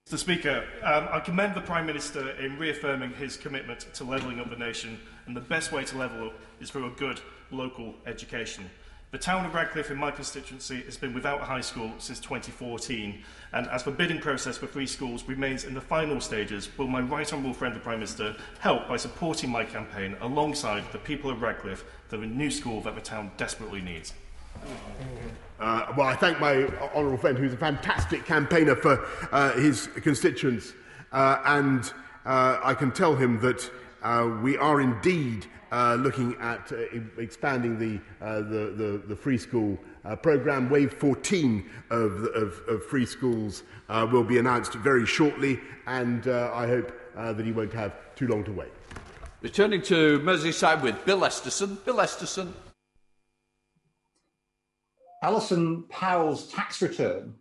Mr 0.07 0.17
Speaker, 0.17 0.63
um, 0.83 1.09
I 1.11 1.19
commend 1.19 1.53
the 1.53 1.59
Prime 1.59 1.85
Minister 1.85 2.29
in 2.39 2.57
reaffirming 2.57 3.13
his 3.15 3.35
commitment 3.35 3.93
to 3.93 4.05
levelling 4.05 4.39
up 4.39 4.49
the 4.49 4.55
nation, 4.55 5.01
and 5.25 5.35
the 5.35 5.41
best 5.41 5.73
way 5.73 5.83
to 5.83 5.97
level 5.97 6.27
up 6.27 6.33
is 6.61 6.69
through 6.69 6.85
a 6.85 6.91
good 6.91 7.19
local 7.51 7.93
education. 8.05 8.69
The 9.11 9.17
town 9.17 9.45
of 9.45 9.53
Radcliffe 9.53 9.91
in 9.91 9.97
my 9.97 10.11
constituency 10.11 10.81
has 10.83 10.95
been 10.95 11.13
without 11.13 11.41
a 11.41 11.43
high 11.43 11.59
school 11.59 11.91
since 11.97 12.21
2014, 12.21 13.21
and 13.51 13.67
as 13.67 13.83
the 13.83 13.91
bidding 13.91 14.21
process 14.21 14.57
for 14.57 14.67
free 14.67 14.87
schools 14.87 15.25
remains 15.27 15.65
in 15.65 15.73
the 15.73 15.81
final 15.81 16.21
stages, 16.21 16.69
will 16.77 16.87
my 16.87 17.01
right 17.01 17.33
honourable 17.33 17.53
friend 17.53 17.75
the 17.75 17.81
Prime 17.81 17.99
Minister 17.99 18.33
help 18.59 18.87
by 18.87 18.95
supporting 18.95 19.49
my 19.49 19.65
campaign 19.65 20.15
alongside 20.21 20.89
the 20.93 20.99
people 20.99 21.29
of 21.29 21.41
Radcliffe 21.41 21.83
for 22.07 22.15
the 22.15 22.25
new 22.25 22.49
school 22.49 22.79
that 22.83 22.95
the 22.95 23.01
town 23.01 23.29
desperately 23.35 23.81
needs? 23.81 24.13
Thank 24.55 24.71
you. 25.21 25.46
Uh, 25.59 25.91
well, 25.97 26.05
I 26.05 26.15
thank 26.15 26.39
my 26.39 26.65
honourable 26.93 27.17
friend, 27.17 27.37
who's 27.37 27.53
a 27.53 27.57
fantastic 27.57 28.25
campaigner 28.25 28.75
for 28.75 29.03
uh, 29.31 29.53
his 29.53 29.87
constituents, 30.03 30.73
uh, 31.11 31.39
and 31.45 31.91
uh, 32.25 32.59
I 32.63 32.75
can 32.75 32.91
tell 32.91 33.15
him 33.15 33.39
that 33.41 33.71
uh, 34.03 34.37
we 34.43 34.55
are 34.57 34.81
indeed 34.81 35.47
uh, 35.71 35.95
looking 35.95 36.35
at 36.39 36.71
expanding 37.17 37.79
the, 37.79 37.99
the, 38.19 38.73
the, 38.75 39.03
the 39.07 39.15
free 39.15 39.37
school 39.37 39.79
programme. 40.21 40.69
Wave 40.69 40.93
14 40.93 41.67
of, 41.89 42.23
of, 42.35 42.61
of 42.67 42.85
free 42.85 43.05
schools 43.05 43.63
will 43.89 44.23
be 44.23 44.37
announced 44.37 44.73
very 44.73 45.05
shortly, 45.05 45.59
and 45.87 46.27
I 46.27 46.67
hope 46.67 46.91
that 47.15 47.43
he 47.43 47.51
won't 47.51 47.73
have 47.73 47.93
too 48.15 48.27
long 48.27 48.43
to 48.43 48.51
wait. 48.51 48.71
Returning 49.41 49.81
to 49.83 50.19
Merseyside 50.19 50.81
with 50.83 51.03
Bill 51.05 51.21
Esterson. 51.21 51.83
Bill 51.83 51.97
Esterson. 51.97 52.53
Alison 55.23 55.83
Powell's 55.89 56.51
tax 56.51 56.81
return 56.81 57.33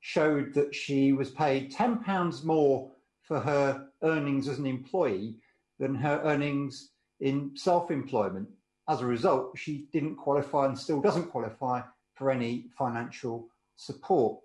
showed 0.00 0.52
that 0.52 0.74
she 0.74 1.12
was 1.12 1.30
paid 1.30 1.72
£10 1.72 2.44
more 2.44 2.90
for 3.22 3.40
her 3.40 3.88
earnings 4.02 4.48
as 4.48 4.58
an 4.58 4.66
employee 4.66 5.36
than 5.78 5.94
her 5.94 6.20
earnings 6.24 6.90
in 7.20 7.52
self-employment. 7.54 8.48
As 8.88 9.00
a 9.00 9.06
result, 9.06 9.56
she 9.56 9.86
didn't 9.92 10.16
qualify 10.16 10.66
and 10.66 10.78
still 10.78 11.00
doesn't 11.00 11.30
qualify 11.30 11.80
for 12.14 12.30
any 12.30 12.66
financial 12.76 13.48
support. 13.76 14.38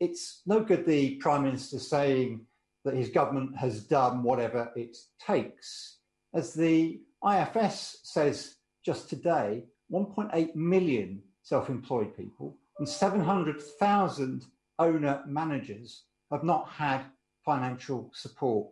It's 0.00 0.42
no 0.46 0.60
good 0.60 0.86
the 0.86 1.16
Prime 1.16 1.44
Minister 1.44 1.78
saying 1.78 2.46
that 2.84 2.94
his 2.94 3.10
government 3.10 3.56
has 3.56 3.84
done 3.84 4.22
whatever 4.22 4.72
it 4.74 4.96
takes. 5.24 5.98
As 6.34 6.52
the 6.52 7.00
IFS 7.24 7.98
says 8.02 8.56
just 8.84 9.08
today, 9.08 9.64
1.8 9.92 10.56
million 10.56 11.22
self-employed 11.44 12.16
people 12.16 12.56
and 12.78 12.88
700,000 12.88 14.44
owner 14.80 15.22
managers 15.26 16.02
have 16.32 16.42
not 16.42 16.68
had 16.68 17.02
financial 17.44 18.10
support 18.12 18.68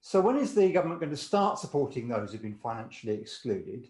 so 0.00 0.20
when 0.20 0.36
is 0.36 0.54
the 0.54 0.72
government 0.72 1.00
going 1.00 1.10
to 1.10 1.16
start 1.16 1.58
supporting 1.58 2.08
those 2.08 2.32
who've 2.32 2.42
been 2.42 2.54
financially 2.54 3.14
excluded 3.14 3.86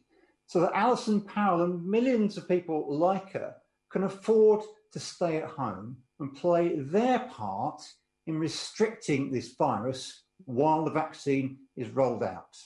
so 0.46 0.61
that 0.61 0.72
Alison 0.74 1.20
Powell 1.20 1.62
and 1.62 1.86
millions 1.86 2.36
of 2.36 2.48
people 2.48 2.98
like 2.98 3.32
her 3.32 3.54
can 3.90 4.02
afford 4.02 4.62
to 4.92 4.98
stay 4.98 5.36
at 5.36 5.48
home 5.48 5.96
and 6.18 6.34
play 6.34 6.76
their 6.76 7.20
part 7.20 7.80
in 8.26 8.36
restricting 8.36 9.30
this 9.30 9.54
virus 9.54 10.24
while 10.46 10.84
the 10.84 10.90
vaccine 10.90 11.58
is 11.76 11.88
rolled 11.90 12.24
out? 12.24 12.56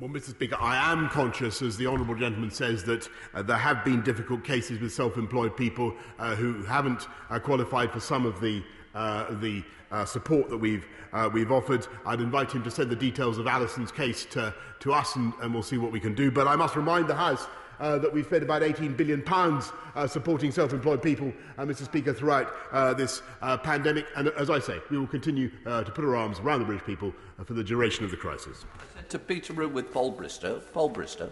Well, 0.00 0.10
Mr 0.10 0.30
Speaker, 0.30 0.56
I 0.58 0.90
am 0.90 1.08
conscious, 1.10 1.60
as 1.60 1.76
the 1.76 1.86
honourable 1.86 2.14
gentleman 2.14 2.50
says, 2.50 2.82
that 2.84 3.08
uh, 3.34 3.42
there 3.42 3.58
have 3.58 3.84
been 3.84 4.02
difficult 4.02 4.42
cases 4.42 4.80
with 4.80 4.92
self-employed 4.92 5.56
people 5.56 5.94
uh, 6.18 6.34
who 6.34 6.62
haven't 6.64 7.06
uh, 7.30 7.38
qualified 7.38 7.92
for 7.92 8.00
some 8.00 8.26
of 8.26 8.40
the 8.40 8.64
uh, 8.94 9.32
the 9.40 9.62
uh, 9.90 10.04
support 10.04 10.48
that 10.48 10.56
we've 10.56 10.86
uh, 11.12 11.28
we've 11.32 11.52
offered. 11.52 11.86
I'd 12.06 12.20
invite 12.20 12.50
him 12.52 12.62
to 12.64 12.70
send 12.70 12.90
the 12.90 12.96
details 12.96 13.38
of 13.38 13.46
Alison's 13.46 13.92
case 13.92 14.24
to 14.30 14.54
to 14.80 14.92
us, 14.92 15.14
and, 15.16 15.34
and 15.42 15.52
we'll 15.52 15.62
see 15.62 15.78
what 15.78 15.92
we 15.92 16.00
can 16.00 16.14
do. 16.14 16.30
But 16.30 16.48
I 16.48 16.56
must 16.56 16.74
remind 16.74 17.06
the 17.06 17.14
House. 17.14 17.46
Uh, 17.80 17.98
that 17.98 18.12
we've 18.12 18.26
spent 18.26 18.44
about 18.44 18.62
18 18.62 18.92
billion 18.92 19.20
pounds 19.20 19.72
uh, 19.96 20.06
supporting 20.06 20.52
self-employed 20.52 21.02
people, 21.02 21.32
uh, 21.58 21.64
Mr. 21.64 21.84
Speaker, 21.84 22.12
throughout 22.12 22.54
uh, 22.70 22.94
this 22.94 23.22
uh, 23.40 23.56
pandemic. 23.56 24.06
And 24.14 24.28
as 24.28 24.50
I 24.50 24.60
say, 24.60 24.78
we 24.88 24.98
will 24.98 25.08
continue 25.08 25.50
uh, 25.66 25.82
to 25.82 25.90
put 25.90 26.04
our 26.04 26.14
arms 26.14 26.38
around 26.38 26.60
the 26.60 26.66
British 26.66 26.86
people 26.86 27.12
uh, 27.40 27.44
for 27.44 27.54
the 27.54 27.64
duration 27.64 28.04
of 28.04 28.12
the 28.12 28.16
crisis. 28.16 28.64
To 29.12 29.18
Peterborough 29.18 29.68
with 29.68 29.92
Paul 29.92 30.10
Bristow. 30.10 30.62
Paul 30.72 30.88
Bristow. 30.88 31.30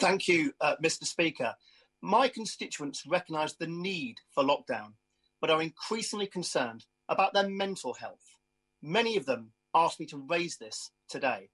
Thank 0.00 0.26
you, 0.26 0.54
uh, 0.62 0.76
Mr 0.82 1.04
Speaker. 1.04 1.54
My 2.00 2.26
constituents 2.26 3.02
recognise 3.06 3.54
the 3.54 3.66
need 3.66 4.16
for 4.34 4.42
lockdown 4.42 4.94
but 5.42 5.50
are 5.50 5.60
increasingly 5.60 6.26
concerned 6.26 6.86
about 7.10 7.34
their 7.34 7.50
mental 7.50 7.92
health. 7.92 8.24
Many 8.80 9.18
of 9.18 9.26
them 9.26 9.52
asked 9.74 10.00
me 10.00 10.06
to 10.06 10.24
raise 10.26 10.56
this 10.56 10.90
today. 11.10 11.50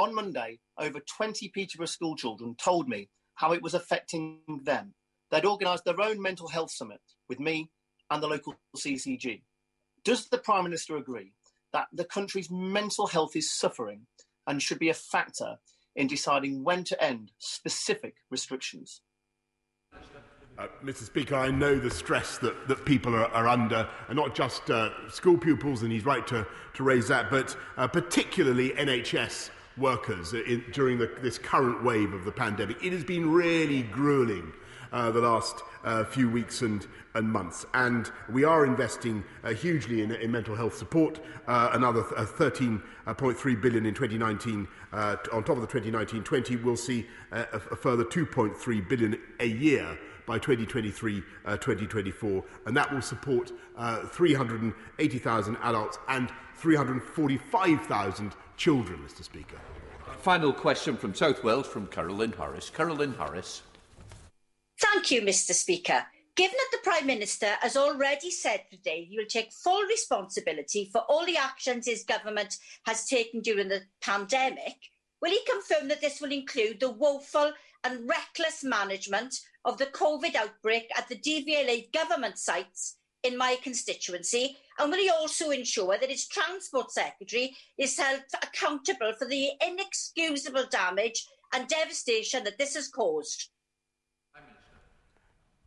On 0.00 0.12
Monday, 0.12 0.58
over 0.76 0.98
20 0.98 1.50
Peterborough 1.50 1.86
school 1.86 2.16
children 2.16 2.56
told 2.56 2.88
me 2.88 3.08
how 3.36 3.52
it 3.52 3.62
was 3.62 3.74
affecting 3.74 4.40
them. 4.64 4.94
They'd 5.30 5.44
organised 5.44 5.84
their 5.84 6.00
own 6.00 6.20
mental 6.20 6.48
health 6.48 6.72
summit 6.72 7.00
with 7.28 7.38
me 7.38 7.70
and 8.10 8.20
the 8.20 8.26
local 8.26 8.56
CCG. 8.76 9.42
Does 10.04 10.26
the 10.26 10.38
Prime 10.38 10.64
Minister 10.64 10.96
agree 10.96 11.34
that 11.74 11.88
the 11.92 12.04
country's 12.04 12.50
mental 12.50 13.06
health 13.06 13.36
is 13.36 13.52
suffering 13.52 14.06
and 14.46 14.62
should 14.62 14.78
be 14.78 14.88
a 14.88 14.94
factor 14.94 15.56
in 15.96 16.06
deciding 16.06 16.64
when 16.64 16.84
to 16.84 17.04
end 17.04 17.32
specific 17.38 18.14
restrictions? 18.30 19.02
Uh, 20.56 20.68
Mr. 20.84 21.02
Speaker, 21.02 21.34
I 21.34 21.50
know 21.50 21.76
the 21.76 21.90
stress 21.90 22.38
that, 22.38 22.68
that 22.68 22.84
people 22.84 23.12
are, 23.14 23.26
are 23.26 23.48
under, 23.48 23.88
and 24.08 24.16
not 24.16 24.36
just 24.36 24.70
uh, 24.70 24.90
school 25.10 25.36
pupils, 25.36 25.82
and 25.82 25.90
he's 25.90 26.04
right 26.04 26.24
to, 26.28 26.46
to 26.74 26.82
raise 26.84 27.08
that, 27.08 27.28
but 27.28 27.56
uh, 27.76 27.88
particularly 27.88 28.70
NHS 28.70 29.50
workers 29.76 30.32
in, 30.32 30.64
during 30.72 30.98
the, 30.98 31.10
this 31.22 31.38
current 31.38 31.82
wave 31.82 32.12
of 32.12 32.24
the 32.24 32.30
pandemic. 32.30 32.84
It 32.84 32.92
has 32.92 33.02
been 33.02 33.32
really 33.32 33.82
grueling 33.82 34.52
uh, 34.94 35.10
the 35.10 35.20
last 35.20 35.62
uh, 35.84 36.04
few 36.04 36.30
weeks 36.30 36.62
and, 36.62 36.86
and 37.14 37.30
months. 37.30 37.66
And 37.74 38.10
we 38.30 38.44
are 38.44 38.64
investing 38.64 39.24
uh, 39.42 39.52
hugely 39.52 40.02
in, 40.02 40.12
in 40.12 40.30
mental 40.30 40.54
health 40.54 40.76
support, 40.76 41.20
uh, 41.46 41.70
another 41.72 42.02
th- 42.02 42.14
uh, 42.16 42.24
13.3 42.24 42.78
uh, 43.06 43.60
billion 43.60 43.84
in 43.84 43.92
2019. 43.92 44.68
Uh, 44.92 45.16
on 45.32 45.44
top 45.44 45.56
of 45.56 45.62
the 45.62 45.80
2019-20, 45.80 46.62
we'll 46.62 46.76
see 46.76 47.06
uh, 47.32 47.44
a, 47.52 47.56
a 47.56 47.76
further 47.76 48.04
2.3 48.04 48.88
billion 48.88 49.20
a 49.40 49.46
year 49.46 49.98
by 50.26 50.38
2023 50.38 51.22
uh, 51.44 51.56
2024 51.58 52.42
and 52.64 52.74
that 52.74 52.90
will 52.90 53.02
support 53.02 53.52
uh, 53.76 54.06
380,000 54.06 55.56
adults 55.62 55.98
and 56.08 56.30
345,000 56.54 58.32
children 58.56 58.98
Mr 59.06 59.22
Speaker 59.22 59.58
final 60.20 60.50
question 60.50 60.96
from 60.96 61.12
South 61.12 61.44
Wales 61.44 61.66
from 61.66 61.86
Carolyn 61.88 62.32
Harris 62.32 62.70
Carolyn 62.70 63.12
Harris 63.18 63.64
Thank 64.80 65.10
you, 65.10 65.22
Mr. 65.22 65.52
Speaker. 65.52 66.06
Given 66.36 66.56
that 66.56 66.68
the 66.72 66.90
Prime 66.90 67.06
Minister 67.06 67.50
has 67.60 67.76
already 67.76 68.30
said 68.30 68.64
today 68.68 69.04
he 69.04 69.16
will 69.16 69.26
take 69.26 69.52
full 69.52 69.82
responsibility 69.84 70.90
for 70.92 71.02
all 71.02 71.24
the 71.24 71.36
actions 71.36 71.86
his 71.86 72.02
government 72.02 72.58
has 72.86 73.06
taken 73.06 73.40
during 73.40 73.68
the 73.68 73.82
pandemic, 74.00 74.74
will 75.22 75.30
he 75.30 75.40
confirm 75.48 75.86
that 75.88 76.00
this 76.00 76.20
will 76.20 76.32
include 76.32 76.80
the 76.80 76.90
woeful 76.90 77.52
and 77.84 78.08
reckless 78.08 78.64
management 78.64 79.36
of 79.64 79.78
the 79.78 79.86
COVID 79.86 80.34
outbreak 80.34 80.90
at 80.98 81.08
the 81.08 81.16
DVLA 81.16 81.92
government 81.92 82.38
sites 82.38 82.96
in 83.22 83.38
my 83.38 83.56
constituency? 83.62 84.56
And 84.80 84.90
will 84.90 84.98
he 84.98 85.10
also 85.10 85.50
ensure 85.50 85.96
that 85.98 86.10
his 86.10 86.26
Transport 86.26 86.90
Secretary 86.90 87.54
is 87.78 87.96
held 87.96 88.22
accountable 88.42 89.12
for 89.16 89.26
the 89.28 89.50
inexcusable 89.64 90.66
damage 90.68 91.28
and 91.54 91.68
devastation 91.68 92.42
that 92.42 92.58
this 92.58 92.74
has 92.74 92.88
caused? 92.88 93.50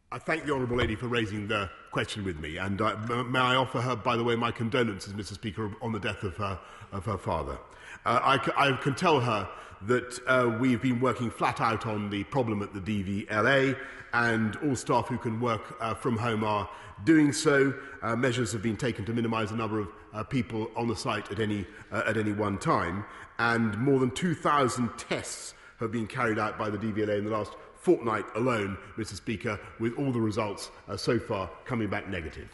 I 0.09 0.19
thank 0.19 0.45
the 0.45 0.53
Honourable 0.53 0.77
Lady 0.77 0.95
for 0.95 1.09
raising 1.09 1.49
the 1.49 1.69
question 1.91 2.23
with 2.23 2.39
me, 2.39 2.55
and 2.55 2.79
uh, 2.79 2.95
may 3.25 3.39
I 3.39 3.55
offer 3.55 3.81
her, 3.81 3.93
by 3.93 4.15
the 4.15 4.23
way, 4.23 4.37
my 4.37 4.51
condolences, 4.51 5.11
Mr. 5.11 5.33
Speaker, 5.33 5.69
on 5.81 5.91
the 5.91 5.99
death 5.99 6.23
of 6.23 6.37
her, 6.37 6.57
of 6.93 7.03
her 7.03 7.17
father. 7.17 7.57
Uh, 8.05 8.21
I, 8.23 8.71
can 8.81 8.95
tell 8.95 9.19
her 9.19 9.49
that 9.81 10.17
uh, 10.25 10.57
we've 10.61 10.81
been 10.81 11.01
working 11.01 11.29
flat 11.29 11.59
out 11.59 11.85
on 11.85 12.09
the 12.09 12.23
problem 12.23 12.61
at 12.61 12.73
the 12.73 12.79
DVLA, 12.79 13.77
and 14.13 14.55
all 14.63 14.77
staff 14.77 15.09
who 15.09 15.17
can 15.17 15.41
work 15.41 15.75
uh, 15.81 15.93
from 15.93 16.15
home 16.15 16.45
are 16.45 16.69
doing 17.03 17.33
so. 17.33 17.73
Uh, 18.01 18.15
measures 18.15 18.53
have 18.53 18.63
been 18.63 18.77
taken 18.77 19.03
to 19.03 19.13
minimise 19.13 19.49
the 19.49 19.57
number 19.57 19.81
of 19.81 19.89
uh, 20.13 20.23
people 20.23 20.71
on 20.77 20.87
the 20.87 20.95
site 20.95 21.29
at 21.33 21.41
any, 21.41 21.65
uh, 21.91 22.03
at 22.07 22.15
any 22.15 22.31
one 22.31 22.57
time, 22.57 23.03
and 23.39 23.77
more 23.77 23.99
than 23.99 24.11
2,000 24.11 24.89
tests 24.97 25.53
have 25.81 25.91
been 25.91 26.07
carried 26.07 26.39
out 26.39 26.57
by 26.57 26.69
the 26.69 26.77
DVLA 26.77 27.17
in 27.17 27.25
the 27.25 27.31
last 27.31 27.51
fortnight 27.87 28.25
alone, 28.35 28.77
Mr 28.97 29.15
Speaker, 29.15 29.57
with 29.79 29.97
all 29.97 30.11
the 30.11 30.19
results 30.19 30.71
uh, 30.89 30.97
so 30.97 31.17
far 31.17 31.49
coming 31.63 31.87
back 31.87 32.09
negative. 32.09 32.49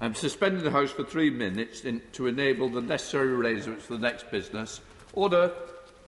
I'm 0.00 0.14
suspending 0.14 0.64
the 0.64 0.70
House 0.70 0.90
for 0.90 1.04
three 1.04 1.28
minutes 1.28 1.84
in, 1.84 2.00
to 2.12 2.26
enable 2.26 2.70
the 2.70 2.80
necessary 2.80 3.30
arrangements 3.34 3.84
for 3.84 3.92
the 3.92 4.00
next 4.00 4.30
business. 4.30 4.80
Order. 5.12 5.52